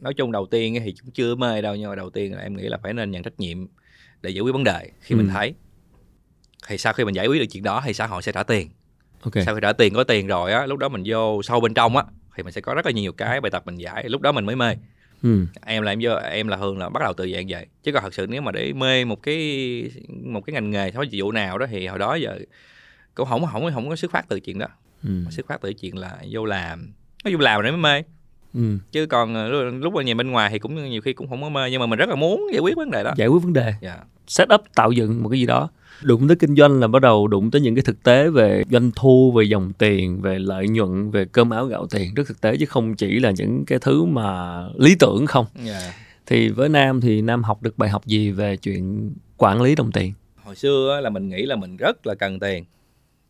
[0.00, 2.56] nói chung đầu tiên thì cũng chưa mê đâu nhưng mà đầu tiên là em
[2.56, 3.66] nghĩ là phải nên nhận trách nhiệm
[4.22, 5.32] để giải quyết vấn đề khi mình Ừ.
[5.34, 5.54] thấy
[6.68, 8.68] thì sau khi mình giải quyết được chuyện đó thì xã hội sẽ trả tiền
[9.22, 9.32] Ok.
[9.44, 11.96] sau khi trả tiền có tiền rồi á lúc đó mình vô sâu bên trong
[11.96, 12.04] á
[12.36, 14.46] thì mình sẽ có rất là nhiều cái bài tập mình giải lúc đó mình
[14.46, 14.76] mới mê.
[15.22, 15.46] Ừ.
[15.66, 17.66] em là em vô em là thường là bắt đầu từ dạng vậy.
[17.82, 21.08] Chứ còn thật sự nếu mà để mê một cái một cái ngành nghề hay
[21.10, 22.38] dịch vụ nào đó thì hồi đó giờ
[23.14, 24.66] cũng không không không có xuất phát từ chuyện đó.
[25.02, 25.24] Ừ.
[25.30, 26.92] xuất phát từ chuyện là vô làm.
[27.24, 28.08] Nó vô làm rồi mới mê
[28.54, 28.60] Ừ.
[28.92, 31.48] chứ còn ờ, lúc- mà nhìn bên ngoài thì cũng nhiều khi cũng không có
[31.48, 33.12] mê nhưng mà mình rất là muốn giải quyết vấn đề đó.
[33.16, 33.74] Giải quyết vấn đề.
[33.80, 33.96] dạ.
[34.26, 35.68] Set up tạo dựng một cái gì đó.
[36.02, 38.90] Đụng tới kinh doanh là bắt đầu đụng tới những cái thực tế về doanh
[38.96, 42.14] thu về dòng tiền về lợi nhuận về cơm áo gạo tiền.
[42.14, 45.46] Rất thực tế chứ không chỉ là những cái thứ mà lý tưởng không.
[45.64, 45.92] Dạ.
[46.26, 49.92] Thì với nam thì nam học được bài học gì về chuyện quản lý đồng
[49.92, 50.12] tiền?
[50.44, 52.64] Hồi xưa á, là mình nghĩ là mình rất là cần tiền.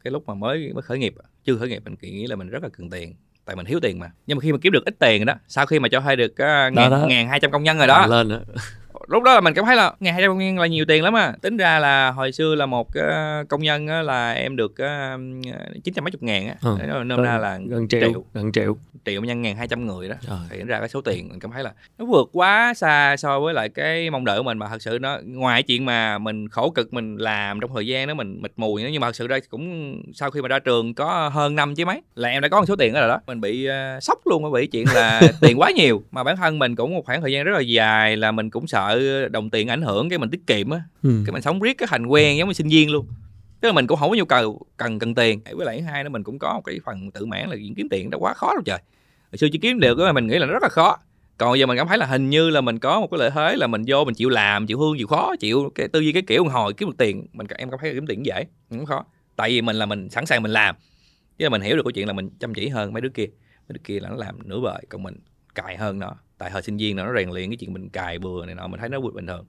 [0.05, 2.63] Cái lúc mà mới mới khởi nghiệp chưa khởi nghiệp mình nghĩ là mình rất
[2.63, 3.15] là cần tiền
[3.51, 4.11] tại mình thiếu tiền mà.
[4.27, 6.33] Nhưng mà khi mà kiếm được ít tiền đó sau khi mà cho thuê được
[6.33, 6.75] uh,
[7.09, 8.07] ngàn hai trăm công nhân rồi đó.
[8.07, 8.37] Lên đó
[9.11, 11.05] lúc đó là mình cảm thấy là ngàn hai trăm công nhân là nhiều tiền
[11.05, 11.33] lắm à.
[11.43, 14.75] Tính ra là hồi xưa là một ờ, công nhân á, là em được
[15.85, 16.55] chín trăm mấy chục ngàn á.
[16.63, 16.77] Ừ.
[17.05, 18.25] Nôm ra là gần triệu, triệu.
[18.35, 18.77] gần triệu.
[19.05, 20.15] Triệu nhân ngàn hai trăm người đó.
[20.27, 20.39] Trời.
[20.51, 23.55] thì ra cái số tiền mình cảm thấy là nó vượt quá xa so với
[23.55, 24.59] lại cái mong đợi của mình.
[24.59, 28.09] Mà thật sự nó ngoài chuyện mà mình khổ cực mình làm trong thời gian
[28.09, 30.59] đó mình mịt mùi nữa nhưng mà thật sự ra cũng sau khi mà ra
[30.59, 33.09] trường có hơn năm chứ mấy là em đã có một số tiền đó rồi
[33.09, 33.21] đó.
[33.27, 36.03] Mình bị ờ, sốc luôn bị chuyện là tiền quá nhiều.
[36.11, 38.67] Mà bản thân mình cũng một khoảng thời gian rất là dài là mình cũng
[38.67, 39.00] sợ
[39.31, 40.83] đồng tiền ảnh hưởng cái mình tiết kiệm á.
[41.03, 41.23] Ừ.
[41.27, 43.07] cái mình sống riết cái thành quen giống như sinh viên luôn.
[43.61, 45.41] Tức là mình cũng không có nhu cầu cần cần tiền.
[45.53, 48.11] Với lại hai nữa mình cũng có một cái phần tự mãn là kiếm tiền
[48.11, 48.79] đã quá khó đâu trời.
[49.33, 50.99] Hồi xưa chỉ kiếm được mình nghĩ là nó rất là khó.
[51.37, 53.57] Còn giờ mình cảm thấy là hình như là mình có một cái lợi thế
[53.57, 56.23] là mình vô mình chịu làm chịu hương chịu khó chịu cái tư duy cái
[56.23, 59.05] kiểu hồi kiếm được tiền mình em cảm thấy là kiếm tiền dễ không khó.
[59.37, 60.75] Tại vì mình là mình sẵn sàng mình làm.
[61.39, 63.27] Chứ là mình hiểu được câu chuyện là mình chăm chỉ hơn mấy đứa kia.
[63.69, 65.17] Mấy đứa kia là nó làm nửa vời còn mình
[65.55, 68.47] cài hơn nó tại thời sinh viên nó rèn luyện cái chuyện mình cài bừa
[68.47, 69.45] này nọ mình thấy nó bình thường.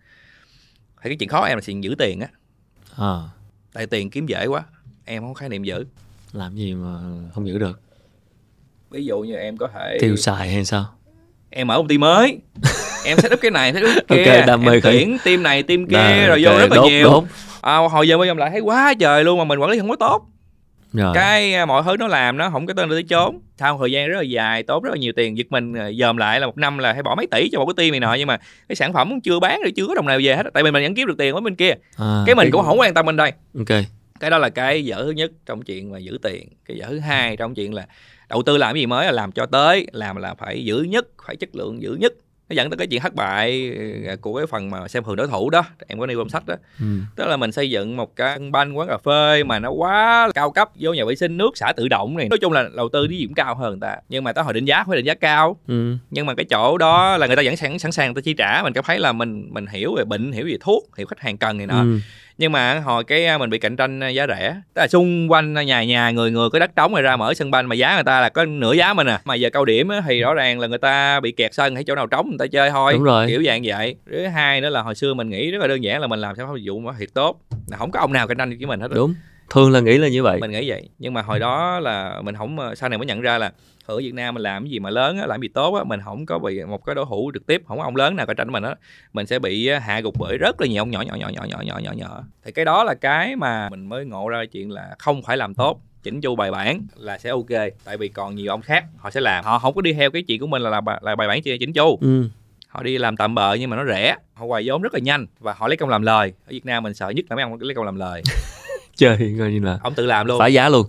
[1.04, 2.28] Thì cái chuyện khó em là chuyện giữ tiền á.
[2.98, 3.16] À,
[3.74, 4.64] tại tiền kiếm dễ quá
[5.06, 5.86] em không khái niệm giữ.
[6.34, 7.00] Làm gì mà
[7.34, 7.80] không giữ được?
[8.90, 10.86] Ví dụ như em có thể tiêu xài hay sao?
[11.50, 12.40] Em mở công ty mới.
[13.06, 14.32] Em set up cái này set up cái kia.
[14.38, 16.76] Ok, đam mê em tuyển team này team kia Đà- rồi vô ok, rất là
[16.76, 17.04] đốt, nhiều.
[17.04, 17.24] đốt.
[17.62, 19.90] à, hồi giờ mới em lại thấy quá trời luôn mà mình quản lý không
[19.90, 20.26] có tốt
[20.94, 21.12] Rồi.
[21.16, 23.40] cái à, mọi thứ nó làm nó không có tên tới chốn.
[23.58, 26.18] Sau thời gian rất là dài tốn rất là nhiều tiền giật mình à, dòm
[26.18, 28.14] lại là một năm là phải bỏ mấy tỷ cho một cái team này nọ.
[28.14, 28.38] Nhưng mà
[28.70, 30.72] cái sản phẩm cũng chưa bán rồi chưa có đồng nào về hết tại vì
[30.72, 31.74] mình vẫn kiếm được tiền ở bên kia.
[31.98, 33.32] À, cái mình cũng không quan tâm bên đây.
[33.58, 33.84] Ok.
[34.20, 36.48] Cái đó là cái dở thứ nhất trong chuyện mà giữ tiền.
[36.66, 37.86] Cái dở thứ hai trong chuyện là
[38.30, 41.08] đầu tư làm cái gì mới là làm cho tới làm là phải giữ nhất
[41.26, 42.14] phải chất lượng giữ nhất
[42.52, 43.72] nó dẫn tới cái chuyện thất bại
[44.08, 45.64] ờ, của cái phần mà xem thường đối thủ đó.
[45.88, 46.56] Em có nêu trong sách đó.
[46.80, 46.86] Ừ.
[47.16, 50.52] tức là mình xây dựng một cái banh quán cà phê mà nó quá cao
[50.52, 52.28] cấp vô nhà vệ sinh nước xả tự động này.
[52.30, 53.96] Nói chung là đầu tư đi cũng cao hơn người ta.
[54.10, 55.58] Nhưng mà tới hồi định giá phải định giá cao.
[55.68, 55.96] Ừ.
[56.10, 58.34] nhưng mà cái chỗ đó là người ta vẫn sẵn sẵn sàng người ta chi
[58.34, 58.64] trả.
[58.64, 61.38] Mình cảm thấy là mình mình hiểu về bệnh hiểu về thuốc hiểu khách hàng
[61.38, 61.82] cần này nọ.
[61.82, 62.00] Ừ.
[62.38, 65.54] nhưng mà hồi cái à, mình bị cạnh tranh giá rẻ tức là xung quanh
[65.54, 68.04] nhà nhà người người có đất trống rồi ra mở sân banh mà giá người
[68.04, 69.22] ta là có nửa giá mình à.
[69.26, 71.84] Mà giờ cao điểm á, thì rõ ràng là người ta bị kẹt sân hay
[71.84, 73.28] chỗ nào trống người ta chơi thôi Đúng rồi.
[73.28, 73.96] kiểu dạng vậy.
[74.12, 76.36] Thứ hai nữa là hồi xưa mình nghĩ rất là đơn giản là mình làm
[76.36, 78.68] sản phẩm dịch vụ nó thiệt tốt là không có ông nào cạnh tranh với
[78.68, 79.14] mình hết đúng
[79.50, 80.38] thường là nghĩ là như vậy.
[80.42, 80.90] Mình nghĩ vậy.
[81.00, 83.52] Nhưng mà hồi đó là mình không sau này mới nhận ra là
[83.86, 86.00] ở Việt Nam mình làm cái gì mà lớn á, làm gì tốt á mình
[86.06, 88.36] không có bị một cái đối thủ trực tiếp không có ông lớn nào cạnh
[88.36, 88.76] tranh mình á
[89.14, 91.44] mình sẽ bị á, hạ gục bởi rất là nhiều ông nhỏ nhỏ nhỏ nhỏ
[91.44, 92.24] nhỏ nhỏ nhỏ nhỏ.
[92.44, 95.54] Thì cái đó là cái mà mình mới ngộ ra chuyện là không phải làm
[95.54, 97.50] tốt chỉnh chu bài bản là sẽ ok.
[97.84, 99.44] Tại vì còn nhiều ông khác họ sẽ làm.
[99.44, 101.74] Họ không có đi theo cái chuyện của mình là là, là bài bản chỉnh
[101.74, 101.98] chu.
[102.02, 102.30] Ừ.
[102.68, 105.28] họ đi làm tạm bợ nhưng mà nó rẻ họ hoài vốn rất là nhanh
[105.40, 106.34] và họ lấy công làm lời.
[106.46, 108.22] Ở Việt Nam mình sợ nhất là mấy ông lấy công làm lời.
[108.96, 110.40] Chơi coi như là ông tự làm luôn.
[110.40, 110.88] phá giá luôn.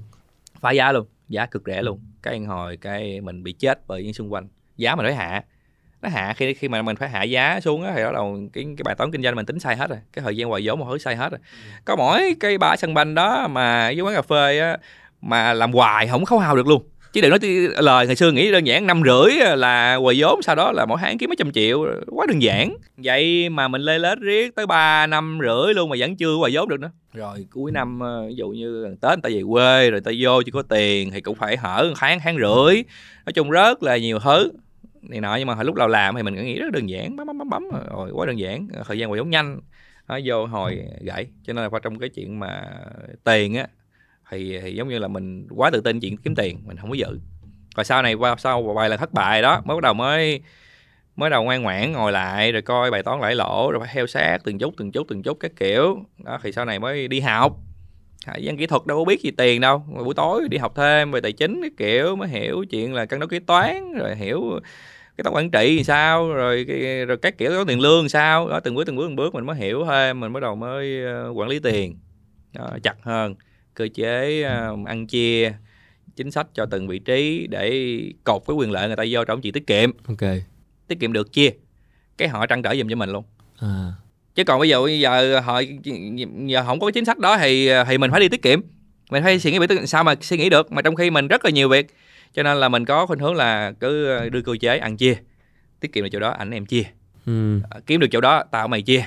[0.60, 4.04] Phá giá luôn giá cực rẻ luôn cái ăn hồi cái mình bị chết bởi
[4.04, 5.44] những xung quanh, giá mình phải hạ.
[6.02, 8.64] Nó hạ, khi khi mà mình phải hạ giá xuống á, thì bắt đầu cái
[8.64, 10.78] cái bài toán kinh doanh mình tính sai hết rồi, cái thời gian hoài vốn
[10.78, 11.38] một thứ sai hết rồi.
[11.84, 14.78] Có mỗi cái ba sân banh đó mà với quán cà phê á,
[15.20, 16.82] mà làm hoài không khấu hao được luôn
[17.12, 17.38] chứ đừng nói
[17.82, 20.98] lời ngày xưa nghĩ đơn giản năm rưỡi là hoài vốn sau đó là mỗi
[21.00, 22.76] tháng kiếm mấy trăm triệu quá đơn giản.
[22.96, 26.50] Vậy mà mình lê lết riết tới 3 năm rưỡi luôn mà vẫn chưa hoài
[26.54, 26.90] vốn được nữa.
[27.14, 27.46] Rồi.
[27.50, 30.42] Cuối năm ờ, ví dụ như gần tết người ta về quê rồi ta vô
[30.42, 32.82] chưa có tiền thì cũng phải hở tháng tháng rưỡi.
[33.26, 34.52] Nói chung rất là nhiều thứ
[35.02, 37.26] này nọ nhưng mà hồi lúc đầu làm thì mình nghĩ rất đơn giản bấm
[37.26, 38.68] bấm bấm bấm rồi quá đơn giản.
[38.86, 39.60] Thời gian hoài vốn nhanh
[40.08, 42.62] nó vô hồi gãy cho nên là qua trong cái chuyện mà
[43.24, 43.66] tiền á
[44.32, 46.94] thì, thì giống như là mình quá tự tin chuyện kiếm tiền mình không có
[46.94, 47.18] dự.
[47.76, 50.40] Rồi sau này qua sau vài lần thất bại đó mới bắt đầu mới
[51.16, 54.06] mới đầu ngoan ngoãn ngồi lại rồi coi bài toán lãi lỗ rồi phải theo
[54.06, 55.98] sát từng chút từng chút từng chút các kiểu.
[56.24, 57.56] Đó thì sau này mới đi học.
[58.38, 61.10] Dân kỹ thuật đâu có biết gì tiền đâu Rồi buổi tối đi học thêm
[61.10, 64.60] về tài chính cái kiểu mới hiểu chuyện là cân đối kế toán rồi hiểu
[65.16, 68.48] cái toán quản trị thì sao rồi cái, rồi các kiểu có tiền lương sao.
[68.48, 71.04] Đó từng bước từng bước từng bước mình mới hiểu thêm mình bắt đầu mới
[71.04, 71.98] ờ, quản lý tiền.
[72.52, 73.34] Đó, chặt hơn
[73.74, 75.52] cơ chế ờ, ăn chia
[76.16, 79.40] chính sách cho từng vị trí để cột cái quyền lợi người ta vô trong
[79.40, 79.90] chuyện tiết kiệm.
[80.08, 80.30] Ok.
[80.88, 81.50] Tiết kiệm được chia.
[82.16, 83.24] Cái họ trăn trở giùm cho mình luôn.
[83.58, 83.92] À.
[84.34, 85.60] chứ còn bây giờ bây giờ họ
[86.46, 88.60] giờ không có cái chính sách đó thì thì mình phải đi tiết kiệm.
[89.10, 90.72] Mình phải suy nghĩ tiết- sao mà suy nghĩ được?
[90.72, 91.86] Mà trong khi mình rất là nhiều việc
[92.34, 95.14] cho nên là mình có khuynh hướng là cứ đưa cơ chế ăn chia.
[95.80, 96.84] Tiết kiệm được chỗ đó ảnh em chia.
[97.26, 97.60] Ừ.
[97.70, 99.04] Ờ, kiếm được chỗ đó tao mày chia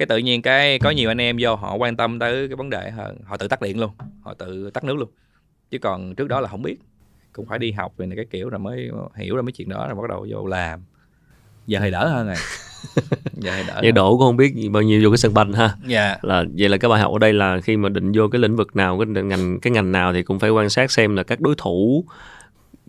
[0.00, 2.70] cái tự nhiên cái có nhiều anh em vô họ quan tâm tới cái vấn
[2.70, 3.90] đề hơn họ tự tắt điện luôn
[4.22, 5.08] họ tự tắt nước luôn.
[5.70, 6.76] Chứ còn trước đó là không biết.
[7.32, 9.86] Cũng phải đi học về này cái kiểu rồi mới hiểu ra mấy chuyện đó
[9.86, 10.80] rồi bắt đầu vô làm.
[11.66, 12.36] Giờ thì đỡ hơn rồi.
[13.32, 15.74] Giờ thì đỡ vậy đổ cũng không biết bao nhiêu vô cái sân banh ha.
[15.86, 16.16] Dạ.
[16.22, 18.56] Là vậy là cái bài học ở đây là khi mà định vô cái lĩnh
[18.56, 21.40] vực nào cái ngành cái ngành nào thì cũng phải quan sát xem là các
[21.40, 22.04] đối thủ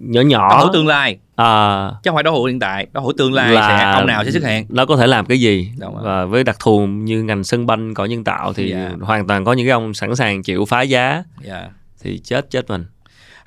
[0.01, 0.63] nhỏ nhỏ.
[0.63, 1.17] Thủ tương lai.
[1.35, 4.07] À, chứ không phải đối thủ hiện tại đối thủ tương lai Là- sẽ ông
[4.07, 4.65] nào sẽ xuất hiện.
[4.69, 5.71] nó có thể làm cái gì?
[6.03, 8.91] Và với đặc thù như ngành sân banh cỏ nhân tạo thì Dạ.
[9.01, 11.69] hoàn toàn có những cái ông sẵn sàng chịu phá giá dạ.
[12.03, 12.85] thì chết chết mình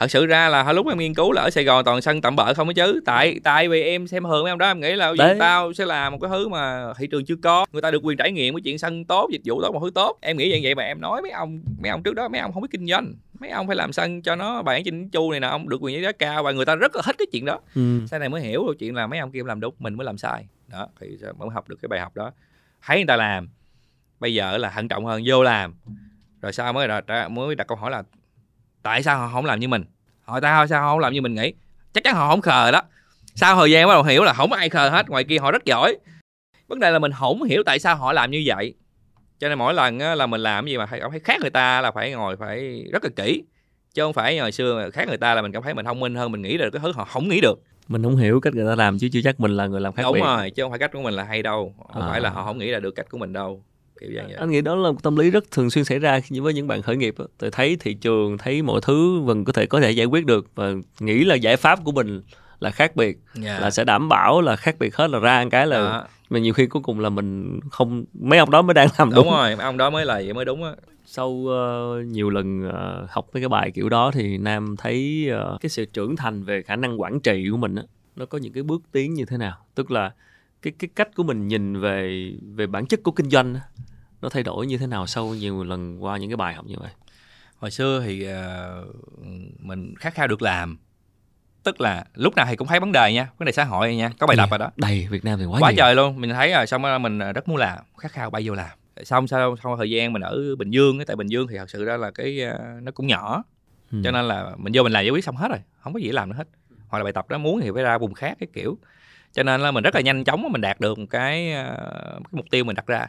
[0.04, 2.20] thật sự ra là hồi lúc em nghiên cứu là ở Sài Gòn toàn sân
[2.20, 3.00] tạm bợ không có chứ.
[3.04, 5.36] Tại tại vì em xem thường mấy ông đó em nghĩ là Đấy.
[5.40, 7.66] Tao sẽ làm một cái thứ mà thị trường chưa có.
[7.72, 9.90] Người ta được quyền trải nghiệm cái chuyện sân tốt dịch vụ tốt một thứ
[9.94, 10.18] tốt.
[10.20, 12.52] Em nghĩ vậy vậy mà em nói mấy ông mấy ông trước đó mấy ông
[12.52, 13.12] không biết kinh doanh.
[13.40, 16.02] Mấy ông phải làm sân cho nó bản trên chu này nè ông được quyền
[16.02, 17.60] giá cao và người ta rất là thích cái chuyện đó.
[17.74, 18.00] Ừ.
[18.10, 20.18] sau này mới hiểu được chuyện là mấy ông kia làm đúng mình mới làm
[20.18, 20.46] sai.
[20.68, 22.32] Đó thì mới học được cái bài học đó.
[22.82, 23.48] Thấy người ta làm
[24.20, 25.74] bây giờ là thận trọng hơn vô làm.
[26.42, 28.02] Rồi sau mới đặt mới đặt câu hỏi là
[28.84, 29.84] tại sao họ không làm như mình
[30.24, 31.52] hỏi tao sao họ không làm như mình nghĩ?
[31.92, 32.82] Chắc chắn họ không khờ đó.
[33.34, 35.64] Sau thời gian bắt đầu hiểu là không ai khờ hết ngoài kia họ rất
[35.64, 35.96] giỏi.
[36.68, 38.74] Vấn đề là mình không hiểu tại sao họ làm như vậy.
[39.38, 41.50] Cho nên mỗi lần á, là mình làm cái gì mà phải phải khác người
[41.50, 43.42] ta là phải ngồi phải rất là kỹ.
[43.94, 46.14] Chứ không phải hồi xưa khác người ta là mình cảm thấy mình thông minh
[46.14, 47.62] hơn mình nghĩ được cái thứ họ không nghĩ được.
[47.88, 50.02] Mình không hiểu cách người ta làm chứ chưa chắc mình là người làm khác
[50.02, 50.20] đúng biệt.
[50.20, 51.74] rồi chứ không phải cách của mình là hay đâu.
[51.92, 52.08] Không À.
[52.10, 53.62] phải là họ không nghĩ ra được cách của mình đâu
[54.00, 54.34] kiểu vậy, vậy.
[54.36, 56.66] anh nghĩ đó là một tâm lý rất thường xuyên xảy ra khi- với những
[56.68, 57.14] bạn khởi nghiệp.
[57.38, 60.46] Tôi thấy thị trường thấy mọi thứ mình có thể có thể giải quyết được
[60.54, 62.22] và nghĩ là giải pháp của mình
[62.60, 63.58] là khác biệt Dạ.
[63.60, 66.06] là sẽ đảm bảo là khác biệt hết là ra một cái là Đó.
[66.30, 69.24] mà nhiều khi cuối cùng là mình không mấy ông đó mới đang làm đúng,
[69.24, 70.70] đúng rồi ông đó mới là vậy mới đúng á
[71.06, 75.58] sau ờ, nhiều lần ờ, học mấy cái bài kiểu đó thì nam thấy ờ,
[75.60, 77.82] cái sự trưởng thành về khả năng quản trị của mình á
[78.16, 80.10] nó có những cái bước tiến như thế nào tức là
[80.64, 83.56] cái cái cách của mình nhìn về về bản chất của kinh doanh
[84.22, 86.74] nó thay đổi như thế nào sau nhiều lần qua những cái bài học như
[86.80, 86.90] vậy?
[87.56, 88.84] Hồi xưa thì ờ,
[89.58, 90.78] mình khát khao được làm.
[91.62, 94.10] Tức là lúc nào thì cũng thấy vấn đề nha vấn đề xã hội nha
[94.18, 94.70] có bài tập rồi đó.
[94.76, 95.76] Đầy Việt Nam thì quá, quá nhiều.
[95.76, 96.20] trời luôn.
[96.20, 98.78] Mình thấy rồi xong rồi mình rất muốn làm khát khao bay vô làm.
[99.04, 101.84] Xong sau sau thời gian mình ở bình dương tại bình dương thì thật sự
[101.84, 103.44] ra là cái ờ, nó cũng nhỏ.
[103.92, 104.00] Ừ.
[104.04, 106.12] cho nên là mình vô mình làm giải quyết xong hết rồi không có gì
[106.12, 106.48] làm nữa hết.
[106.88, 108.78] Hoặc là bài tập đó muốn thì phải ra vùng khác cái kiểu
[109.34, 111.76] cho nên là mình rất là nhanh chóng mình đạt được một cái, ờ,
[112.12, 113.06] cái mục tiêu mình đặt ra.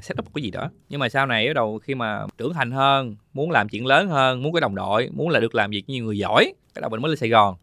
[0.00, 0.70] Set up một cái gì đó.
[0.88, 4.08] Nhưng mà sau này bắt đầu khi mà trưởng thành hơn muốn làm chuyện lớn
[4.08, 6.80] hơn muốn cái đồng đội muốn là được làm việc với nhiều người giỏi cái
[6.80, 7.56] đầu mình mới lên sài gòn.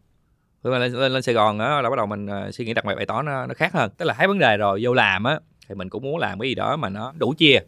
[0.64, 2.74] Khi mà lên, lên, lên sài gòn đó là bắt đầu mình ờ, suy nghĩ
[2.74, 3.90] đặt bài bài toán nó, nó khác hơn.
[3.96, 5.38] Tức là thấy vấn đề rồi vô làm á
[5.68, 7.58] thì mình cũng muốn làm cái gì đó mà nó đủ chia.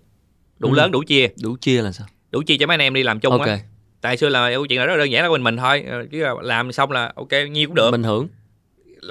[0.58, 0.74] Đủ Ừ.
[0.74, 1.28] lớn đủ chia.
[1.42, 2.06] Đủ chia là sao?
[2.30, 3.46] Đủ chia cho mấy anh em đi làm chung ok.
[3.46, 3.58] Á
[4.00, 5.84] tại xưa là câu chuyện là rất đơn giản là mình mình thôi.
[5.90, 7.90] Ờ, chứ là làm xong là ok nhiêu cũng được.
[7.90, 8.28] Mình hưởng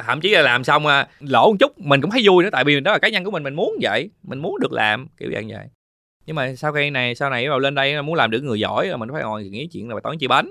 [0.06, 2.64] thậm chí là làm xong à, lỗ một chút mình cũng thấy vui nữa tại
[2.64, 5.32] vì đó là cá nhân của mình mình muốn vậy mình muốn được làm kiểu
[5.34, 5.68] dạng vậy.
[6.26, 8.88] Nhưng mà sau khi này sau này vào lên đây muốn làm được người giỏi
[8.88, 10.50] là mình phải ngồi nghĩ chuyện là bài toán chia bánh.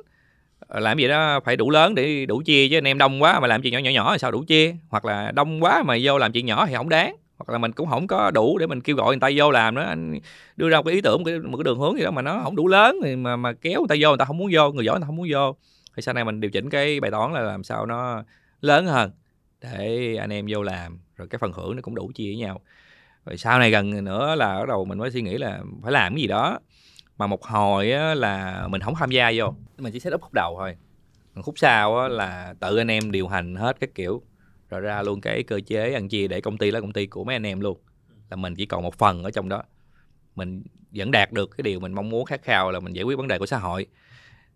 [0.69, 3.41] Ờ, làm gì đó phải đủ lớn để đủ chia chứ anh em đông quá
[3.41, 4.75] mà làm chuyện nhỏ nhỏ nhỏ thì sao đủ chia?
[4.89, 7.17] Hoặc là đông quá mà vô làm chuyện nhỏ thì không đáng.
[7.39, 9.75] Hoặc là mình cũng không có đủ để mình kêu gọi người ta vô làm
[9.75, 10.19] nữa anh
[10.57, 12.23] đưa ra một cái ý tưởng một cái, một cái đường hướng gì đó mà
[12.23, 14.51] nó không đủ lớn thì mà mà kéo người ta vô người ta không muốn
[14.53, 15.57] vô người giỏi người ta không muốn vô.
[15.97, 18.23] Thì sau này mình điều chỉnh cái bài toán là làm sao nó
[18.61, 19.11] lớn hơn
[19.61, 22.61] để anh em vô làm rồi cái phần hưởng nó cũng đủ chia với nhau.
[23.25, 26.15] Rồi sau này gần nữa là bắt đầu mình mới suy nghĩ là phải làm
[26.15, 26.59] cái gì đó.
[27.19, 29.55] Mà một hồi á, là mình không tham gia vô.
[29.79, 30.77] Mình chỉ set up khúc đầu thôi.
[31.35, 34.23] Còn khúc sau á, là tự anh em điều hành hết các kiểu.
[34.69, 37.25] Rồi ra luôn cái cơ chế ăn chia để công ty là công ty của
[37.25, 37.79] mấy anh em luôn.
[38.31, 39.63] Là mình chỉ còn một phần ở trong đó.
[40.35, 43.19] Mình vẫn đạt được cái điều mình mong muốn khát khao là mình giải quyết
[43.19, 43.87] vấn đề của xã hội.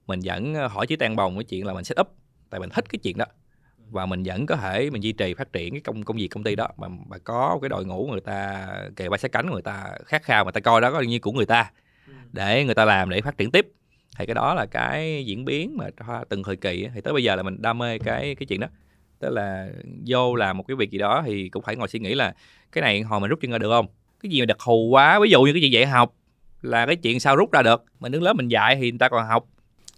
[0.07, 2.09] Mình vẫn ờ, hỏi chí tan bồng cái chuyện là mình set up.
[2.51, 3.27] Tại mình thích cái chuyện đó
[3.91, 6.45] và mình vẫn có thể mình duy trì phát triển cái công công việc công
[6.45, 6.69] ty đó.
[6.77, 10.23] Mà, mà có cái đội ngũ người ta kề vai sát cánh người ta khát
[10.23, 11.71] khao người ta coi đó có như của người ta
[12.33, 13.67] để người ta làm để phát triển tiếp.
[14.19, 15.87] Thì cái đó là cái diễn biến mà
[16.29, 18.67] từng thời kỳ thì tới bây giờ là mình đam mê cái cái chuyện đó.
[19.19, 19.69] Tức là
[20.07, 22.35] vô làm một cái việc gì đó thì cũng phải ngồi suy nghĩ là
[22.73, 23.87] cái này hồi mình rút chân ra được không?
[24.23, 25.21] Cái gì mà đặc thù quá?
[25.21, 26.15] Ví dụ như cái chuyện dạy học
[26.63, 27.85] là cái chuyện sao rút ra được?
[28.01, 29.47] Mình đứng lớp mình dạy thì người ta còn học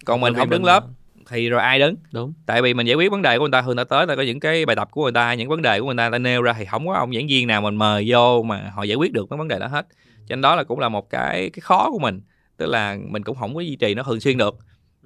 [0.05, 0.83] còn mình không đứng lớp
[1.29, 1.95] thì rồi ai đứng?
[2.11, 2.33] Đúng.
[2.45, 4.21] Tại vì mình giải quyết vấn đề của người ta thường ta tới ta có
[4.21, 6.41] những cái bài tập của người ta những vấn đề của người ta ta nêu
[6.41, 9.13] ra thì không có ông giảng viên nào mình mời vô mà họ giải quyết
[9.13, 9.87] được mấy vấn đề đó hết.
[10.27, 12.21] Cho nên đó là cũng là một cái cái khó của mình.
[12.57, 14.57] Tức là mình cũng không có duy trì nó thường xuyên được.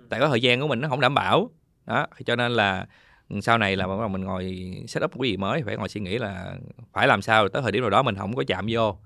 [0.10, 1.50] Tại có thời gian của mình nó không đảm bảo.
[1.86, 2.86] Đó cho nên là
[3.42, 5.90] sau này là bắt đầu mình ngồi set up một cái gì mới phải ngồi
[5.90, 6.56] suy nghĩ là
[6.94, 8.98] phải làm sao tới thời điểm nào đó mình không có chạm vô.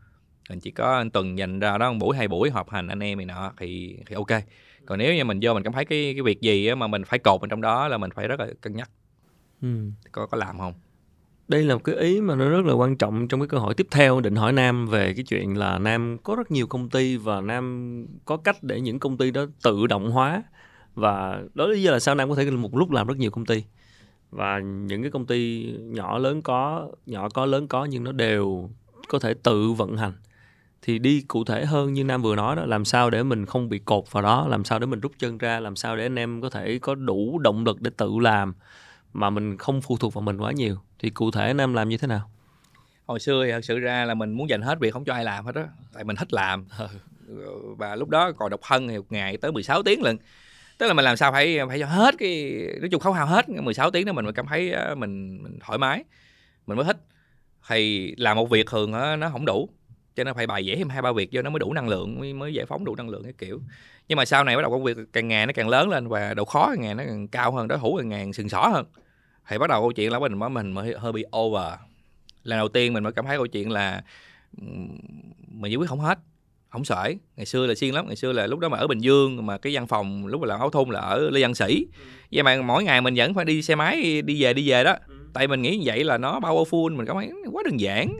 [0.49, 3.17] Mình chỉ có tuần dành ra đó một buổi hai buổi họp hành anh em
[3.17, 4.41] này nọ thì thì ok
[4.85, 7.19] còn nếu như mình vô mình cảm thấy cái cái việc gì mà mình phải
[7.19, 8.89] cột bên trong đó là mình phải rất là cân nhắc.
[9.61, 9.67] Ừ.
[10.11, 10.73] có có làm không?
[11.47, 13.73] Đây là một cái ý mà nó rất là quan trọng trong cái câu hỏi
[13.73, 17.17] tiếp theo định hỏi nam về cái chuyện là nam có rất nhiều công ty
[17.17, 20.43] và nam có cách để những công ty đó tự động hóa.
[20.95, 23.31] Và đó là lý do là sao nam có thể một lúc làm rất nhiều
[23.31, 23.63] công ty.
[24.29, 28.69] Và những cái công ty nhỏ lớn có nhỏ có lớn có nhưng nó đều
[29.07, 30.13] có thể tự vận hành
[30.81, 33.69] thì đi cụ thể hơn như nam vừa nói đó làm sao để mình không
[33.69, 36.19] bị cột vào đó làm sao để mình rút chân ra làm sao để anh
[36.19, 38.53] em có thể có đủ động lực để tự làm
[39.13, 40.77] mà mình không phụ thuộc vào mình quá nhiều.
[40.99, 42.31] Thì cụ thể nam làm như thế nào?
[43.05, 45.23] Hồi xưa thì thật sự ra là mình muốn dành hết việc không cho ai
[45.23, 46.65] làm hết á tại mình thích làm.
[47.77, 50.17] Và lúc đó còn độc thân thì một ngày tới 16 tiếng lần
[50.77, 53.49] tức là mình làm sao phải phải cho hết cái nói chung khấu hao hết
[53.49, 56.03] 16 tiếng đó mình mới cảm thấy mình, mình thoải mái
[56.67, 56.97] mình mới thích.
[57.67, 59.69] Thì làm một việc thường á, nó không đủ
[60.15, 62.19] cho nên phải bài vẽ thêm hai ba việc vô nó mới đủ năng lượng
[62.19, 63.61] mới, mới giải phóng đủ năng lượng cái kiểu.
[64.07, 66.33] Nhưng mà sau này bắt đầu công việc càng ngày nó càng lớn lên và
[66.33, 68.69] độ khó càng ngày nó càng cao hơn đối thủ càng ngày càng sừng sỏ
[68.73, 68.85] hơn
[69.47, 71.73] thì bắt đầu câu chuyện là mình mới mình mới hơi bị over.
[72.43, 74.03] Lần đầu tiên mình mới cảm thấy câu chuyện là
[75.47, 76.19] mình giải quyết không hết
[76.69, 78.99] không sởi ngày xưa là siêng lắm ngày xưa là lúc đó mà ở bình
[78.99, 81.87] dương mà cái văn phòng lúc mà làm áo thun là ở lê văn sĩ.
[82.31, 84.95] Vậy mà mỗi ngày mình vẫn phải đi xe máy đi về đi về đó.
[85.33, 88.13] Tại mình nghĩ như vậy là nó powerful mình cảm thấy quá đơn giản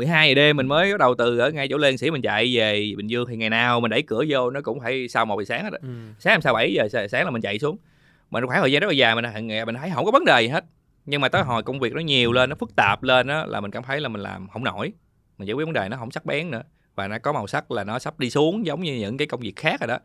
[0.00, 2.56] 12 giờ đêm mình mới bắt đầu từ ở ngay chỗ lên sĩ mình chạy
[2.56, 5.40] về bình dương thì ngày nào mình đẩy cửa vô nó cũng phải sau một
[5.40, 5.78] giờ sáng hết á.
[5.82, 5.88] ừ.
[6.18, 7.76] sáng làm sao 7 giờ sáng là mình chạy xuống.
[8.30, 9.24] Mình khoảng thời gian rất là dài mình
[9.66, 10.64] mình thấy không có vấn đề gì hết.
[11.06, 13.60] Nhưng mà tới hồi công việc nó nhiều lên nó phức tạp lên á là
[13.60, 14.92] mình cảm thấy là mình làm không nổi.
[15.38, 16.62] Mình giải quyết vấn đề nó không sắc bén nữa.
[16.94, 19.40] Và nó có màu sắc là nó sắp đi xuống giống như những cái công
[19.40, 19.98] việc khác rồi đó.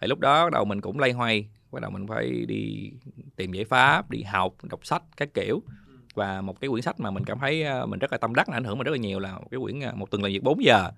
[0.00, 2.90] Thì lúc đó bắt đầu mình cũng lay hoay bắt đầu mình phải đi
[3.36, 5.62] tìm giải pháp đi học đọc sách các kiểu
[6.16, 8.46] và một cái quyển sách mà mình cảm thấy ờ, mình rất là tâm đắc
[8.46, 10.42] ảnh hưởng mình rất là nhiều là một cái quyển ờ, một tuần làm việc
[10.42, 10.90] 4 giờ.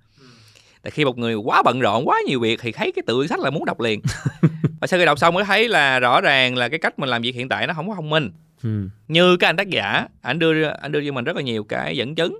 [0.82, 3.28] Tại khi một người quá bận rộn quá nhiều việc thì thấy cái tự quyển
[3.28, 4.00] sách là muốn đọc liền.
[4.80, 7.22] Và sau khi đọc xong mới thấy là rõ ràng là cái cách mình làm
[7.22, 8.30] việc hiện tại nó không có thông minh.
[8.62, 8.88] Ừ.
[9.08, 11.96] như cái anh tác giả anh đưa anh đưa cho mình rất là nhiều cái
[11.96, 12.38] dẫn chứng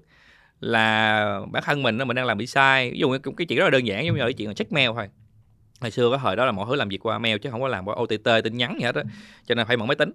[0.61, 3.64] là bản thân mình mình đang làm bị sai ví dụ như cái chuyện rất
[3.64, 5.09] là đơn giản giống như là cái chuyện là check mail thôi.
[5.81, 7.68] Hồi xưa cái thời đó là mọi thứ làm việc qua mail chứ không có
[7.68, 9.03] làm qua OTT tin nhắn gì hết á.
[9.47, 10.12] Cho nên phải mở máy tính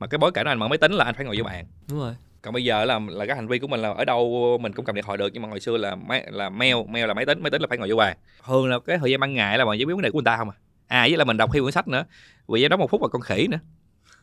[0.00, 1.66] mà cái bối cảnh anh mở máy tính là anh phải ngồi với bạn.
[1.88, 2.14] Đúng rồi.
[2.42, 4.84] Còn bây giờ là là cái hành vi của mình là ở đâu mình cũng
[4.84, 7.26] cầm điện thoại được nhưng mà hồi xưa là máy, là mail mail là máy
[7.26, 9.58] tính máy tính là phải ngồi vô bàn thường là cái thời gian ban ngày
[9.58, 10.56] là bạn giải quyết vấn đề của người ta không à?
[10.86, 12.04] À với là mình đọc thêm quyển sách nữa
[12.48, 13.58] vì đó một phút là con khỉ nữa.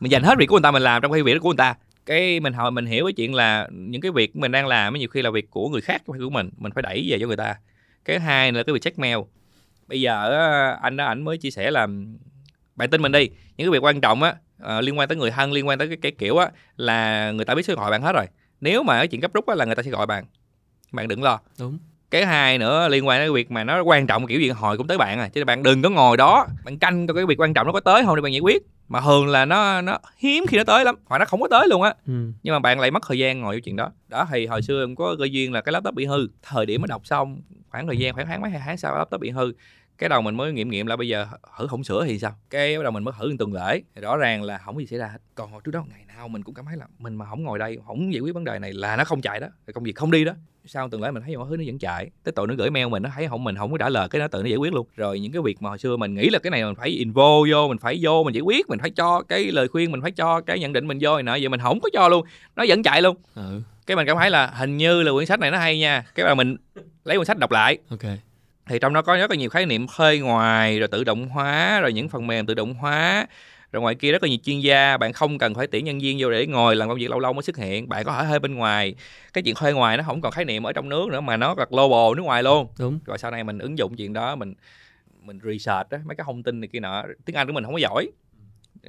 [0.00, 1.56] Mình dành hết việc của người ta mình làm trong khi việc đó của người
[1.56, 1.74] ta.
[2.06, 5.08] Cái mình hỏi mình hiểu cái chuyện là những cái việc mình đang làm nhiều
[5.08, 7.26] khi là việc của người khác không phải của mình mình phải đẩy về cho
[7.26, 7.56] người ta.
[8.04, 9.18] Cái hai là cái việc check mail.
[9.86, 10.30] Bây giờ
[10.82, 11.86] anh đó ảnh mới chia sẻ là
[12.76, 15.30] bạn tin mình đi những cái việc quan trọng á ờ, liên quan tới người
[15.30, 17.90] thân liên quan tới cái, cái kiểu á là người ta biết số điện thoại
[17.90, 18.26] bạn hết rồi.
[18.60, 20.24] Nếu mà cái chuyện gấp rút á là người ta sẽ gọi bạn.
[20.92, 21.40] Bạn đừng lo.
[21.58, 21.78] Đúng.
[22.10, 24.76] Cái hai nữa liên quan đến cái việc mà nó quan trọng kiểu gì hồi
[24.76, 27.40] cũng tới bạn à chứ bạn đừng có ngồi đó bạn canh coi cái việc
[27.40, 28.62] quan trọng nó có tới không để bạn giải quyết.
[28.88, 31.66] Mà thường là nó nó hiếm khi nó tới lắm hoặc nó không có tới
[31.68, 31.94] luôn á.
[32.06, 32.32] Ừ.
[32.42, 33.90] nhưng mà bạn lại mất thời gian ngồi vô chuyện đó.
[34.08, 36.28] Đó thì hồi xưa em có cơ duyên là cái laptop bị hư.
[36.42, 39.20] Thời điểm mới đọc xong khoảng thời gian khoảng tháng mấy hai tháng sau laptop
[39.20, 39.52] bị hư
[39.98, 41.26] cái đầu mình mới nghiệm nghiệm là bây giờ
[41.58, 42.32] thử không sửa thì sao?
[42.50, 43.82] Cái bắt đầu mình mới thử tuần lễ.
[43.94, 45.18] Thì rõ ràng là không có gì xảy ra hết.
[45.34, 47.58] Còn hồi trước đó ngày nào mình cũng cảm thấy là mình mà không ngồi
[47.58, 50.10] đây không giải quyết vấn đề này là nó không chạy đó công việc không
[50.10, 50.32] đi đó.
[50.64, 52.10] Sau tuần lễ mình thấy mọi thứ nó vẫn chạy.
[52.24, 54.20] Tới tội nó gửi mail mình nó thấy không mình không có trả lời cái
[54.20, 54.86] nó tự nó giải quyết luôn.
[54.96, 57.38] Rồi những cái việc mà hồi xưa mình nghĩ là cái này mình phải invo
[57.50, 60.10] vô mình phải vô mình giải quyết mình phải cho cái lời khuyên mình phải
[60.10, 62.26] cho cái nhận định mình vô này nọ giờ mình không có cho luôn.
[62.56, 63.16] Nó vẫn chạy luôn.
[63.34, 63.62] Ừ.
[63.86, 66.04] cái mình cảm thấy là hình như là quyển sách này nó hay nha.
[66.14, 66.56] Cái là mình
[67.04, 67.78] lấy quyển sách đọc lại.
[67.90, 68.27] Ok
[68.68, 71.80] thì trong đó có rất là nhiều khái niệm khơi ngoài rồi tự động hóa
[71.80, 73.26] rồi những phần mềm tự động hóa.
[73.72, 76.16] Rồi ngoài kia rất là nhiều chuyên gia bạn không cần phải tuyển nhân viên
[76.20, 77.88] vô để ngồi làm công việc lâu lâu mới xuất hiện.
[77.88, 78.94] Bạn có thể hơi bên ngoài.
[79.32, 81.54] Cái chuyện khơi ngoài nó không còn khái niệm ở trong nước nữa mà nó
[81.58, 82.66] là global nước ngoài luôn.
[82.78, 82.98] Đúng.
[83.04, 84.54] Rồi sau này mình ứng dụng chuyện đó mình
[85.22, 87.04] mình research á mấy cái thông tin này kia nọ.
[87.24, 88.08] Tiếng anh của mình không có giỏi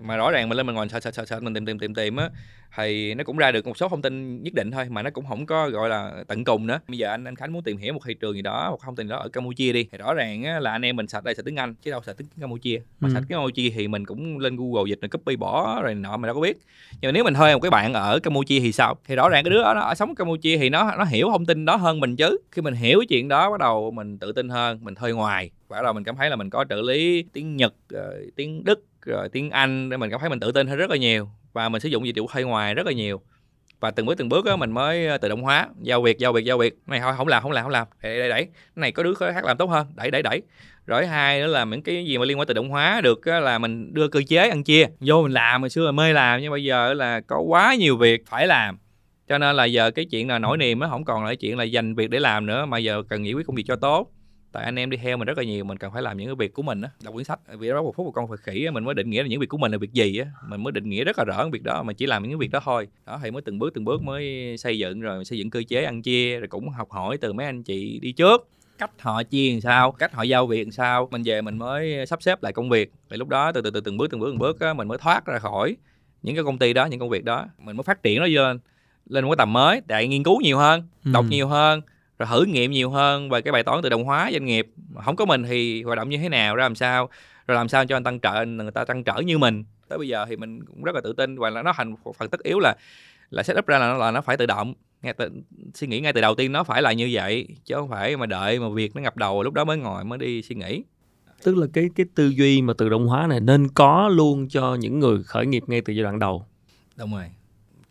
[0.01, 2.15] mà rõ ràng mình lên mình ngồi search search search mình tìm tìm tìm tìm
[2.15, 2.30] á
[2.77, 5.25] thì nó cũng ra được một số thông tin nhất định thôi mà nó cũng
[5.25, 6.80] không có gọi là tận cùng nữa.
[6.88, 8.95] Bây giờ anh anh khánh muốn tìm hiểu một thị trường gì đó một thông
[8.95, 11.23] tin gì đó ở campuchia đi thì rõ ràng á, là anh em mình sạch
[11.23, 12.82] đây sạch tiếng anh chứ đâu sạch tiếng campuchia.
[12.99, 13.13] Mà Ừ.
[13.13, 16.27] sạch tiếng campuchia thì mình cũng lên google dịch rồi copy bỏ rồi nọ mình
[16.27, 16.57] đâu có biết.
[17.01, 18.97] Nhưng mà nếu mình thuê một cái bạn ở campuchia thì sao?
[19.05, 21.45] Thì rõ ràng cái đứa đó nó ở sống campuchia thì nó nó hiểu thông
[21.45, 22.38] tin đó hơn mình chứ.
[22.51, 25.51] Khi mình hiểu cái chuyện đó bắt đầu mình tự tin hơn mình thuê ngoài.
[25.69, 28.86] Bắt đầu mình cảm thấy là mình có trợ lý tiếng nhật rồi tiếng đức
[29.06, 31.70] rồi tiếng anh để mình cảm thấy mình tự tin hơn rất là nhiều và
[31.70, 33.22] mình sử dụng dịch vụ thuê ngoài rất là nhiều.
[33.80, 36.34] Và từng bước từng bước á mình mới ờ, tự động hóa giao việc giao
[36.34, 36.78] việc giao việc.
[36.88, 37.88] Này thôi không làm không làm không làm.
[38.04, 39.88] Đẩy đẩy đẩy cái này có đứa khác làm tốt hơn.
[39.95, 40.41] Đẩy đẩy đẩy.
[40.86, 43.39] Rồi hai nữa là những cái gì mà liên quan tự động hóa được á,
[43.39, 44.88] là mình đưa cơ chế ăn chia.
[45.00, 47.97] Vô mình làm hồi xưa là mê làm nhưng bây giờ là có quá nhiều
[47.97, 48.78] việc phải làm.
[49.28, 51.64] Cho nên là giờ cái chuyện là nổi niềm nó không còn là chuyện là
[51.64, 54.12] dành việc để làm nữa mà giờ cần giải quyết công việc cho tốt
[54.52, 56.36] tại anh em đi theo mình rất là nhiều mình cần phải làm những cái
[56.36, 57.39] việc của mình á đọc quyển sách.
[57.58, 59.50] Vì đó một phút một con phải khỉ mình mới định nghĩa là những việc
[59.50, 60.26] của mình là việc gì á.
[60.47, 62.38] Mình mới định nghĩa rất là rõ cái việc đó mà chỉ làm những cái
[62.38, 62.88] việc đó thôi.
[63.06, 65.84] Đó thì mới từng bước từng bước mới xây dựng rồi xây dựng cơ chế
[65.84, 68.47] ăn chia rồi cũng học hỏi từ mấy anh chị đi trước.
[68.78, 71.08] Cách họ chia làm sao cách họ giao việc làm sao.
[71.12, 72.91] Mình về mình mới sắp xếp lại công việc.
[73.10, 74.97] Thì lúc đó từ từ từ từng bước từng bước từng bước á, mình mới
[74.97, 75.76] thoát ra khỏi
[76.24, 77.45] những cái công ty đó những công việc đó.
[77.60, 78.60] Mình mới phát triển nó lên
[79.10, 81.30] lên một cái tầm mới tại nghiên cứu nhiều hơn đọc Ừ.
[81.30, 81.82] nhiều hơn
[82.20, 84.67] rồi thử nghiệm nhiều hơn về cái bài toán tự động hóa doanh nghiệp.
[85.05, 87.09] Không có mình thì hoạt động như thế nào ra làm sao
[87.47, 89.63] rồi làm sao cho anh tăng trợ người ta tăng trở như mình.
[89.88, 92.15] Tới bây giờ thì mình cũng rất là tự tin và là nó thành một
[92.17, 92.76] phần tất yếu là
[93.30, 94.74] là setup ra là nó là nó phải tự động.
[95.01, 95.30] Ngay từ,
[95.74, 98.26] suy nghĩ ngay từ đầu tiên nó phải là như vậy chứ không phải mà
[98.26, 100.84] đợi mà việc nó ngập đầu lúc đó mới ngồi mới đi suy nghĩ.
[101.43, 104.76] Tức là cái cái tư duy mà tự động hóa này nên có luôn cho
[104.76, 106.45] những người khởi nghiệp ngay từ giai đoạn đầu?
[106.95, 107.26] Đúng rồi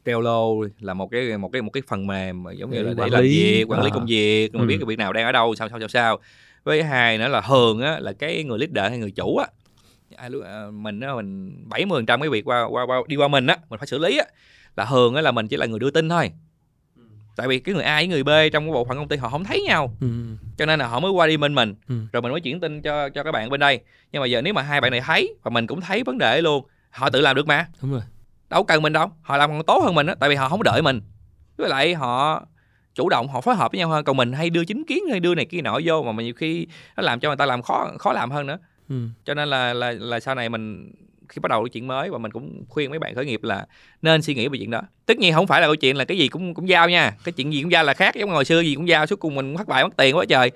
[0.09, 0.47] Trello
[0.81, 3.11] là một cái một cái một cái phần mềm mà giống như là để quản
[3.11, 3.29] làm lý.
[3.31, 3.95] việc quản lý À.
[3.95, 4.67] công việc mà Ừ.
[4.67, 6.19] biết cái việc nào đang ở đâu sao sao sao sao
[6.65, 9.47] với hai nữa là thường á là cái người leader hay người chủ á
[10.17, 13.29] ai lúc- à, mình á mình 70% trăm cái việc qua, qua qua đi qua
[13.29, 14.25] mình á mình phải xử lý á
[14.77, 16.31] là thường á là mình chỉ là người đưa tin thôi
[17.37, 19.29] tại vì cái người A với người B trong cái bộ phận công ty họ
[19.29, 20.07] không thấy nhau ừ.
[20.59, 21.95] cho nên là họ mới qua đi bên mình Ừ.
[22.13, 23.81] rồi mình mới chuyển tin cho cho các bạn bên đây
[24.13, 26.41] nhưng mà giờ nếu mà hai bạn này thấy và mình cũng thấy vấn đề
[26.43, 28.01] luôn họ tự làm được mà đúng rồi
[28.51, 29.11] đâu cần mình đâu.
[29.23, 31.01] Họ làm còn tốt hơn mình á tại vì họ không đợi mình.
[31.57, 32.43] Với lại họ
[32.95, 34.05] chủ động họ phối hợp với nhau hơn.
[34.05, 36.35] Còn mình hay đưa chính kiến hay đưa này kia nọ vô mà mình nhiều
[36.35, 38.59] khi nó làm cho người ta làm khó khó làm hơn nữa.
[38.89, 39.09] Ừ.
[39.25, 40.93] cho nên là là là sau này mình
[41.29, 43.67] khi bắt đầu cái chuyện mới và mình cũng khuyên mấy bạn khởi nghiệp là
[44.03, 44.83] nên suy nghĩ về chuyện đó.
[45.07, 47.17] Tất nhiên không phải là câu chuyện là cái gì cũng cũng giao nha.
[47.25, 49.07] Cái chuyện gì cũng giao là khác giống hồi xưa gì cũng giao.
[49.07, 50.51] Suốt cùng mình thất bại mất tiền quá trời.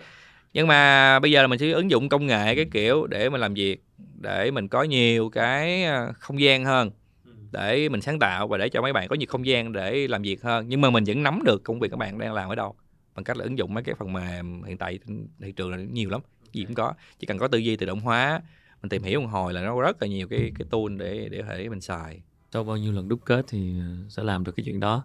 [0.52, 3.40] Nhưng mà bây giờ là mình sẽ ứng dụng công nghệ cái kiểu để mình
[3.40, 3.82] làm việc
[4.20, 6.90] để mình có nhiều cái ờ, không gian hơn
[7.52, 10.22] để mình sáng tạo và để cho mấy bạn có nhiều không gian để làm
[10.22, 10.66] việc hơn.
[10.68, 12.74] Nhưng mà mình vẫn nắm được công việc các bạn đang làm ở đâu
[13.14, 14.98] bằng cách là ứng dụng mấy cái phần mềm hiện tại
[15.40, 16.20] thị trường là nhiều lắm
[16.52, 16.94] gì cũng có.
[17.18, 18.40] Chỉ cần có tư duy tự động hóa
[18.82, 21.42] mình tìm hiểu một hồi là nó rất là nhiều cái cái tool để để
[21.48, 22.22] thể mình xài.
[22.52, 25.04] Sau bao nhiêu lần đúc kết thì ờ, sẽ làm được cái chuyện đó.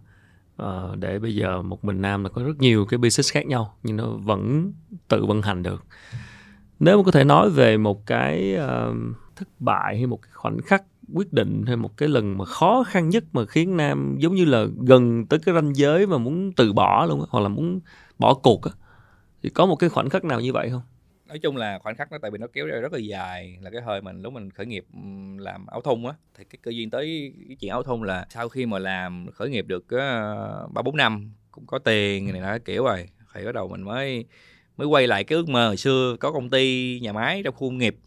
[0.57, 3.77] À, để bây giờ một mình nam là có rất nhiều cái business khác nhau
[3.83, 4.71] nhưng nó vẫn
[5.07, 5.85] tự vận hành được.
[6.79, 8.95] Nếu mà có thể nói về một cái uh,
[9.35, 10.83] thất bại hay một cái khoảnh khắc
[11.13, 14.45] quyết định hay một cái lần mà khó khăn nhất mà khiến nam giống như
[14.45, 17.79] là gần tới cái ranh giới mà muốn từ bỏ luôn hoặc là muốn
[18.19, 18.71] bỏ cuộc á.
[19.43, 20.81] Thì có một cái khoảnh khắc nào như vậy không?
[21.27, 23.57] Nói chung là khoảnh khắc nó tại vì nó kéo ra rất là dài.
[23.61, 24.85] Là cái thời mình lúc mình khởi nghiệp
[25.37, 28.49] làm áo thun á, thì cái cơ duyên tới cái chuyện áo thun là sau
[28.49, 32.57] khi mà làm khởi nghiệp được ờ, ba bốn năm, cũng có tiền này nọ
[32.65, 34.25] kiểu rồi, thì bắt đầu mình mới
[34.77, 37.67] mới quay lại cái ước mơ hồi xưa, có công ty, nhà máy trong khu
[37.67, 37.97] công nghiệp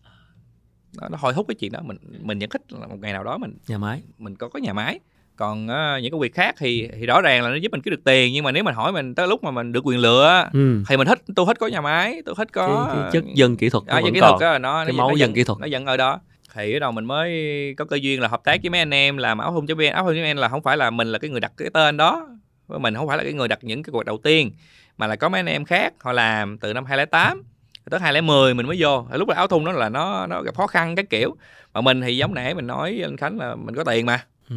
[1.00, 1.80] nó, nó hồi hút cái chuyện đó.
[1.82, 4.02] Mình mình nhận thích là một ngày nào đó mình nhà máy.
[4.18, 5.00] mình có có nhà máy.
[5.36, 7.90] Còn uh, những cái việc khác thì thì rõ ràng là nó giúp mình kiếm
[7.90, 8.32] được tiền.
[8.32, 10.82] Nhưng mà nếu mình hỏi mình tới lúc mà mình được quyền lựa ừ.
[10.88, 13.56] thì mình thích tôi thích có nhà máy tôi thích có cái, cái chất dân
[13.56, 15.58] kỹ thuật à, dân kỹ thuật đó, nó cái nó, máu nó dân kỹ thuật.
[15.58, 16.20] nó dẫn ở đó.
[16.54, 19.16] Thì bắt đầu mình mới có cơ duyên là hợp tác với mấy anh em
[19.16, 21.18] làm áo thun cho vn áo thun cho vn là không phải là mình là
[21.18, 22.28] cái người đặt cái tên đó.
[22.68, 24.50] Mình không phải là cái người đặt những cái cuộc đầu tiên
[24.96, 27.42] mà là có mấy anh em khác họ làm từ năm 2008
[27.90, 29.06] tới 2010 mình mới vô.
[29.12, 31.36] Lúc đó áo thun đó là nó nó gặp khó khăn cái kiểu.
[31.74, 34.26] Mà mình thì giống nãy mình nói anh Khánh là mình có tiền mà.
[34.48, 34.56] Ừ.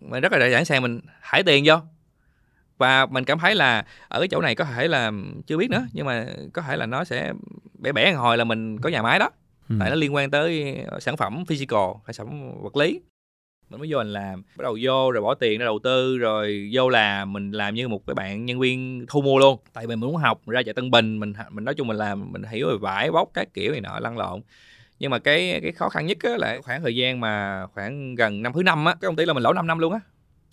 [0.00, 1.76] Mình rất là sẵn sàng mình hải tiền vô.
[2.78, 5.12] Và mình cảm thấy là ở cái chỗ này có thể là
[5.46, 7.32] chưa biết nữa nhưng mà có thể là nó sẽ
[7.78, 9.30] bẻ bẻ hồi là mình có nhà máy đó.
[9.68, 9.76] Ừ.
[9.80, 13.00] tại nó liên quan tới sản phẩm physical hay sản phẩm vật lý
[13.70, 14.42] mình mới vô mình làm.
[14.56, 17.32] Bắt đầu vô rồi bỏ tiền ra đầu tư, rồi vô làm.
[17.32, 19.58] Mình làm như một cái bạn nhân viên thu mua luôn.
[19.72, 21.96] Tại vì mình muốn học, mình ra chợ Tân Bình, mình mình nói chung mình
[21.96, 24.40] làm, mình hiểu về vải, bóc các kiểu này nọ, lăn lộn.
[24.98, 28.42] Nhưng mà cái cái khó khăn nhất á là khoảng thời gian mà khoảng gần
[28.42, 30.00] năm, thứ năm á, cái công ty là mình lỗ 5 năm luôn á.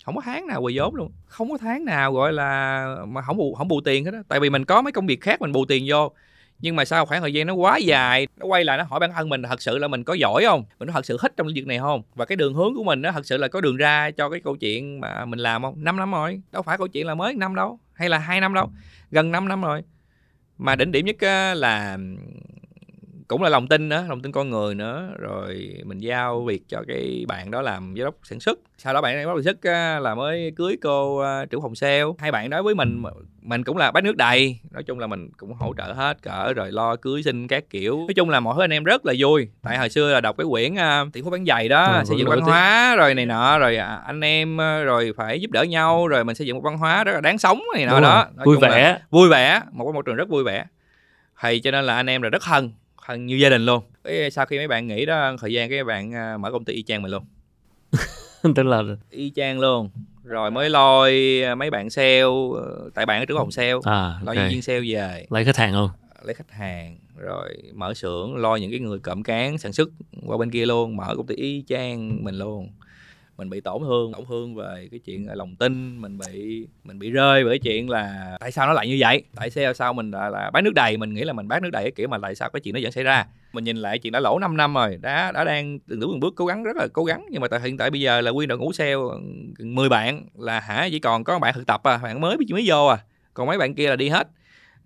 [0.04, 1.12] Không có tháng nào quỳ vốn luôn.
[1.26, 4.22] Không có tháng nào gọi là mà không bù không bù tiền hết á.
[4.28, 6.12] Tại vì mình có mấy công việc khác mình bù tiền vô
[6.60, 9.12] nhưng mà sau khoảng thời gian nó quá dài nó quay lại nó hỏi bản
[9.12, 10.64] thân mình thật sự là mình có giỏi không?
[10.78, 12.02] Mình có thật sự thích trong lĩnh vực này không?
[12.14, 14.40] Và cái đường hướng của mình nó thật sự là có đường ra cho cái
[14.40, 15.74] câu chuyện mà mình làm không?
[15.76, 18.54] Năm năm rồi đâu phải câu chuyện là mới năm đâu hay là hai năm
[18.54, 18.70] đâu
[19.10, 19.82] gần 5 năm rồi.
[20.58, 21.16] Mà đỉnh điểm nhất
[21.56, 21.98] là
[23.28, 25.14] cũng là lòng tin nữa lòng tin con người nữa.
[25.18, 28.58] Rồi mình giao việc cho cái bạn đó làm giám đốc sản xuất.
[28.78, 29.70] Sau đó bạn giám đốc sản xuất
[30.00, 32.04] là mới cưới cô trưởng phòng sale.
[32.18, 33.02] Hai bạn đó với mình
[33.42, 36.52] mình cũng là bát nước đầy nói chung là mình cũng hỗ trợ hết cỡ
[36.52, 37.98] rồi lo cưới sinh các kiểu.
[37.98, 39.48] Nói chung là mọi thứ anh em rất là vui.
[39.62, 42.18] Tại hồi xưa là đọc cái quyển uh, tỷ phú bán giày đó ừ, xây
[42.18, 46.08] dựng văn hóa rồi này nọ rồi à, anh em rồi phải giúp đỡ nhau
[46.08, 48.26] rồi mình xây dựng một văn hóa rất là đáng sống này nọ đó.
[48.36, 48.98] nói vui vẻ.
[49.10, 50.64] vui vẻ một cái môi trường rất vui vẻ.
[51.42, 52.72] Thì cho nên là anh em là rất thân
[53.08, 53.82] thân như gia đình luôn.
[54.04, 56.72] Cái sau khi mấy bạn nghỉ đó thời gian cái bạn à, mở công ty
[56.72, 57.24] y chang mình luôn.
[58.56, 59.90] Tức là y chang luôn.
[60.24, 62.20] Rồi mới lôi mấy bạn sale
[62.54, 64.24] ờ, tại bạn ở trưởng phòng sale à, okay.
[64.24, 65.26] lo nhân viên sale về.
[65.30, 65.90] Lấy khách hàng luôn.
[66.22, 69.88] Lấy khách hàng rồi mở xưởng lo những cái người cộm cán sản xuất
[70.26, 72.68] qua bên kia luôn mở công ty y chang mình luôn
[73.38, 77.10] mình bị tổn thương tổn thương về cái chuyện lòng tin mình bị mình bị
[77.10, 79.22] rơi bởi chuyện là tại sao nó lại như vậy?
[79.36, 80.96] Tại sao sao mình là, là bán nước đầy?
[80.96, 82.80] Mình nghĩ là mình bán nước đầy cái kiểu mà tại sao cái chuyện nó
[82.82, 83.26] vẫn xảy ra?
[83.52, 86.20] Mình nhìn lại chuyện đã lỗ 5 năm rồi đã đã đang từng bước từng
[86.20, 88.30] bước cố gắng rất là cố gắng nhưng mà tại hiện tại bây giờ là
[88.30, 88.94] nguyên đội ngũ sale
[89.58, 90.88] 10 bạn là hả?
[90.90, 92.98] Chỉ còn có bạn thực tập à bạn mới mới vô à
[93.34, 94.28] còn mấy bạn kia là đi hết.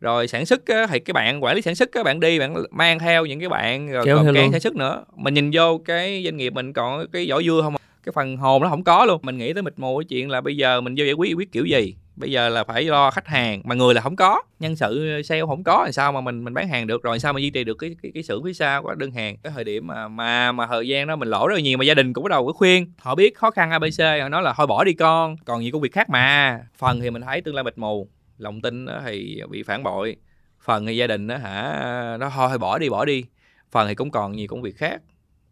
[0.01, 2.99] Rồi sản xuất thì cái bạn quản lý sản xuất các bạn đi bạn mang
[2.99, 5.05] theo những cái bạn rồi Kéo còn can sản xuất nữa.
[5.17, 8.37] Mình nhìn vô cái doanh nghiệp mình còn cái vỏ dưa không à cái phần
[8.37, 9.21] hồn nó không có luôn.
[9.23, 11.53] Mình nghĩ tới mịt mù cái chuyện là bây giờ mình vô giải quyết quyết
[11.53, 11.97] kiểu gì?
[12.17, 14.43] Bây giờ là phải lo khách hàng mà người là không có.
[14.61, 17.03] Nhân sự sale không có làm sao mà mình mình bán hàng được?
[17.03, 19.37] Rồi sao mà duy trì được cái cái, cái xưởng phía sau của đơn hàng?
[19.43, 21.85] Cái thời điểm mà mà mà thời gian đó mình lỗ rất là nhiều mà
[21.85, 22.93] gia đình cũng bắt đầu có khuyên.
[22.99, 25.83] Họ biết khó khăn abc họ nói là thôi bỏ đi con còn nhiều công
[25.83, 26.61] việc khác mà.
[26.79, 30.17] Phần thì mình thấy tương lai mịt mù lòng tin thì bị phản bội.
[30.65, 33.25] Phần thì gia đình đó hả nó thôi bỏ đi bỏ đi.
[33.71, 35.03] Phần thì cũng còn nhiều công việc khác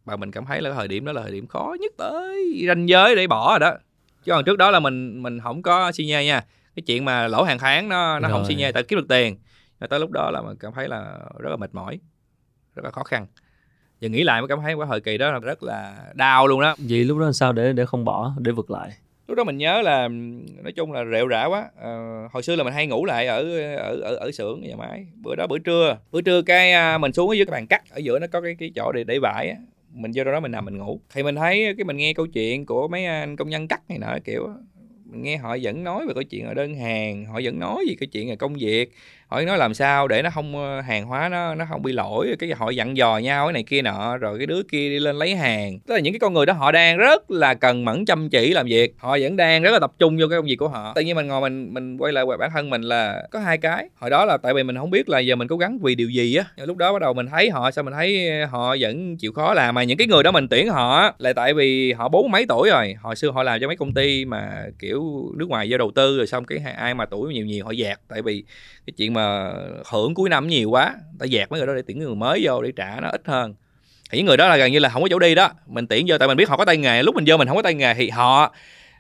[0.05, 2.89] và mình cảm thấy là thời điểm đó là thời điểm khó nhất tới ranh
[2.89, 3.79] giới để bỏ rồi đó.
[4.25, 6.45] Chứ còn trước đó là mình mình không có xi nhê nha.
[6.77, 8.39] Cái chuyện mà lỗ hàng tháng nó nó rồi.
[8.39, 9.37] không xi nhê tại kiếm được tiền.
[9.81, 11.99] Rồi tới lúc đó là mình cảm thấy là rất là mệt mỏi
[12.75, 13.27] rất là khó khăn.
[14.01, 16.61] Giờ nghĩ lại mới cảm thấy quá thời kỳ đó là rất là đau luôn
[16.61, 16.75] đó.
[16.79, 18.91] Vậy lúc đó làm sao để để không bỏ để vượt lại?
[19.29, 20.09] Lúc đó mình nhớ là
[20.63, 21.71] nói chung là rệu rã quá.
[21.83, 21.91] À,
[22.33, 25.07] hồi xưa là mình hay ngủ lại ở ở ở, ở xưởng nhà máy.
[25.23, 27.83] Bữa đó bữa trưa bữa trưa cái à, mình xuống ở dưới cái bàn cắt
[27.91, 29.57] ở giữa nó có cái cái chỗ để để vải á
[29.93, 31.01] mình vô đó mình nằm mình ngủ.
[31.15, 33.99] Thì mình thấy cái mình nghe câu chuyện của mấy anh công nhân cắt này
[33.99, 34.49] nọ, kiểu,
[35.05, 37.95] mình nghe họ vẫn nói về câu chuyện ở đơn hàng, họ vẫn nói về
[38.01, 38.93] cái chuyện là công việc
[39.31, 42.37] hỏi nói làm sao để nó không ờ, hàng hóa nó nó không bị lỗi,
[42.39, 45.17] cái họ dặn dò nhau, cái này kia nọ, rồi cái đứa kia đi lên
[45.17, 45.79] lấy hàng.
[45.87, 48.51] Tức là những cái con người đó họ đang rất là cần mẫn chăm chỉ
[48.51, 48.95] làm việc.
[48.99, 50.93] Họ vẫn đang rất là tập trung vô cái công việc của họ.
[50.95, 53.59] Tự nhiên mình ngồi mình mình quay lại về bản thân mình là có hai
[53.59, 53.89] cái.
[53.97, 56.11] Hồi đó là tại vì mình không biết là giờ mình cố gắng vì điều
[56.11, 56.45] gì á.
[56.57, 59.55] Lúc đó bắt đầu mình thấy họ, sao mình thấy ờ, họ vẫn chịu khó
[59.55, 62.47] làm mà những cái người đó mình tuyển họ là tại vì họ bốn mấy
[62.49, 62.95] tuổi rồi.
[63.01, 66.17] Hồi xưa họ làm cho mấy công ty mà kiểu nước ngoài vô đầu tư
[66.17, 68.01] rồi xong cái ai mà tuổi nhiều nhiều họ dạt.
[68.09, 68.45] Tại vì
[68.87, 69.20] cái chuyện mà
[69.87, 72.63] hưởng cuối năm nhiều quá ta dẹt mấy người đó để tuyển người mới vô
[72.63, 73.55] để trả nó ít hơn.
[74.11, 76.07] Thì những người đó là gần như là không có chỗ đi đó, mình tuyển
[76.09, 77.75] vô tại mình biết họ có tay nghề, lúc mình vô mình không có tay
[77.75, 78.55] nghề thì họ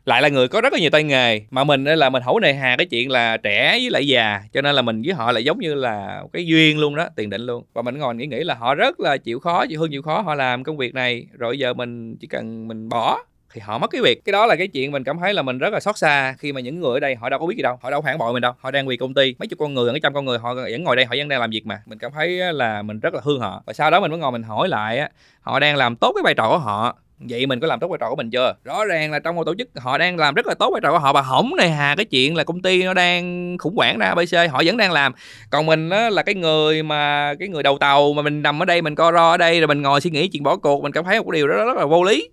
[0.04, 1.40] lại là người có rất là nhiều tay nghề.
[1.50, 4.62] Mà mình là mình hổ nề hà cái chuyện là trẻ với lại già, cho
[4.62, 7.46] nên là mình với họ là giống như là cái duyên luôn đó, tiền định
[7.46, 7.64] luôn.
[7.74, 10.20] Và mình ngồi nghĩ nghĩ là họ rất là chịu khó, chịu hơn chịu khó
[10.20, 13.18] họ làm công việc này, rồi giờ mình chỉ cần mình bỏ
[13.54, 14.24] thì họ mất cái việc.
[14.24, 16.52] Cái đó là cái chuyện mình cảm thấy là mình rất là xót xa khi
[16.52, 18.32] mà những người ở đây họ đâu có biết gì đâu họ đâu phản bội
[18.32, 18.52] mình đâu.
[18.60, 19.34] Họ đang vì công ty.
[19.38, 21.40] Mấy chục con người mấy trăm con người họ vẫn ngồi đây họ vẫn đang
[21.40, 21.82] làm việc mà.
[21.86, 23.62] Mình cảm thấy là mình rất là thương họ.
[23.66, 26.22] Và sau đó mình mới ngồi mình hỏi lại á họ đang làm tốt cái
[26.22, 26.96] vai trò của họ.
[27.28, 28.54] Vậy mình có làm tốt vai trò của mình chưa?
[28.64, 30.92] Rõ ràng là trong một tổ chức họ đang làm rất là tốt vai trò
[30.92, 31.12] của họ.
[31.12, 34.50] Và hỏng này hà cái chuyện là công ty nó đang khủng hoảng ra abc
[34.50, 35.12] họ vẫn đang làm.
[35.50, 38.64] Còn mình á, là cái người mà cái người đầu tàu mà mình nằm ở
[38.64, 40.92] đây mình co ro ở đây rồi mình ngồi suy nghĩ chuyện bỏ cuộc mình
[40.92, 42.28] cảm thấy một cái điều đó rất là vô lý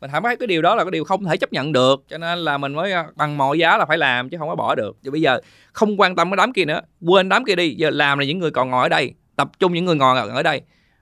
[0.00, 2.04] mình cảm thấy cái điều đó là cái điều không thể chấp nhận được.
[2.08, 4.56] Cho nên là mình mới à, bằng mọi giá là phải làm chứ không có
[4.56, 4.96] bỏ được.
[5.02, 5.40] Chứ bây giờ
[5.72, 7.74] không quan tâm cái đám kia nữa, quên đám kia đi.
[7.74, 10.42] Giờ làm là những người còn ngồi ở đây, tập trung những người ngồi ở
[10.42, 10.60] đây.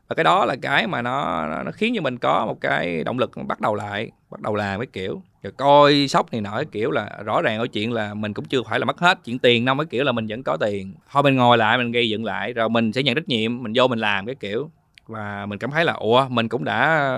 [0.09, 3.19] Và cái đó là cái mà nó nó khiến cho mình có một cái động
[3.19, 5.23] lực bắt đầu lại, bắt đầu làm cái kiểu.
[5.43, 8.45] Rồi coi sốc này nọ cái kiểu là rõ ràng ở chuyện là mình cũng
[8.45, 9.19] chưa phải là mất hết.
[9.25, 10.95] Chuyện tiền đâu cái kiểu là mình vẫn có tiền.
[11.13, 13.73] Thôi mình ngồi lại, mình gây dựng lại, rồi mình sẽ nhận trách nhiệm, mình
[13.77, 14.71] vô mình làm cái kiểu
[15.09, 17.11] và mình cảm thấy là, ủa, mình cũng đã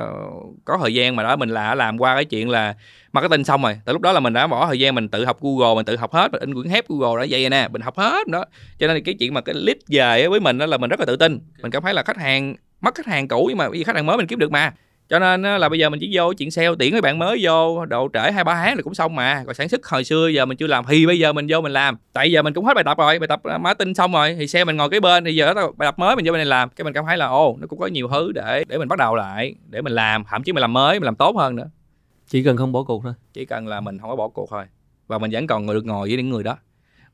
[0.64, 2.74] có thời gian mà đó, mình là làm qua cái chuyện là
[3.12, 3.80] marketing xong rồi.
[3.84, 5.96] Từ lúc đó là mình đã bỏ thời gian mình tự học google, mình tự
[5.96, 8.44] học hết, mình in quyển hép google đã vậy nè, mình học hết đó.
[8.78, 11.06] Cho nên cái chuyện mà cái lead về với mình đó là mình rất là
[11.06, 11.38] tự tin.
[11.62, 14.16] Mình cảm thấy là khách hàng, mất khách hàng cũ nhưng mà khách hàng mới
[14.16, 14.72] mình kiếm được mà
[15.08, 17.84] cho nên là bây giờ mình chỉ vô chuyện sale tuyển mấy bạn mới vô
[17.84, 19.42] độ trễ hai ba tháng là cũng xong mà.
[19.46, 21.72] Còn sản xuất hồi xưa giờ mình chưa làm thì bây giờ mình vô mình
[21.72, 21.96] làm.
[22.12, 24.64] Tại giờ mình cũng hết bài tập rồi bài tập marketing xong rồi thì xe
[24.64, 26.68] mình ngồi cái bên thì giờ bài tập mới mình vô bên này làm.
[26.68, 28.98] Cái mình cảm thấy là ồ nó cũng có nhiều thứ để để mình bắt
[28.98, 30.24] đầu lại để mình làm.
[30.24, 31.70] Thậm chí mình làm mới mình làm tốt hơn nữa.
[32.26, 33.12] Chỉ cần không bỏ cuộc thôi.
[33.32, 34.64] Chỉ cần là mình không có bỏ cuộc thôi.
[35.06, 36.56] Và mình vẫn còn được ngồi với những người đó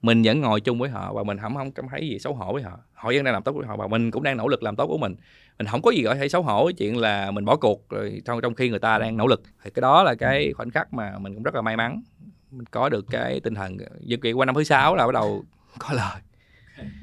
[0.05, 2.53] mình vẫn ngồi chung với họ và mình không không cảm thấy gì xấu hổ
[2.53, 2.79] với họ.
[2.93, 4.87] Họ vẫn đang làm tốt với họ và mình cũng đang nỗ lực làm tốt
[4.87, 5.15] của mình.
[5.59, 8.23] Mình không có gì gọi hay xấu hổ cái chuyện là mình bỏ cuộc rồi
[8.25, 9.43] trong trong khi người ta đang nỗ lực.
[9.65, 12.03] Thì cái đó là cái khoảnh khắc mà mình cũng rất là may mắn.
[12.51, 15.45] Mình có được cái tinh thần dự kiện qua năm thứ sáu là bắt đầu
[15.79, 16.21] có lời.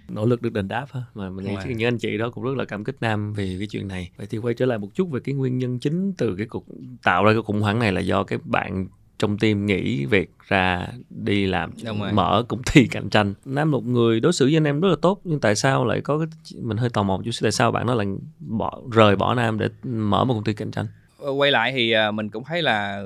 [0.10, 2.58] Nỗ lực được đền đáp ha mà mình nghĩ những anh chị đó cũng rất
[2.58, 4.12] là cảm kích nam vì cái chuyện này.
[4.18, 6.66] Vậy thì quay trở lại một chút về cái nguyên nhân chính từ cái cuộc
[7.04, 8.88] tạo ra cái khủng hoảng này là do cái bạn
[9.22, 11.72] trong team nghỉ việc ra đi làm
[12.14, 13.34] mở công ty cạnh tranh.
[13.46, 16.02] Nam một người đối xử với anh em rất là tốt nhưng tại sao lại
[16.02, 16.28] có cái
[16.62, 18.08] mình hơi tò mò chút tại sao bạn nó lại
[18.40, 20.88] bỏ rời bỏ nam để mở một công ty cạnh tranh?
[21.20, 23.04] Ờ, quay lại thì à, mình cũng thấy là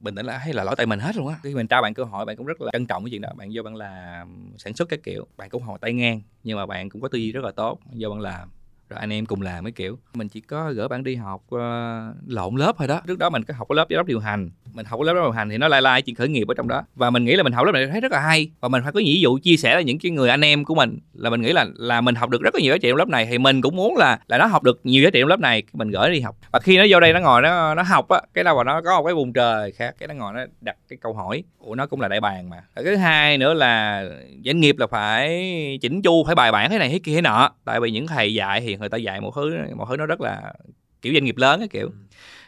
[0.00, 1.34] bình tĩnh là hay là lỗi tại mình hết luôn á.
[1.42, 3.28] Khi mình trao bạn cơ hội bạn cũng rất là trân trọng cái chuyện đó.
[3.36, 6.66] Bạn vô bạn làm sản xuất cái kiểu bạn cũng hồi tay ngang nhưng mà
[6.66, 8.48] bạn cũng có tư duy rất là tốt vô bạn làm
[8.90, 9.98] rồi anh em cùng làm cái kiểu.
[10.14, 11.60] Mình chỉ có gỡ bạn đi học uh,
[12.26, 13.00] lộn lớp thôi đó.
[13.06, 14.50] Trước đó mình có học cái lớp giám đốc điều hành.
[14.74, 16.68] Mình học cái lớp điều hành thì nó lai lai chuyện khởi nghiệp ở trong
[16.68, 16.82] đó.
[16.94, 18.50] Và mình nghĩ là mình học lớp này thấy rất là hay.
[18.60, 20.74] Và mình phải có ví dụ chia sẻ là những cái người anh em của
[20.74, 20.98] mình.
[21.14, 23.08] Là mình nghĩ là là mình học được rất là nhiều giá trị trong lớp
[23.08, 23.26] này.
[23.26, 25.62] Thì mình cũng muốn là là nó học được nhiều giá trị trong lớp này
[25.72, 26.36] mình gửi đi học.
[26.52, 28.80] Và khi nó vô đây nó ngồi nó nó học á cái đâu mà nó
[28.84, 31.42] có một cái vùng trời khác cái nó ngồi nó đặt cái câu hỏi.
[31.58, 32.56] Của nó cũng là đại bàn mà.
[32.74, 34.04] Cái thứ hai nữa là
[34.44, 37.50] doanh nghiệp là phải chỉnh chu phải bài bản thế này thế kia thế nọ.
[37.64, 40.20] Tại vì những thầy dạy thì người ta dạy một thứ một thứ nó rất
[40.20, 40.52] là
[41.02, 41.86] kiểu doanh nghiệp lớn cái kiểu.
[41.86, 41.92] Ừ.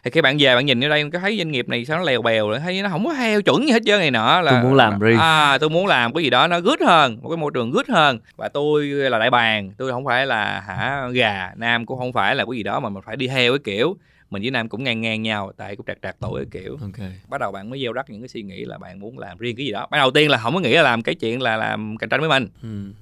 [0.05, 2.05] thì khi bạn về bạn nhìn ở đây cái thấy doanh nghiệp này sao nó
[2.05, 4.53] lèo bèo rồi thấy nó không có theo chuẩn gì hết trơn này nọ là
[4.53, 5.19] tôi muốn làm riêng.
[5.19, 7.89] À tôi muốn làm cái gì đó nó good hơn một cái môi trường good
[7.89, 8.19] hơn.
[8.37, 12.37] Và tôi là đại bàng tôi không phải là hả gà nam cũng không phải
[12.37, 13.97] là cái gì đó mà mình phải đi theo cái kiểu.
[14.31, 16.79] Mình với nam cũng ngang ngang nhau tại cũng trạc trạc tuổi cái kiểu.
[16.83, 17.13] Okay.
[17.29, 19.57] bắt đầu bạn mới gieo rắc những cái suy nghĩ là bạn muốn làm riêng
[19.57, 19.87] cái gì đó.
[19.91, 22.21] Ban đầu tiên là không có nghĩ là làm cái chuyện là làm cạnh tranh
[22.21, 22.49] với mình.
[22.63, 22.93] Ừ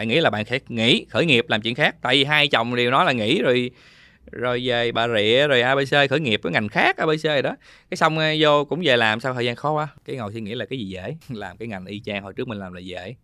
[0.00, 1.96] bạn nghĩ là bạn sẽ nghỉ khởi nghiệp làm chuyện khác?
[2.02, 3.70] Tại vì hai chồng đều nói là nghỉ rồi
[4.32, 7.56] rồi về bà rịa rồi abc khởi nghiệp với ngành khác abc rồi đó.
[7.90, 9.88] Cái xong ờ, vô cũng về làm sau thời gian khó quá?
[10.04, 11.16] Cái ngồi suy nghĩ là cái gì dễ?
[11.28, 13.14] Làm cái ngành y chang hồi trước mình làm là dễ.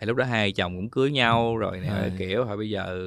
[0.00, 2.10] Thì lúc đó hai chồng cũng cưới nhau rồi nè À.
[2.18, 2.98] kiểu thôi bây giờ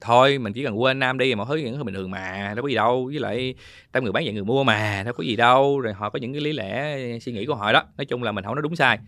[0.00, 2.62] thôi mình chỉ cần quên nam đi mọi thứ những thứ bình thường mà đâu
[2.62, 3.04] có gì đâu.
[3.04, 3.54] Với lại
[3.92, 5.80] trăm người bán vậy người mua mà đâu có gì đâu.
[5.80, 7.82] Rồi họ có những cái lý lẽ suy nghĩ của họ đó.
[7.96, 8.98] Nói chung là mình không nói đúng sai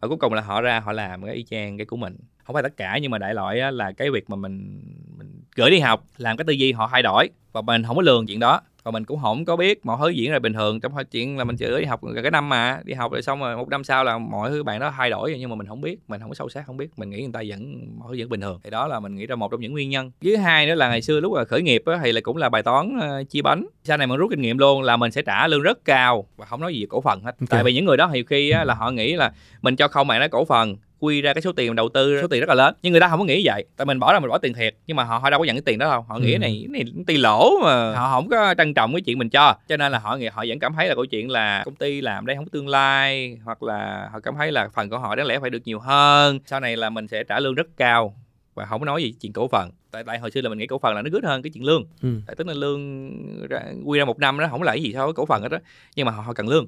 [0.00, 2.16] và cuối cùng là họ ra, họ làm cái y chang cái của mình.
[2.44, 4.82] Không phải tất cả, nhưng mà đại loại là cái việc mà mình
[5.18, 8.02] mình gửi đi học, làm cái tư duy họ thay đổi và mình không có
[8.02, 10.80] lường chuyện đó và mình cũng không có biết mọi thứ diễn ra bình thường.
[10.80, 13.40] Trong chuyện là mình chỉ đi học gần cái năm mà đi học rồi xong
[13.40, 15.66] rồi một năm sau là mọi thứ bạn đó thay đổi rồi, nhưng mà mình
[15.66, 16.90] không biết mình không có sâu sát không biết.
[16.96, 18.60] Mình nghĩ người ta vẫn mọi thứ vẫn bình thường.
[18.64, 20.10] Thì đó là mình nghĩ ra một trong những nguyên nhân.
[20.22, 22.48] Với hai nữa là ngày xưa lúc mà khởi nghiệp á, thì là cũng là
[22.48, 23.66] bài toán ờ, chia bánh.
[23.84, 26.26] Sau này mình rút kinh nghiệm luôn là mình sẽ trả lương rất cao.
[26.36, 27.36] Và không nói gì về cổ phần hết.
[27.48, 29.32] Tại vì những người đó thì khi á, là họ nghĩ là
[29.62, 32.26] mình cho không bạn đó cổ phần quy ra cái số tiền đầu tư số
[32.28, 32.74] tiền rất là lớn.
[32.82, 33.64] Nhưng người ta không có nghĩ vậy.
[33.76, 35.56] Tại mình bỏ ra mình bỏ tiền thiệt nhưng mà họ, họ đâu có nhận
[35.56, 36.04] cái tiền đó đâu.
[36.08, 36.38] Họ nghĩ Ừ.
[36.38, 37.94] này cái này tiền lỗ mà.
[37.94, 39.54] Họ không có trân trọng cái chuyện mình cho.
[39.68, 42.00] Cho nên là họ nghĩ họ vẫn cảm thấy là câu chuyện là công ty
[42.00, 45.14] làm đây không có tương lai hoặc là họ cảm thấy là phần của họ
[45.14, 46.38] đáng lẽ phải được nhiều hơn.
[46.46, 48.14] Sau này là mình sẽ trả lương rất cao
[48.54, 49.70] và không có nói gì chuyện cổ phần.
[49.90, 51.64] Tại tại hồi xưa là mình nghĩ cổ phần là nó good hơn cái chuyện
[51.64, 51.84] lương.
[52.02, 52.08] Ừ.
[52.26, 55.04] tại tức là lương ra, quy ra một năm nó không là cái gì so
[55.04, 55.58] với cổ phần hết đó
[55.96, 56.66] nhưng mà họ, họ cần lương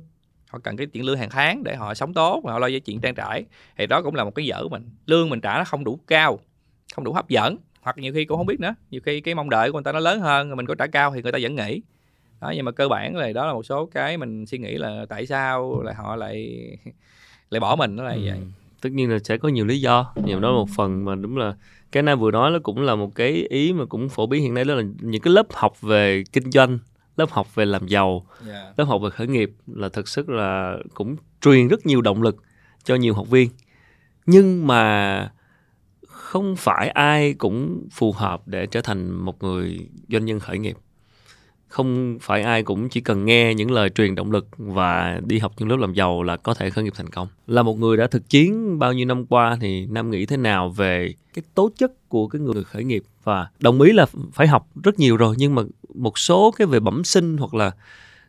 [0.52, 2.78] họ cần cái chuyện lương hàng tháng để họ sống tốt và họ lo cho
[2.84, 3.44] chuyện trang trải.
[3.78, 4.82] Thì đó cũng là một cái dở mình.
[5.06, 6.38] Lương mình trả nó không đủ cao
[6.94, 7.56] không đủ hấp dẫn.
[7.80, 8.74] Hoặc nhiều khi cũng không biết nữa.
[8.90, 10.86] Nhiều khi cái mong đợi của người ta nó lớn hơn rồi mình có trả
[10.86, 11.82] cao thì người ta vẫn nghỉ
[12.40, 15.06] đó nhưng mà cơ bản là đó là một số cái mình suy nghĩ là
[15.08, 16.60] tại sao lại họ lại
[17.50, 18.20] lại bỏ mình nó là Ừ.
[18.24, 18.38] vậy.
[18.80, 20.12] tất nhiên là sẽ có nhiều lý do.
[20.24, 21.54] Nhưng mà đó là một phần mà đúng là
[21.92, 24.54] cái nam vừa nói nó cũng là một cái ý mà cũng phổ biến hiện
[24.54, 26.78] nay đó là những cái lớp học về kinh doanh
[27.16, 28.26] lớp học về làm giàu
[28.76, 32.36] lớp học về khởi nghiệp là thực sự là cũng truyền rất nhiều động lực
[32.84, 33.50] cho nhiều học viên.
[34.26, 35.30] Nhưng mà
[36.06, 40.76] không phải ai cũng phù hợp để trở thành một người doanh nhân khởi nghiệp.
[41.68, 45.52] Không phải ai cũng chỉ cần nghe những lời truyền động lực và đi học
[45.58, 47.28] những lớp làm giàu là có thể khởi nghiệp thành công.
[47.46, 50.68] Là một người đã thực chiến bao nhiêu năm qua thì nam nghĩ thế nào
[50.68, 54.68] về cái tố chất của cái người khởi nghiệp và đồng ý là phải học
[54.82, 55.62] rất nhiều rồi, nhưng mà
[55.94, 57.70] một số cái về bẩm sinh hoặc là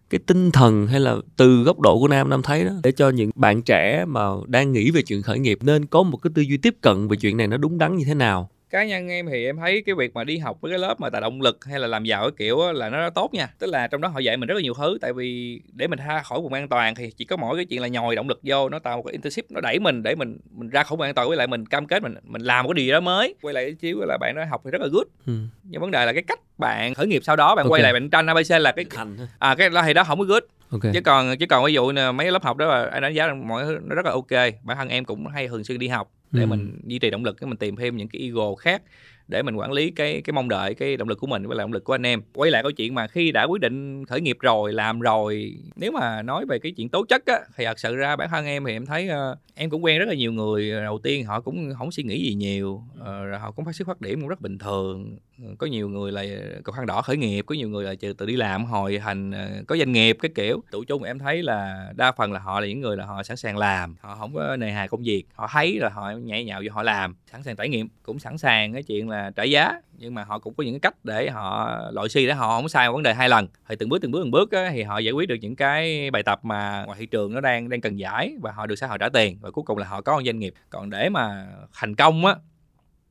[0.10, 3.10] cái tinh thần hay là từ góc độ của nam nam thấy đó, để cho
[3.10, 6.42] những bạn trẻ mà đang nghĩ về chuyện khởi nghiệp nên có một cái tư
[6.42, 9.26] duy tiếp cận về chuyện này nó đúng đắn như thế nào cá nhân em
[9.30, 11.66] thì em thấy cái việc mà đi học với cái lớp mà tạo động lực
[11.66, 13.48] hay là làm giàu cái kiểu á, là nó tốt nha.
[13.60, 16.00] Tức là trong đó họ dạy mình rất là nhiều thứ tại vì để mình
[16.08, 18.40] ra khỏi vùng an toàn thì chỉ có mỗi cái chuyện là nhồi động lực
[18.44, 21.02] vô nó tạo một cái internship nó đẩy mình để mình mình ra khỏi vùng
[21.06, 23.36] an toàn với lại mình cam kết mình mình làm một cái gì đó mới.
[23.42, 25.08] Quay lại chiếu là bạn đó học thì rất là good.
[25.26, 25.34] Ừ.
[25.64, 27.72] nhưng vấn đề là cái cách bạn khởi nghiệp sau đó bạn Ok.
[27.72, 30.26] quay lại bạn tranh abc là cái hành à cái đó thì đó không có
[30.26, 30.44] good
[30.74, 30.94] ok.
[30.94, 33.28] Chứ còn chứ còn ví dụ như mấy lớp học đó là anh đánh giá
[33.28, 34.32] rằng mọi thứ nó rất là ok.
[34.64, 36.48] Bản thân em cũng hay thường xuyên đi học để Ừ.
[36.48, 38.82] mình duy trì động lực cái mình tìm thêm những cái ego khác
[39.28, 41.64] để mình quản lý cái cái mong đợi cái động lực của mình với lại
[41.64, 42.22] động lực của anh em.
[42.34, 45.92] Quay lại câu chuyện mà khi đã quyết định khởi nghiệp rồi làm rồi nếu
[45.92, 48.66] mà nói về cái chuyện tố chất á thì thật sự ra bản thân em
[48.66, 50.72] thì em thấy uh, em cũng quen rất là nhiều người.
[50.72, 53.88] Đầu tiên họ cũng không suy nghĩ gì nhiều uh, rồi họ cũng phát xuất
[53.88, 55.18] phát điểm cũng rất bình thường.
[55.44, 56.24] Ờ, có nhiều người là
[56.64, 59.68] cầu khăn đỏ khởi nghiệp có nhiều người là tự đi làm hồi thành uh,
[59.68, 60.64] có doanh nghiệp cái kiểu.
[60.72, 63.38] Tụ chung em thấy là đa phần là họ là những người là họ sẵn
[63.38, 65.24] sàng làm họ không có nề hà công việc.
[65.34, 68.38] Họ thấy là họ nhảy nhào vô họ làm sẵn sàng trải nghiệm cũng sẵn
[68.38, 71.30] sàng cái chuyện là trả giá nhưng mà họ cũng có những cái cách để
[71.30, 73.48] họ loại suy để họ không sai vấn đề hai lần.
[73.70, 76.12] Thì từng bước từng bước từng bước á, thì họ giải quyết được những cái
[76.12, 78.88] bài tập mà ngoài thị trường nó đang đang cần giải và họ được xã
[78.88, 80.54] hội trả tiền và cuối cùng là họ có một doanh nghiệp.
[80.70, 82.36] Còn để mà thành công á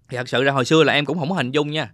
[0.09, 1.92] thì thật sự ra hồi xưa là em cũng không có hình dung nha.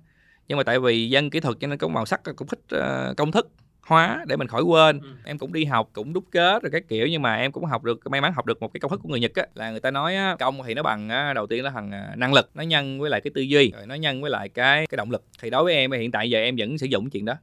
[0.48, 3.14] Nhưng mà tại vì dân kỹ thuật cho nên có màu sắc cũng thích ờ,
[3.16, 3.50] công thức
[3.88, 5.00] hóa để mình khỏi quên.
[5.00, 5.08] Ừ.
[5.24, 7.84] em cũng đi học cũng đúc kết rồi các kiểu nhưng mà em cũng học
[7.84, 9.80] được may mắn học được một cái công thức của người nhật á là người
[9.80, 12.50] ta nói á, công thì nó bằng á, đầu tiên là thằng à, năng lực
[12.54, 15.10] nó nhân với lại cái tư duy rồi nó nhân với lại cái cái động
[15.10, 15.24] lực.
[15.42, 17.34] Thì đối với em hiện tại giờ em vẫn sử dụng chuyện đó.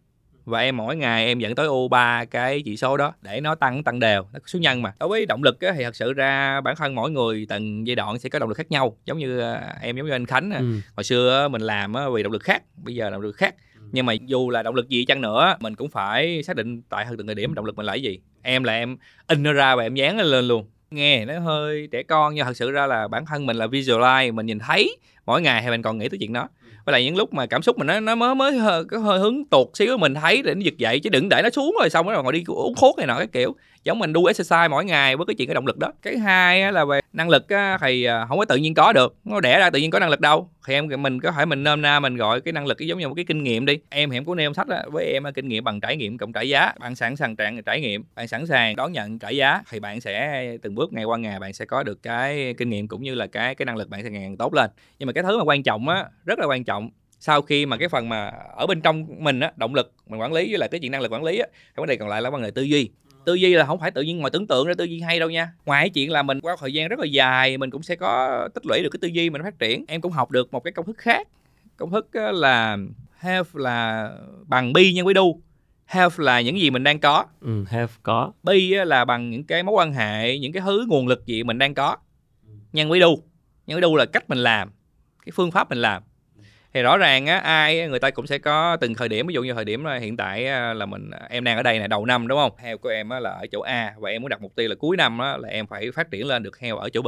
[0.45, 3.55] Và em mỗi ngày em dẫn tối ưu ba cái chỉ số đó để nó
[3.55, 4.93] tăng tăng đều nó có số nhân mà.
[4.99, 7.95] Đối với động lực á, thì thật sự ra bản thân mỗi người từng giai
[7.95, 8.97] đoạn sẽ có động lực khác nhau.
[9.05, 10.65] Giống như à, em giống như anh khánh ừ.
[10.95, 13.55] hồi xưa mình làm á, vì động lực khác bây giờ động lực khác
[13.95, 17.05] nhưng mà dù là động lực gì chăng nữa mình cũng phải xác định tại
[17.17, 18.19] từng thời điểm động lực mình là cái gì.
[18.41, 20.65] Em là em in nó ra và em dán nó lên luôn.
[20.91, 24.33] Nghe nó hơi trẻ con nhưng thật sự ra là bản thân mình là visualize
[24.33, 26.47] mình nhìn thấy mỗi ngày thì mình còn nghĩ tới chuyện đó.
[26.85, 29.45] Với lại những lúc mà cảm xúc mình nó nó mới mới hơi, hơi hứng
[29.45, 32.07] tuột xíu mình thấy để nó giật dậy chứ đừng để nó xuống rồi xong
[32.07, 33.55] rồi ngồi đi uống thuốc này nọ cái kiểu
[33.86, 35.91] giống mình đu exercise mỗi ngày với cái chuyện cái động lực đó.
[36.01, 37.45] Cái hai là về năng lực
[37.81, 39.15] thì à, không có tự nhiên có được.
[39.25, 40.49] Nó đẻ ra tự nhiên có năng lực đâu.
[40.67, 43.07] Thì em, mình có thể mình nôm na mình gọi cái năng lực giống như
[43.07, 43.77] một cái kinh nghiệm đi.
[43.89, 46.33] Em thì em có nêu sách đó với em kinh nghiệm bằng trải nghiệm cộng
[46.33, 46.73] trả giá.
[46.79, 50.01] Bạn sẵn sàng trạng trải nghiệm, bạn sẵn sàng đón nhận trả giá thì bạn
[50.01, 53.15] sẽ, từng bước ngày qua ngày bạn sẽ có được cái kinh nghiệm cũng như
[53.15, 54.69] là cái cái năng lực bạn sẽ ngày càng tốt lên.
[54.99, 57.77] Nhưng mà cái thứ mà quan trọng á, rất là quan trọng, sau khi mà
[57.77, 60.69] cái phần mà ở bên trong mình á, động lực mình quản lý với lại
[60.71, 62.51] cái chuyện năng lực quản lý á, cái vấn đề còn lại là vấn đề
[62.51, 62.89] tư duy
[63.26, 65.30] tư duy là không phải tự nhiên ngồi tưởng tượng ra tư duy hay đâu
[65.30, 65.51] nha.
[65.65, 68.47] Ngoài cái chuyện là mình qua thời gian rất là dài mình cũng sẽ có
[68.53, 69.86] tích lũy được cái tư duy mình phát triển.
[69.88, 71.28] Em cũng học được một cái công thức khác.
[71.78, 72.78] Công thức là
[73.17, 74.09] have là
[74.47, 75.23] bằng be nhân với do
[75.86, 77.26] have là những gì mình đang có.
[77.41, 78.32] Ừ, have có.
[78.43, 81.57] Be là bằng những cái mối quan hệ những cái thứ nguồn lực gì mình
[81.57, 81.97] đang có.
[82.73, 83.07] Nhân với do
[83.67, 84.71] nhân với do là cách mình làm
[85.26, 86.03] cái phương pháp mình làm
[86.76, 89.43] thì rõ ràng á ai người ta cũng sẽ có từng thời điểm ví dụ
[89.43, 90.43] như thời điểm là hiện tại
[90.76, 92.51] là mình à, em đang ở đây là đầu năm đúng không?
[92.57, 94.97] Heo của em là ở chỗ A và em muốn đặt mục tiêu là cuối
[94.97, 97.07] năm á, là em phải phát triển lên được heo ở chỗ B.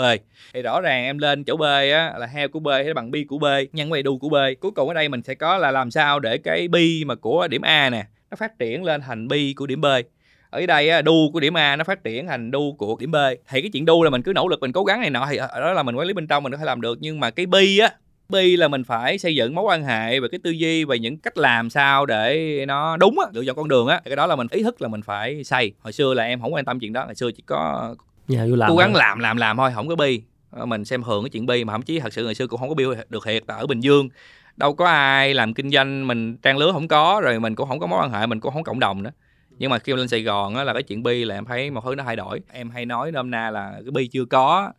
[0.53, 1.63] Thì rõ ràng em lên chỗ B
[1.93, 4.35] á, là heo của B hay bằng bi của B nhân với đu của B.
[4.59, 7.47] Cuối cùng ở đây mình sẽ có là làm sao để cái bi mà của
[7.47, 9.85] điểm A nè nó phát triển lên thành bi của điểm B.
[10.49, 13.15] Ở đây đu của điểm A nó phát triển thành đu của điểm B.
[13.49, 15.37] Thì cái chuyện đu là mình cứ nỗ lực mình cố gắng này nọ thì
[15.37, 16.97] ở đó là mình quản lý bên trong mình có thể làm được.
[17.01, 17.91] Nhưng mà cái bi á
[18.29, 21.17] bi là mình phải xây dựng mối quan hệ về cái tư duy về những
[21.17, 24.01] cách làm sao để nó đúng á lựa chọn con đường á.
[24.05, 25.71] Cái đó là mình ý thức là mình phải xây.
[25.79, 27.95] Hồi xưa là em không quan tâm chuyện đó hồi xưa chỉ có
[28.27, 28.99] dạ, làm cố gắng thôi.
[28.99, 30.21] làm làm làm thôi không có bi.
[30.51, 32.59] Ờ, mình xem thường cái chuyện bi mà thậm chí thật sự ngày xưa cũng
[32.59, 34.09] không có bi được thiệt ở bình dương
[34.57, 37.79] đâu có ai làm kinh doanh mình trang lứa không có rồi mình cũng không
[37.79, 39.11] có mối quan hệ mình cũng không cộng đồng nữa.
[39.59, 41.81] Nhưng mà khi lên sài gòn á là cái chuyện bi là em thấy một
[41.85, 42.41] thứ nó thay đổi.
[42.51, 44.71] Em hay nói nôm na là cái bi chưa có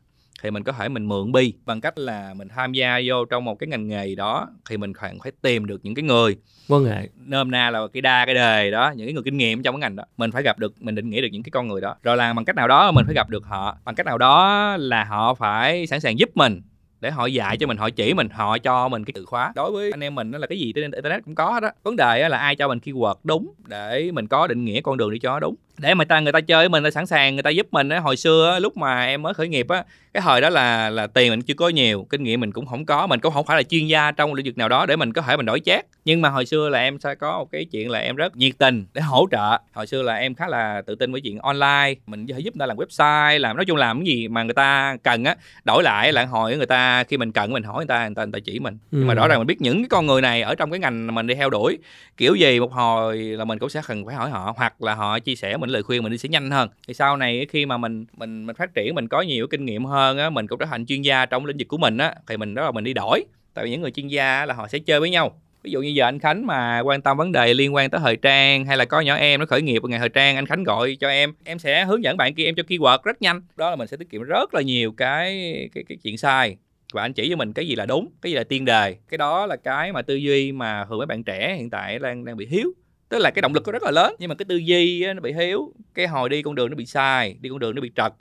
[0.42, 3.44] thì mình có thể mình mượn bi bằng cách là mình tham gia vô trong
[3.44, 6.36] một cái ngành nghề đó thì mình phải phải tìm được những cái người.
[6.68, 9.62] Quan hệ nôm na là cái đa cái đề đó những cái người kinh nghiệm
[9.62, 10.04] trong cái ngành đó.
[10.16, 11.96] Mình phải gặp được mình định nghĩa được những cái con người đó.
[12.02, 13.76] Rồi là bằng cách nào đó mình phải gặp được họ.
[13.84, 16.62] Bằng cách nào đó là họ phải sẵn sàng giúp mình
[17.00, 19.52] để họ dạy cho mình họ chỉ mình họ cho mình cái từ khóa.
[19.54, 21.96] Đối với anh em mình đó là cái gì trên internet cũng có đó vấn
[21.96, 25.18] đề là ai cho mình keyword đúng để mình có định nghĩa con đường đi
[25.18, 27.42] cho nó đúng để mà ta người ta chơi với mình ta sẵn sàng người
[27.42, 27.98] ta giúp mình á.
[27.98, 31.30] Hồi xưa lúc mà em mới khởi nghiệp á cái thời đó là là tiền
[31.30, 33.62] mình chưa có nhiều kinh nghiệm mình cũng không có mình cũng không phải là
[33.62, 36.22] chuyên gia trong lĩnh vực nào đó để mình có thể mình đổi chát nhưng
[36.22, 38.86] mà hồi xưa là em sẽ có một cái chuyện là em rất nhiệt tình
[38.94, 39.58] để hỗ trợ.
[39.72, 42.56] Hồi xưa là em khá là tự tin với chuyện online mình có thể giúp
[42.56, 45.36] người ta làm website làm nói chung làm cái gì mà người ta cần á
[45.64, 48.24] đổi lại là hỏi người ta khi mình cần mình hỏi người ta người ta,
[48.24, 48.78] người ta chỉ mình.
[48.92, 48.98] Ừ.
[48.98, 51.14] nhưng mà rõ ràng mình biết những cái con người này ở trong cái ngành
[51.14, 51.78] mình đi theo đuổi
[52.16, 55.18] kiểu gì một hồi là mình cũng sẽ cần phải hỏi họ hoặc là họ
[55.18, 56.68] chia sẻ mình lời khuyên mình đi sẽ nhanh hơn.
[56.88, 59.84] Thì sau này khi mà mình mình mình phát triển, mình có nhiều kinh nghiệm
[59.84, 62.36] hơn á, mình cũng trở thành chuyên gia trong lĩnh vực của mình á, thì
[62.36, 63.24] mình đó là mình đi đổi.
[63.54, 65.40] Tại vì những người chuyên gia là họ sẽ chơi với nhau.
[65.62, 68.16] Ví dụ như giờ anh Khánh mà quan tâm vấn đề liên quan tới thời
[68.16, 70.96] trang hay là có nhỏ em nó khởi nghiệp ngày thời trang, anh Khánh gọi
[71.00, 73.42] cho em em sẽ hướng dẫn bạn kia, em cho keyword rất nhanh.
[73.56, 76.56] Đó là mình sẽ tiết kiệm rất là nhiều cái cái cái chuyện sai.
[76.92, 78.96] Và anh chỉ cho mình cái gì là đúng, cái gì là tiên đề.
[79.08, 82.24] Cái đó là cái mà tư duy mà thường mấy bạn trẻ hiện tại đang
[82.24, 82.72] đang bị thiếu
[83.08, 85.20] tức là cái động lực nó rất là lớn nhưng mà cái tư duy nó
[85.20, 87.92] bị thiếu cái hồi đi con đường nó bị sai đi con đường nó bị
[87.96, 88.12] trật.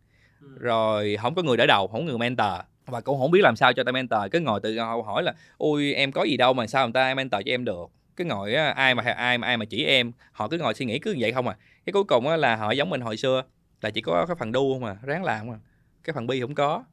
[0.42, 0.48] Ừ.
[0.60, 2.62] rồi không có người đỡ đầu không có người mentor.
[2.86, 4.20] Và cũng không biết làm sao cho ta mentor.
[4.32, 7.42] Cứ ngồi tự hỏi là ôi em có gì đâu mà sao người ta mentor
[7.46, 7.86] cho em được?
[8.16, 11.00] Cái ngồi ai mà ai mà ai mà chỉ em họ cứ ngồi suy nghĩ
[11.00, 11.58] cứ vậy không à.
[11.86, 13.44] Cái cuối cùng là họ giống mình hồi xưa
[13.82, 15.60] là chỉ có cái phần đu không à ráng làm không à.
[16.04, 16.84] Cái phần bi không có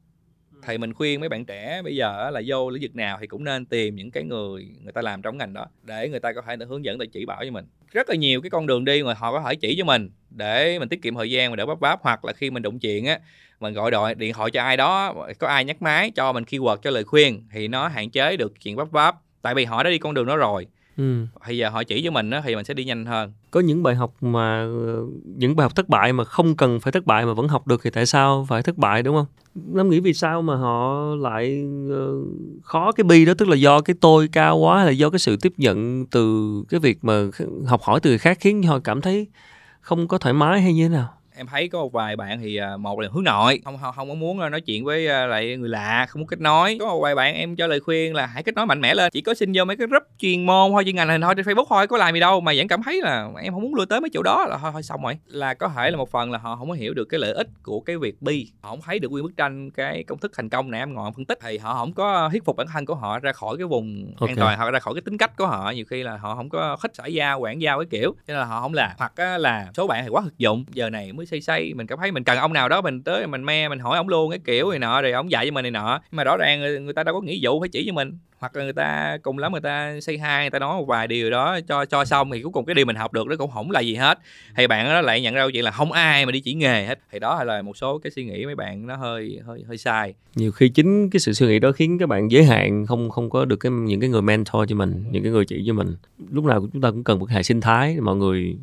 [0.63, 3.43] thì mình khuyên mấy bạn trẻ bây giờ là vô lĩnh vực nào thì cũng
[3.43, 6.41] nên tìm những cái người người ta làm trong ngành đó để người ta có
[6.47, 7.65] thể hướng dẫn để chỉ bảo cho mình.
[7.91, 10.79] Rất là nhiều cái con đường đi mà họ có thể chỉ cho mình để
[10.79, 13.05] mình tiết kiệm thời gian mà đỡ bắp bắp hoặc là khi mình đụng chuyện
[13.05, 13.19] á
[13.59, 16.77] mình gọi đội điện thoại cho ai đó, có ai nhắc máy cho mình keyword
[16.77, 19.89] cho lời khuyên thì nó hạn chế được chuyện bắp bắp tại vì họ đã
[19.89, 21.25] đi con đường đó rồi ừ.
[21.47, 23.33] bây giờ họ chỉ cho mình đó, thì mình sẽ đi nhanh hơn.
[23.51, 24.67] Có những bài học mà
[25.25, 27.81] những bài học thất bại mà không cần phải thất bại mà vẫn học được
[27.83, 29.25] thì tại sao phải thất bại đúng không?
[29.55, 32.27] Nam nghĩ vì sao mà họ lại uh,
[32.63, 33.33] khó cái bi đó?
[33.37, 36.53] Tức là do cái tôi cao quá hay là do cái sự tiếp nhận từ
[36.69, 37.23] cái việc mà
[37.65, 39.27] học hỏi từ người khác khiến họ cảm thấy
[39.81, 42.55] không có thoải mái hay như thế nào em thấy có một vài bạn thì
[42.55, 45.69] à, một là hướng nội không không không có muốn nói chuyện với lại người
[45.69, 46.77] lạ không muốn kết nối.
[46.79, 49.11] Có một vài bạn em cho lời khuyên là hãy kết nối mạnh mẽ lên
[49.11, 51.45] chỉ có xin vô mấy cái group chuyên môn thôi chuyên ngành hình thôi trên
[51.45, 52.41] facebook thôi có làm gì đâu.
[52.41, 54.71] Mà vẫn cảm thấy là em không muốn lui tới mấy chỗ đó là thôi
[54.73, 55.17] thôi xong rồi.
[55.25, 57.47] Là có thể là một phần là họ không có hiểu được cái lợi ích
[57.63, 60.49] của cái việc bi họ không thấy được nguyên bức tranh cái công thức thành
[60.49, 61.39] công này em ngọn phân tích.
[61.41, 64.31] Thì họ không có thuyết phục bản thân của họ ra khỏi cái vùng okay.
[64.31, 65.71] an toàn hoặc ra khỏi cái tính cách của họ.
[65.71, 68.37] Nhiều khi là họ không có khích xã giao quản giao cái kiểu cho nên
[68.37, 68.91] là họ không làm.
[68.97, 71.99] Hoặc là số bạn thì quá thực dụng giờ này mới xây xây mình cảm
[71.99, 74.39] thấy mình cần ông nào đó mình tới mình me mình hỏi ông luôn cái
[74.45, 75.99] kiểu này nọ rồi ông dạy cho mình này nọ.
[76.11, 78.17] Nhưng mà rõ ràng người, ta đâu có nghĩa vụ phải chỉ cho mình.
[78.39, 81.07] Hoặc là người ta cùng lắm người ta say hai người ta nói một vài
[81.07, 83.51] điều đó cho cho xong thì cuối cùng cái điều mình học được nó cũng
[83.51, 84.19] không là gì hết.
[84.57, 86.85] Thì bạn đó lại nhận ra câu chuyện là không ai mà đi chỉ nghề
[86.85, 86.99] hết.
[87.11, 90.13] Thì đó là một số cái suy nghĩ mấy bạn nó hơi hơi hơi sai.
[90.35, 93.29] Nhiều khi chính cái sự suy nghĩ đó khiến các bạn giới hạn không không
[93.29, 95.95] có được cái những cái người mentor cho mình những cái người chỉ cho mình.
[96.31, 98.57] Lúc nào chúng ta cũng cần một hệ sinh thái mọi người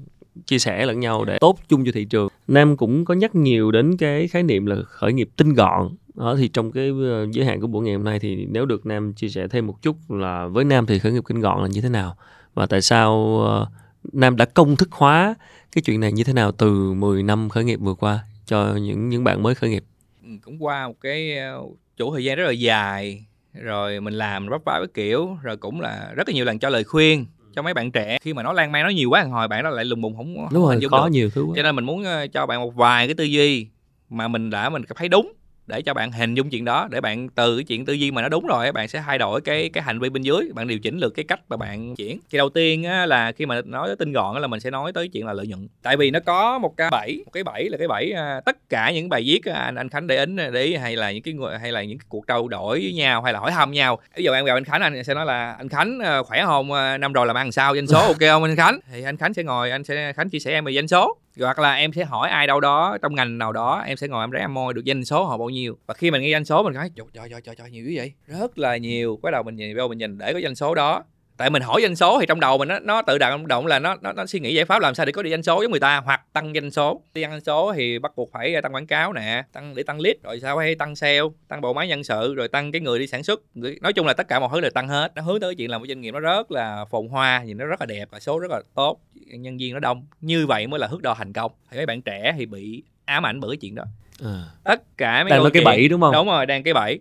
[0.46, 2.28] chia sẻ lẫn nhau để tốt chung cho thị trường.
[2.48, 5.88] Nam cũng có nhắc nhiều đến cái khái niệm là khởi nghiệp tinh gọn.
[6.14, 8.86] Đó, thì trong cái ờ, giới hạn của buổi ngày hôm nay thì nếu được
[8.86, 11.68] nam chia sẻ thêm một chút là với nam thì khởi nghiệp tinh gọn là
[11.68, 12.16] như thế nào?
[12.54, 13.66] Và tại sao ờ,
[14.12, 15.34] Nam đã công thức hóa
[15.72, 19.09] cái chuyện này như thế nào từ 10 năm khởi nghiệp vừa qua cho những
[19.09, 19.84] những bạn mới khởi nghiệp?
[20.22, 24.14] Ừ, cũng qua một cái ờ, chỗ chủ thời gian rất là dài, rồi mình
[24.14, 27.26] làm vấp vả cái kiểu, rồi cũng là rất là nhiều lần cho lời khuyên
[27.54, 28.18] cho mấy bạn trẻ.
[28.22, 30.48] Khi mà nó lan man nó nhiều quá hồi bạn nó lại lùng bùng không
[30.52, 31.52] đúng rồi có nhiều thứ quá.
[31.56, 33.66] cho nên mình muốn ờ, cho bạn một vài cái tư duy
[34.10, 35.32] mà mình đã mình thấy đúng
[35.66, 38.22] để cho bạn hình dung chuyện đó để bạn từ cái chuyện tư duy mà
[38.22, 40.78] nó đúng rồi bạn sẽ thay đổi cái cái hành vi bên dưới bạn điều
[40.78, 42.18] chỉnh được cái cách mà bạn chuyển.
[42.30, 44.70] Thì đầu tiên á, là khi mà nói tới tinh gọn á, là mình sẽ
[44.70, 45.68] nói tới chuyện là lợi nhuận.
[45.82, 48.68] Tại vì nó có một cái bẫy một cái bẫy là cái bẫy à, tất
[48.68, 51.22] cả những bài viết à, anh anh khánh để ý để ý hay là những
[51.22, 53.98] cái hay là những cái cuộc trao đổi với nhau hay là hỏi thăm nhau.
[54.16, 56.68] Ví dụ em gặp anh khánh anh sẽ nói là anh khánh à, khỏe không?
[57.01, 57.74] Năm rồi làm ăn sao?
[57.74, 58.78] Doanh số ok không anh khánh?
[58.93, 61.59] Thì anh khánh sẽ ngồi anh sẽ khánh chia sẻ em về doanh số hoặc
[61.59, 64.30] là em sẽ hỏi ai đâu đó, trong ngành nào đó, em sẽ ngồi em
[64.30, 65.78] ráng em môi được doanh số họ bao nhiêu.
[65.86, 68.12] Và khi mình nghe doanh số mình nói trời trời trời trời nhiều như vậy.
[68.26, 69.18] Rất là nhiều.
[69.22, 71.04] Bắt đầu mình nhìn vô mình nhìn để có doanh số đó
[71.43, 73.78] tại mình hỏi doanh số thì trong đầu mình nó, nó tự động động là
[73.78, 75.70] nó, nó nó suy nghĩ giải pháp làm sao để có được doanh số giống
[75.70, 77.02] người ta hoặc tăng doanh số.
[77.14, 80.16] Tăng doanh số thì bắt buộc phải tăng quảng cáo nè tăng để tăng lead
[80.23, 83.06] rồi sao hay tăng sale tăng bộ máy nhân sự rồi tăng cái người đi
[83.06, 83.40] sản xuất.
[83.55, 85.12] Nói chung là tất cả mọi thứ đều tăng hết.
[85.14, 87.59] Nó hướng tới cái chuyện là một doanh nghiệp nó rất là phồn hoa nhìn
[87.59, 90.06] nó rất là đẹp và số rất là tốt nhân viên nó đông.
[90.20, 91.52] Như vậy mới là thước đo thành công.
[91.70, 93.85] Thì mấy bạn trẻ thì bị ám ảnh bởi cái chuyện đó.
[94.24, 94.44] À.
[94.64, 96.12] tất cả mấy đang cái bẫy đúng không?
[96.12, 97.01] Đúng rồi đang cái bẫy.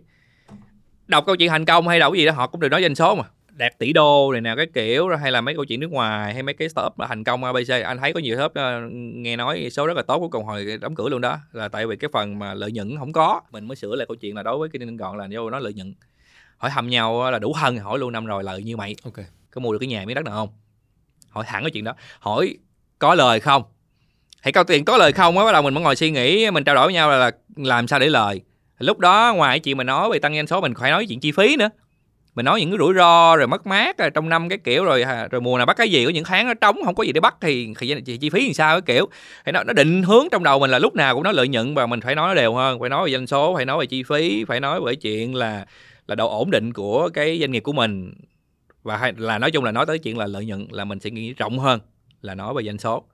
[1.06, 2.94] Đọc câu chuyện thành công hay đọc cái gì đó họ cũng đều nói doanh
[2.94, 3.24] số mà
[3.56, 6.34] đạt tỷ đô này nào cái kiểu rồi hay là mấy câu chuyện nước ngoài
[6.34, 9.36] hay mấy cái startup là thành công ABC anh thấy có nhiều startup uh, nghe
[9.36, 11.96] nói số rất là tốt cuối cùng hồi đóng cửa luôn đó là tại vì
[11.96, 13.40] cái phần mà lợi nhuận không có.
[13.50, 15.58] Mình mới sửa lại câu chuyện là đối với cái tinh gọn là vô nó
[15.58, 15.94] lợi nhuận.
[16.56, 18.96] Hỏi thăm nhau là đủ thân hỏi luôn năm rồi lợi như mày.
[19.04, 19.14] Ok.
[19.50, 20.48] Có mua được cái nhà miếng đất nào không?
[21.28, 21.94] Hỏi thẳng cái chuyện đó.
[22.18, 22.56] Hỏi
[22.98, 23.62] có lời không?
[24.40, 26.64] Hãy câu tiền có lời không á bắt đầu mình mới ngồi suy nghĩ mình
[26.64, 28.40] trao đổi với nhau là, là làm sao để lời.
[28.78, 31.32] Lúc đó ngoài chuyện mình nói về tăng doanh số mình phải nói chuyện chi
[31.32, 31.68] phí nữa
[32.34, 35.02] mình nói những cái rủi ro rồi mất mát rồi trong năm cái kiểu rồi
[35.02, 37.12] à, rồi mùa nào bắt cái gì có những tháng nó trống không có gì
[37.12, 37.74] để bắt thì,
[38.06, 39.08] thì chi phí làm sao cái kiểu.
[39.44, 41.74] Thì nó, nó định hướng trong đầu mình là lúc nào cũng nói lợi nhuận
[41.74, 43.86] và mình phải nói nó đều hơn phải nói về doanh số phải nói về
[43.86, 45.66] chi phí phải nói về chuyện là
[46.08, 48.14] là độ ổn định của cái doanh nghiệp của mình.
[48.82, 51.10] Và hay là nói chung là nói tới chuyện là lợi nhuận là mình sẽ
[51.10, 51.80] nghĩ rộng hơn
[52.22, 53.04] là nói về doanh số.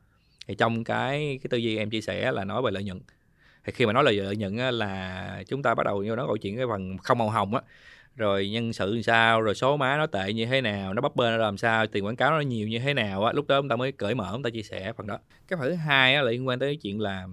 [0.49, 3.01] Thì trong cái cái tư duy em chia sẻ là nói về lợi nhuận.
[3.65, 6.37] Thì khi mà nói là lợi nhuận là chúng ta bắt đầu vô nói câu
[6.37, 7.63] chuyện cái phần không màu hồng á
[8.19, 11.17] rồi nhân sự làm sao, rồi số má nó tệ như thế nào, nó bấp
[11.17, 13.61] bênh nó làm sao, tiền quảng cáo nó nhiều như thế nào á, lúc đó
[13.61, 15.19] chúng ta mới cởi mở, chúng ta chia sẻ phần đó.
[15.49, 17.27] Cái phần thứ hai á là liên quan tới chuyện là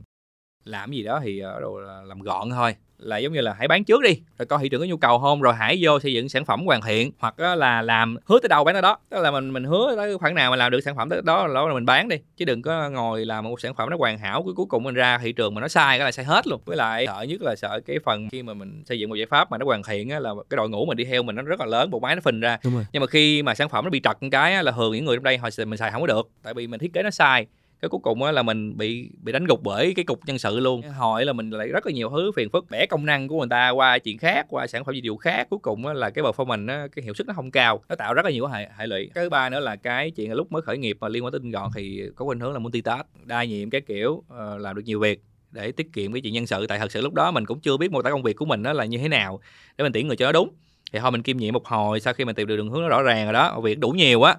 [0.66, 2.76] làm gì đó thì ở đồ là làm gọn thôi.
[2.98, 5.20] Là giống như là hãy bán trước đi rồi coi thị trường có nhu cầu
[5.20, 8.50] không rồi hãy vô xây dựng sản phẩm hoàn thiện hoặc là làm hứa tới
[8.50, 8.98] đâu bán tới đó.
[9.10, 11.48] Tức là mình mình hứa tới khoảng nào mà làm được sản phẩm tới đó
[11.48, 14.44] là mình bán đi chứ đừng có ngồi làm một sản phẩm nó hoàn hảo
[14.44, 16.62] cuối cuối cùng mình ra thị trường mà nó sai cái là sai hết luôn.
[16.66, 19.28] Với lại sợ nhất là sợ cái phần khi mà mình xây dựng một giải
[19.28, 21.42] pháp mà nó hoàn thiện á, là cái đội ngũ mình đi theo mình nó
[21.42, 22.58] rất là lớn bộ máy nó phình ra.
[22.64, 25.06] Nhưng mà khi mà sản phẩm nó bị trật một cái á, là thường những
[25.06, 27.10] người trong đây họ mình xài không có được tại vì mình thiết kế nó
[27.10, 27.46] sai
[27.86, 30.82] cái cuối cùng là mình bị bị đánh gục bởi cái cục nhân sự luôn.
[30.82, 33.48] Hỏi là mình lại rất là nhiều thứ phiền phức bẻ công năng của người
[33.49, 35.48] ta qua chuyện khác qua sản phẩm dịch vụ khác.
[35.49, 37.84] Cuối cùng là cái performance á, cái hiệu suất nó không cao.
[37.90, 39.10] Nó tạo rất là nhiều hệ hệ lụy.
[39.14, 41.40] Cái thứ ba nữa là cái chuyện lúc mới khởi nghiệp mà liên quan tới
[41.40, 44.84] tinh gọn thì có khuynh hướng là multitask đa nhiệm cái kiểu uh, làm được
[44.86, 46.68] nhiều việc để tiết kiệm cái chuyện nhân sự.
[46.68, 48.64] Tại thật sự lúc đó mình cũng chưa biết mô tả công việc của mình
[48.64, 49.40] đó là như thế nào
[49.78, 50.49] để mình tuyển người cho nó đúng.
[50.94, 52.88] Thì thôi mình kiêm nhiệm một hồi sau khi mình tìm được đường hướng nó
[52.88, 54.36] rõ ràng rồi đó việc đủ nhiều á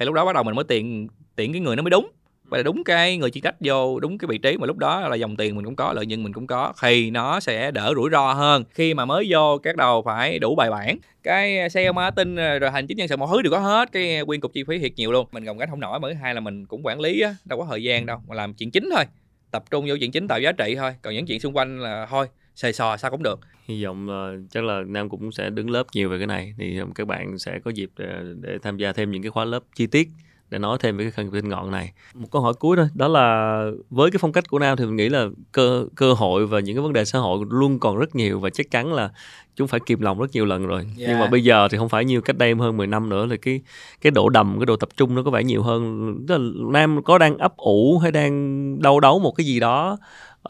[0.00, 2.10] thì lúc đó bắt đầu mình mới tiền tuyển cái người nó mới đúng
[2.50, 5.08] và là đúng cái người chuyên trách vô đúng cái vị trí mà lúc đó
[5.08, 7.92] là dòng tiền mình cũng có lợi nhuận mình cũng có thì nó sẽ đỡ
[7.96, 8.64] rủi ro hơn.
[8.70, 10.98] Khi mà mới vô các đầu phải đủ bài bản.
[11.22, 14.24] Cái sale marketing ờ, rồi hành chính nhân sự mọi thứ đều có hết cái
[14.26, 15.26] quyên cục chi phí thiệt nhiều luôn.
[15.32, 17.66] Mình gồng gánh không nổi mới hai là mình cũng quản lý á đâu có
[17.70, 19.04] thời gian đâu mà làm chuyện chính thôi.
[19.50, 20.92] Tập trung vô chuyện chính tạo giá trị thôi.
[21.02, 23.40] Còn những chuyện xung quanh là thôi xài xò sao cũng được.
[23.68, 26.54] Hy vọng là chắc là nam cũng sẽ đứng lớp nhiều về cái này.
[26.58, 28.06] Thì các bạn sẽ có dịp để,
[28.40, 30.08] để tham gia thêm những cái khóa lớp chi tiết
[30.50, 31.92] để nói thêm về cái nghiệp tinh ngọn này.
[32.14, 34.96] Một câu hỏi cuối thôi đó là với cái phong cách của nam thì mình
[34.96, 38.14] nghĩ là cơ cơ hội và những cái vấn đề xã hội luôn còn rất
[38.14, 39.10] nhiều và chắc chắn là
[39.56, 40.80] chúng phải kìm lòng rất nhiều lần rồi.
[40.80, 41.10] Yeah.
[41.10, 43.36] nhưng mà bây giờ thì không phải như cách đây hơn 10 năm nữa là
[43.42, 43.60] cái
[44.00, 46.14] cái độ đầm cái độ tập trung nó có vẻ nhiều hơn.
[46.28, 49.98] Tức là nam có đang ấp ủ hay đang đau đấu một cái gì đó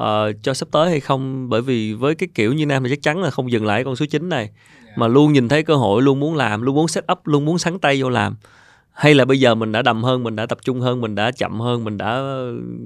[0.03, 0.07] uh,
[0.43, 1.49] cho sắp tới hay không?
[1.49, 3.97] Bởi vì với cái kiểu như nam thì chắc chắn là không dừng lại con
[3.97, 4.51] số 9 này
[4.85, 4.99] yeah.
[4.99, 7.59] mà luôn nhìn thấy cơ hội luôn muốn làm luôn muốn set up luôn muốn
[7.59, 8.37] sáng tay vô làm
[9.01, 11.31] hay là bây giờ mình đã đầm hơn mình đã tập trung hơn mình đã
[11.31, 12.23] chậm hơn mình đã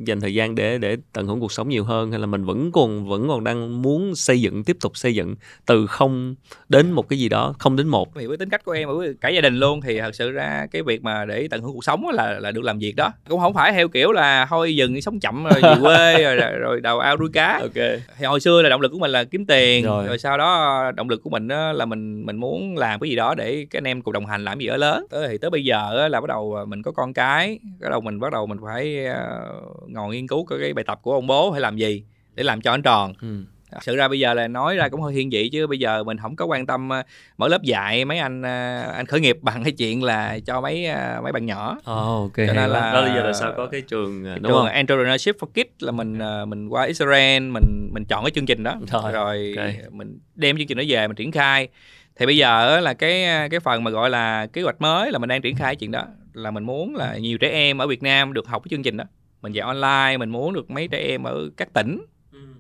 [0.07, 2.73] dành thời gian để để tận hưởng cuộc sống nhiều hơn hay là mình vẫn
[2.73, 5.35] còn vẫn còn đang muốn xây dựng tiếp tục xây dựng
[5.67, 6.35] từ không
[6.69, 8.15] đến một cái gì đó không đến một?
[8.15, 10.67] Vì với tính cách của em với cả gia đình luôn thì thật sự ra
[10.71, 13.13] cái việc mà để tận hưởng cuộc sống là là được làm việc đó.
[13.29, 16.81] Cũng không phải theo kiểu là thôi dừng sống chậm rồi về quê rồi rồi
[16.81, 17.59] đầu ao nuôi cá.
[17.61, 17.85] Ok.
[18.19, 20.83] Thì hồi xưa là động lực của mình là kiếm tiền rồi, rồi sau đó
[20.97, 23.89] động lực của mình là mình mình muốn làm cái gì đó để cái anh
[23.89, 25.07] em cùng đồng hành làm gì ở lớn.
[25.11, 28.01] Tới thì tới bây giờ giờ là bắt đầu mình có con cái bắt đầu
[28.01, 31.51] mình bắt đầu mình phải uh, ngồi nghiên cứu cái bài tập của ông bố
[31.51, 32.05] hay làm gì
[32.35, 33.13] để làm cho anh tròn.
[33.21, 33.45] Ừ
[33.81, 36.19] sự ra bây giờ là nói ra cũng hơi thiên vị chứ bây giờ mình
[36.19, 37.03] không có quan tâm ờ,
[37.39, 40.87] mở lớp dạy mấy anh ờ, anh khởi nghiệp bằng cái chuyện là cho mấy
[40.87, 41.77] ờ, mấy bạn nhỏ.
[41.79, 44.53] Oh, ok cho nên là đó bây giờ là sao có cái trường cái đúng
[44.53, 44.67] trường không?
[44.67, 48.77] Entrepreneurship for kids là mình mình qua Israel mình mình chọn cái chương trình đó.
[48.93, 49.79] Rồi, rồi okay.
[49.91, 51.69] mình đem chương trình đó về mình triển khai
[52.17, 55.29] thì bây giờ là cái cái phần mà gọi là kế hoạch mới là mình
[55.29, 56.05] đang triển khai chuyện đó
[56.35, 58.97] là mình muốn là nhiều trẻ em ở Việt Nam được học cái chương trình
[58.97, 59.05] đó.
[59.43, 62.05] Mình dạy online mình muốn được mấy trẻ em ở các tỉnh.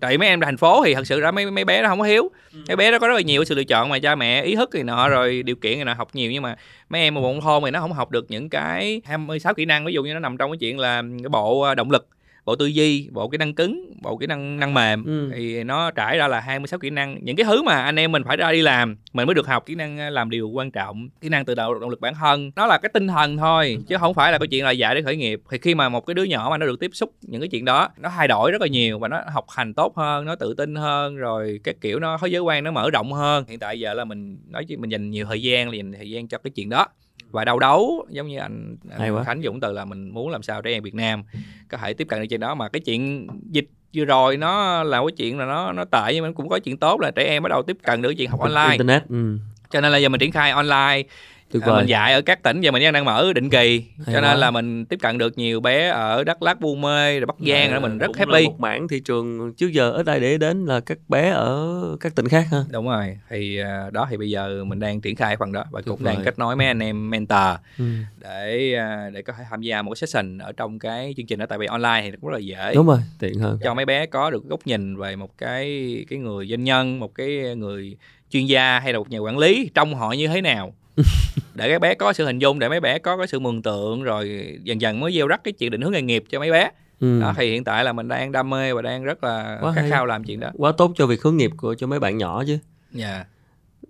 [0.00, 2.04] Tại mấy em thành phố thì thật sự ra mấy mấy bé nó không có
[2.04, 2.30] hiếu.
[2.52, 2.58] Ừ.
[2.68, 4.70] mấy bé nó có rất là nhiều sự lựa chọn mà cha mẹ ý thức
[4.72, 6.30] thì nọ rồi điều kiện thì nọ học nhiều.
[6.30, 6.56] Nhưng mà
[6.88, 9.84] mấy em mà bụng thôn thì nó không học được những cái 26 kỹ năng.
[9.84, 12.08] Ví dụ như nó nằm trong cái chuyện là cái bộ à, động lực
[12.44, 15.04] bộ tư duy bộ kỹ năng cứng bộ kỹ năng năng mềm.
[15.04, 15.30] Ừ.
[15.34, 17.18] thì nó trải ra là 26 kỹ năng.
[17.22, 19.66] Những cái thứ mà anh em mình phải ra đi làm mình mới được học
[19.66, 22.50] kỹ năng làm điều quan trọng kỹ năng tự động động lực bản thân.
[22.56, 25.02] Nó là cái tinh thần thôi chứ không phải là cái chuyện là dạy để
[25.02, 25.40] khởi nghiệp.
[25.50, 27.64] Thì khi mà một cái đứa nhỏ mà nó được tiếp xúc những cái chuyện
[27.64, 30.54] đó nó thay đổi rất là nhiều và nó học hành tốt hơn nó tự
[30.54, 33.44] tin hơn rồi cái kiểu nó có giới quan nó mở rộng hơn.
[33.48, 36.10] Hiện tại giờ là mình nói chứ mình dành nhiều thời gian là dành thời
[36.10, 36.86] gian cho cái chuyện đó
[37.34, 40.62] và đau đấu giống như anh, anh Khánh Dũng từ là mình muốn làm sao
[40.62, 41.22] trẻ em Việt Nam
[41.68, 42.54] có thể tiếp cận được trên đó.
[42.54, 46.24] Mà cái chuyện dịch vừa rồi nó là cái chuyện là nó nó tệ nhưng
[46.24, 48.40] mà cũng có chuyện tốt là trẻ em bắt đầu tiếp cận được chuyện học
[48.40, 48.70] online.
[48.70, 49.38] internet ừ.
[49.70, 51.02] cho nên là giờ mình triển khai online
[51.50, 51.74] Tuyệt vời.
[51.74, 54.38] À, mình dạy ở các tỉnh giờ mình đang mở định kỳ Hay cho nên
[54.38, 57.70] là mình tiếp cận được nhiều bé ở Đắk Lắk, Buôn Mê, rồi Bắc Giang
[57.70, 58.32] rồi mình rất cũng happy.
[58.32, 61.96] Là một mảng thị trường trước giờ ít ai để đến là các bé ở
[62.00, 62.58] các tỉnh khác ha.
[62.70, 63.18] Đúng rồi.
[63.30, 66.04] Thì à, đó thì bây giờ mình đang triển khai phần đó và Tuyệt cũng
[66.04, 66.14] vời.
[66.14, 67.84] đang kết nối mấy anh em mentor ừ.
[68.20, 71.38] để à, để có thể tham gia một cái session ở trong cái chương trình
[71.38, 72.74] đó tại vì online thì cũng rất là dễ.
[72.74, 73.58] Đúng rồi, tiện hơn.
[73.64, 77.14] Cho mấy bé có được góc nhìn về một cái cái người doanh nhân, một
[77.14, 77.96] cái người
[78.30, 80.74] chuyên gia hay là một nhà quản lý trong họ như thế nào
[81.54, 84.02] để các bé có sự hình dung để mấy bé có cái sự mường tượng
[84.02, 86.70] rồi dần dần mới gieo rắc cái chuyện định hướng nghề nghiệp cho mấy bé.
[87.00, 87.20] Ừ.
[87.20, 89.86] đó thì hiện tại là mình đang đam mê và đang rất là quá khát
[89.90, 90.50] khao làm chuyện đó.
[90.54, 92.58] Quá tốt cho việc hướng nghiệp của cho mấy bạn nhỏ chứ.
[92.92, 93.14] Dạ.
[93.14, 93.26] Yeah.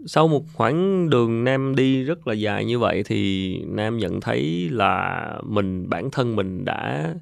[0.07, 4.69] sau một khoảng đường nam đi rất là dài như vậy thì nam nhận thấy
[4.73, 7.15] là mình bản thân mình đã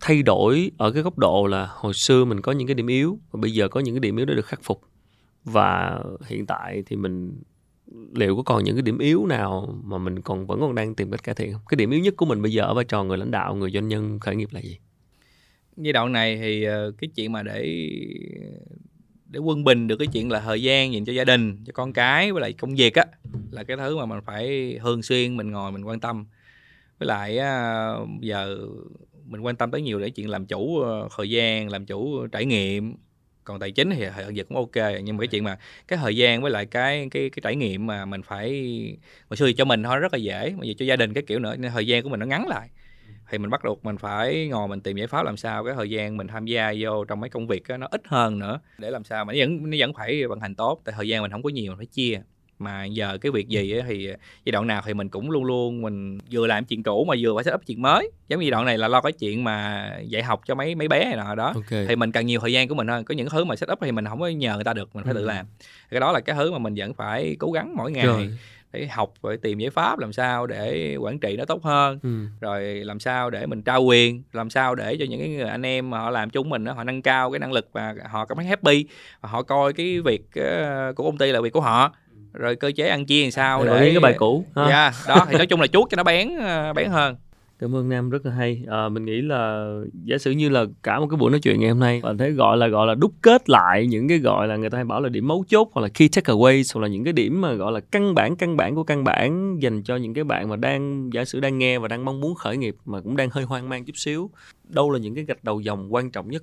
[0.00, 3.18] thay đổi ở cái góc độ là hồi xưa mình có những cái điểm yếu
[3.30, 4.80] và bây giờ có những cái điểm yếu đã được khắc phục.
[5.44, 7.42] Và hiện tại thì mình
[8.14, 11.10] liệu có còn những cái điểm yếu nào mà mình còn vẫn còn đang tìm
[11.10, 11.62] cách cải thiện không?
[11.68, 13.70] Cái điểm yếu nhất của mình bây giờ ở vai trò người lãnh đạo, người
[13.70, 14.78] doanh nhân khởi nghiệp là gì?
[15.76, 17.90] Giai đoạn này thì ờ, cái chuyện mà để
[19.26, 21.92] để quân bình được cái chuyện là thời gian dành cho gia đình, cho con
[21.92, 23.04] cái với lại công việc á
[23.50, 26.26] là cái thứ mà mình phải thường xuyên mình ngồi mình quan tâm.
[26.98, 27.36] Với lại
[28.20, 28.58] giờ
[29.26, 32.44] mình quan tâm tới nhiều để chuyện làm chủ ờ, thời gian, làm chủ trải
[32.44, 32.94] nghiệm
[33.44, 35.58] còn tài chính thì hiện giờ cũng ok nhưng mà cái chuyện mà
[35.88, 38.50] cái thời gian với lại cái cái cái trải nghiệm mà mình phải
[39.28, 40.54] hồi xưa thì cho mình thôi rất là dễ.
[40.58, 42.46] Mà giờ cho gia đình cái kiểu nữa nên thời gian của mình nó ngắn
[42.48, 42.68] lại.
[43.30, 45.90] Thì mình bắt buộc mình phải ngồi mình tìm giải pháp làm sao cái thời
[45.90, 48.60] gian mình tham gia vô trong mấy công việc đó, nó ít hơn nữa.
[48.78, 51.22] Để làm sao mà nó vẫn nó vẫn phải vận hành tốt tại thời gian
[51.22, 52.22] mình không có nhiều mình phải chia
[52.60, 54.06] mà giờ cái việc gì ấy, thì
[54.44, 57.34] giai đoạn nào thì mình cũng luôn luôn mình vừa làm chuyện cũ mà vừa
[57.34, 58.10] phải set up chuyện mới.
[58.28, 60.88] Giống như giai đoạn này là lo cái chuyện mà dạy học cho mấy mấy
[60.88, 61.52] bé này nọ đó.
[61.54, 61.86] Okay.
[61.88, 63.04] thì mình cần nhiều thời gian của mình hơn.
[63.04, 65.04] Có những thứ mà set up thì mình không có nhờ người ta được mình
[65.04, 65.18] phải ừ.
[65.18, 65.46] tự làm.
[65.90, 68.30] Cái đó là cái thứ mà mình vẫn phải cố gắng mỗi ngày Rồi.
[68.72, 71.98] để học và tìm giải pháp làm sao để quản trị nó tốt hơn.
[72.02, 72.10] Ừ.
[72.40, 75.66] rồi làm sao để mình trao quyền làm sao để cho những cái người anh
[75.66, 78.26] em mà họ làm chung mình đó, họ nâng cao cái năng lực và họ
[78.26, 78.84] cảm thấy happy.
[79.20, 81.92] Và họ coi cái việc uh, của công ty là việc của họ
[82.32, 84.62] rồi cơ chế ăn chia làm sao để, để cái bài cũ ha?
[84.66, 87.16] Yeah, dạ, đó thì nói chung là chuốt cho nó bén ờ, bén hơn.
[87.58, 88.64] Cảm ơn nam rất là hay.
[88.68, 89.72] À, mình nghĩ là
[90.04, 92.32] giả sử như là cả một cái buổi nói chuyện ngày hôm nay bạn thấy
[92.32, 95.00] gọi là gọi là đúc kết lại những cái gọi là người ta hay bảo
[95.00, 97.72] là điểm mấu chốt hoặc là key takeaways hoặc là những cái điểm mà gọi
[97.72, 101.10] là căn bản căn bản của căn bản dành cho những cái bạn mà đang
[101.12, 103.68] giả sử đang nghe và đang mong muốn khởi nghiệp mà cũng đang hơi hoang
[103.68, 104.30] mang chút xíu.
[104.68, 106.42] Đâu là những cái gạch đầu dòng quan trọng nhất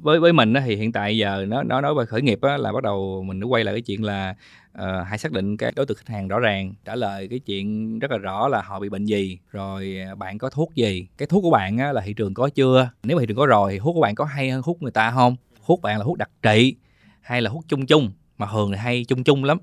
[0.00, 2.82] với với mình thì hiện tại giờ nó nó nói về khởi nghiệp là bắt
[2.82, 4.34] đầu mình nó quay lại cái chuyện là
[4.72, 7.38] ờ, uh, hãy xác định cái đối tượng khách hàng rõ ràng trả lời cái
[7.38, 11.08] chuyện rất là rõ là họ bị bệnh gì rồi ờ, bạn có thuốc gì
[11.18, 13.46] cái thuốc của bạn á, là thị trường có chưa nếu mà thị trường có
[13.46, 16.04] rồi thì thuốc của bạn có hay hơn thuốc người ta không thuốc bạn là
[16.04, 16.76] thuốc đặc trị
[17.20, 19.58] hay là thuốc chung chung mà thường thì hay chung chung lắm.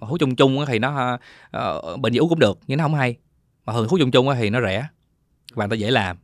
[0.00, 1.18] Thuốc chung chung thì nó
[1.56, 3.16] uh, bệnh gì uống cũng được nhưng nó không hay
[3.66, 4.86] mà thường thuốc chung chung thì nó rẻ
[5.54, 6.16] và người ta dễ làm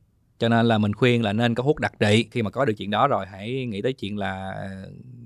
[0.44, 2.26] cho nên là mình khuyên là nên có hút đặc trị.
[2.30, 4.68] Khi mà có được chuyện đó rồi hãy nghĩ tới chuyện là ờ,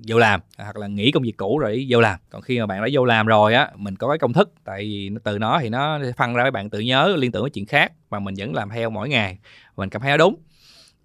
[0.07, 2.19] vô làm hoặc là nghỉ công việc cũ rồi vô làm.
[2.29, 4.83] Còn khi mà bạn đã vô làm rồi á mình có cái công thức tại
[4.83, 7.65] vì từ nó thì nó phân ra với bạn tự nhớ liên tưởng với chuyện
[7.65, 9.37] khác mà mình vẫn làm theo mỗi ngày.
[9.75, 10.35] Mình cảm thấy nó đúng.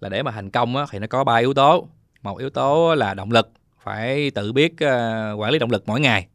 [0.01, 1.89] Là để mà thành công á thì nó có ba yếu tố.
[2.21, 3.51] Một yếu tố là động lực
[3.83, 6.27] phải tự biết uh, quản lý động lực mỗi ngày.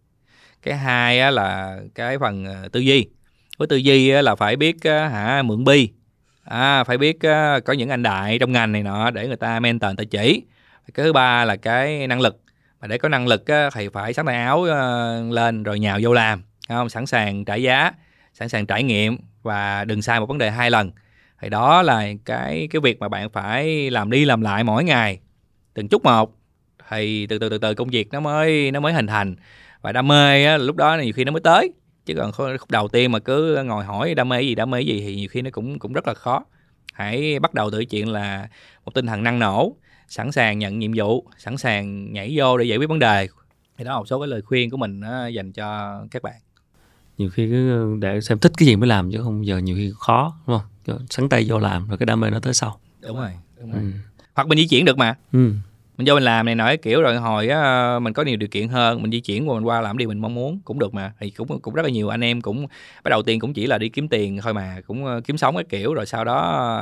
[0.63, 3.07] Cái hai á là cái phần uh, tư duy.
[3.59, 5.91] Với tư duy là phải biết hả mượn bi
[6.51, 9.61] à, phải biết ờ, có những anh đại trong ngành này nọ để người ta
[9.61, 10.43] mentor người ta chỉ.
[10.95, 12.41] Cái thứ ba là cái năng lực.
[12.81, 13.45] Mà để có năng lực
[13.75, 16.89] thì phải sáng tay áo ờ, lên rồi nhào vô làm không?
[16.89, 17.93] Sẵn sàng trả giá
[18.35, 20.91] sẵn sàng trải nghiệm và đừng sai một vấn đề hai lần.
[21.43, 25.21] Thì đó là cái cái việc mà bạn phải làm đi làm lại mỗi ngày
[25.75, 26.35] từng chút một.
[26.91, 29.37] Thì từ từ từ từ công việc nó mới nó mới hình thành.
[29.83, 31.73] Và đam mê á, lúc đó nhiều khi nó mới tới
[32.15, 35.01] chứ còn khúc đầu tiên mà cứ ngồi hỏi đam mê gì đam mê gì
[35.01, 36.45] thì nhiều khi nó cũng cũng rất là khó.
[36.93, 38.49] Hãy bắt đầu từ chuyện là
[38.85, 39.77] một tinh thần năng nổ
[40.09, 43.29] sẵn sàng nhận nhiệm vụ sẵn sàng nhảy vô để giải quyết vấn đề.
[43.79, 45.01] Thì đó là một số cái lời khuyên của mình
[45.35, 46.41] dành cho các bạn.
[47.19, 49.93] Nhiều khi cứ để xem thích cái gì mới làm chứ không giờ nhiều khi
[49.99, 51.07] khó đúng không?
[51.11, 52.81] Sẵn tay vô làm rồi cái đam mê nó tới sau.
[53.01, 53.31] Đúng rồi,
[53.61, 53.83] đúng rồi.
[53.83, 53.91] Ừ.
[54.35, 55.15] hoặc mình di chuyển được mà.
[55.33, 55.53] Ừ
[56.01, 58.69] mình vô mình làm này nói kiểu rồi hồi á, mình có nhiều điều kiện
[58.69, 61.13] hơn, mình di chuyển qua, mình qua làm điều mình mong muốn, cũng được mà.
[61.21, 62.67] Thì cũng cũng rất là nhiều anh em cũng,
[63.05, 65.55] bắt đầu tiên cũng chỉ là đi kiếm tiền thôi mà, cũng ờ, kiếm sống
[65.55, 66.39] cái kiểu, rồi sau đó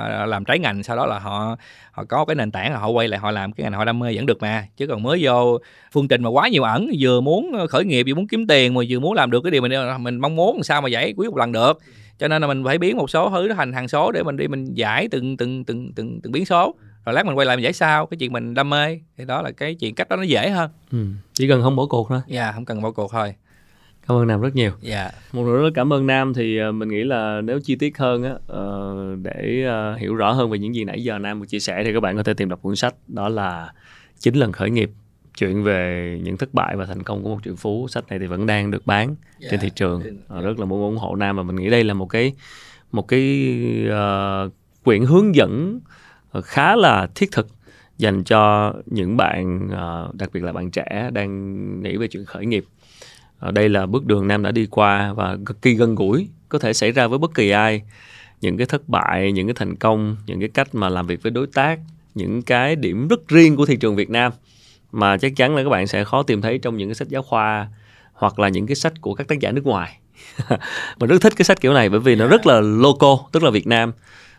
[0.09, 1.57] ờ, làm trái ngành, sau đó là họ
[1.93, 3.99] họ có cái nền tảng là họ quay lại họ làm cái ngành họ đam
[3.99, 4.67] mê vẫn được mà.
[4.77, 5.59] Chứ còn mới vô,
[5.93, 8.75] phương trình mà quá nhiều ẩn, vừa muốn ờ, khởi nghiệp, vừa muốn kiếm tiền
[8.75, 11.31] mà vừa muốn làm được cái điều mình mình mong muốn sao mà giải quyết
[11.31, 11.79] một lần được.
[12.19, 14.49] Cho nên là mình phải biến một số thứ thành hàng số để mình đi
[14.49, 16.75] mình giải từng từng từng từng từng biến số
[17.09, 19.43] rồi lát mình quay lại mình giải sao cái chuyện mình đam mê thì đó
[19.43, 21.07] là cái chuyện cách đó nó dễ hơn ừ.
[21.33, 23.35] chỉ cần không bỏ cuộc thôi dạ yeah, không cần bỏ cuộc thôi
[24.09, 25.15] cảm ơn nam rất nhiều dạ yeah.
[25.33, 28.23] một lần nữa cảm ơn nam thì uh, mình nghĩ là nếu chi tiết hơn
[28.23, 31.61] á uh, để uh, hiểu rõ hơn về những gì nãy giờ nam vừa chia
[31.61, 33.73] sẻ thì các bạn có thể tìm đọc cuốn sách đó là
[34.19, 34.91] chín lần khởi nghiệp
[35.39, 38.27] chuyện về những thất bại và thành công của một triệu phú sách này thì
[38.27, 39.07] vẫn đang được bán
[39.41, 39.51] yeah.
[39.51, 40.03] trên thị trường
[40.43, 42.33] rất là muốn ủng hộ nam và mình nghĩ đây là một cái
[42.93, 43.55] một cái
[43.89, 44.53] uh,
[44.85, 46.08] quyển hướng dẫn Ờ,
[46.41, 47.49] khá là thiết thực
[47.99, 52.47] dành cho những bạn ờ, đặc biệt là bạn trẻ đang nghĩ về chuyện khởi
[52.47, 52.65] nghiệp.
[53.39, 56.59] Ờ, đây là bước đường nam đã đi qua và cực kỳ gần gũi có
[56.59, 57.83] thể xảy ra với bất kỳ ai.
[58.41, 61.31] Những cái thất bại những cái thành công những cái cách mà làm việc với
[61.31, 61.79] đối tác
[62.15, 64.33] những cái điểm rất riêng của thị trường việt nam
[64.93, 67.23] mà chắc chắn là các bạn sẽ khó tìm thấy trong những cái sách giáo
[67.23, 67.69] khoa
[68.13, 69.99] hoặc là những cái sách của các tác giả nước ngoài.
[70.99, 73.51] Mình rất thích cái sách kiểu này bởi vì nó rất là local tức là
[73.51, 73.93] việt nam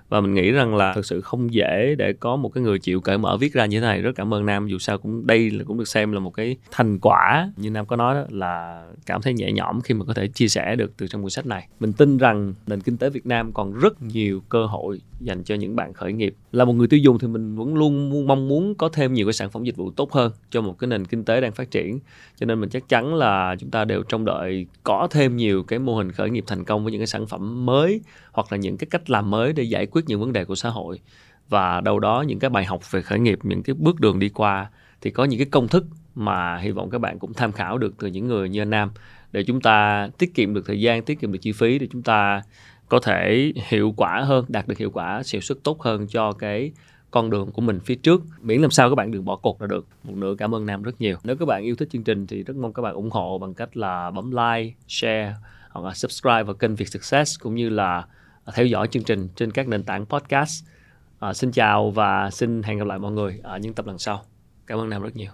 [0.10, 3.02] và mình nghĩ rằng là thực sự không dễ để có một cái người chịu
[3.02, 4.02] cởi mở viết ra như thế này.
[4.02, 6.58] Rất cảm ơn nam, dù sao cũng đây là cũng được xem là một cái
[6.72, 10.14] thành quả như nam có nói đó, là cảm thấy nhẹ nhõm khi mà có
[10.14, 11.68] thể chia sẻ được từ trong cuốn sách này.
[11.80, 15.56] Mình tin rằng nền kinh tế việt nam còn rất nhiều cơ hội dành cho
[15.56, 16.36] những bạn khởi nghiệp.
[16.52, 19.34] Là một người tiêu dùng thì mình vẫn luôn mong muốn có thêm nhiều cái
[19.34, 22.00] sản phẩm dịch vụ tốt hơn cho một cái nền kinh tế đang phát triển.
[22.36, 25.80] Cho nên mình chắc chắn là chúng ta đều trông đợi có thêm nhiều cái
[25.80, 28.02] mô hình khởi nghiệp thành công với những cái sản phẩm mới
[28.32, 30.70] hoặc là những cái cách làm mới để giải quyết những vấn đề của xã
[30.70, 31.00] hội.
[31.50, 34.30] Và đâu đó những cái bài học về khởi nghiệp, những cái bước đường đi
[34.30, 34.70] qua
[35.02, 35.86] thì có những cái công thức
[36.16, 38.92] mà hy vọng các bạn cũng tham khảo được từ những người như anh Nam
[39.32, 42.04] để chúng ta tiết kiệm được thời gian, tiết kiệm được chi phí để chúng
[42.04, 42.42] ta
[42.90, 46.72] có thể hiệu quả hơn đạt được hiệu quả hiệu suất tốt hơn cho cái
[47.12, 48.22] con đường của mình phía trước.
[48.42, 49.88] Miễn làm sao các bạn đừng bỏ cuộc là được.
[50.04, 51.18] Một nửa cảm ơn nam rất nhiều.
[51.24, 53.54] Nếu các bạn yêu thích chương trình thì rất mong các bạn ủng hộ bằng
[53.54, 55.36] cách là bấm like share
[55.70, 58.06] hoặc là subscribe vào kênh Việt Success cũng như là
[58.54, 60.66] theo dõi chương trình trên các nền tảng podcast.
[61.20, 64.22] À, xin chào và xin hẹn gặp lại mọi người ở những tập lần sau.
[64.68, 65.32] Cảm ơn nam rất nhiều.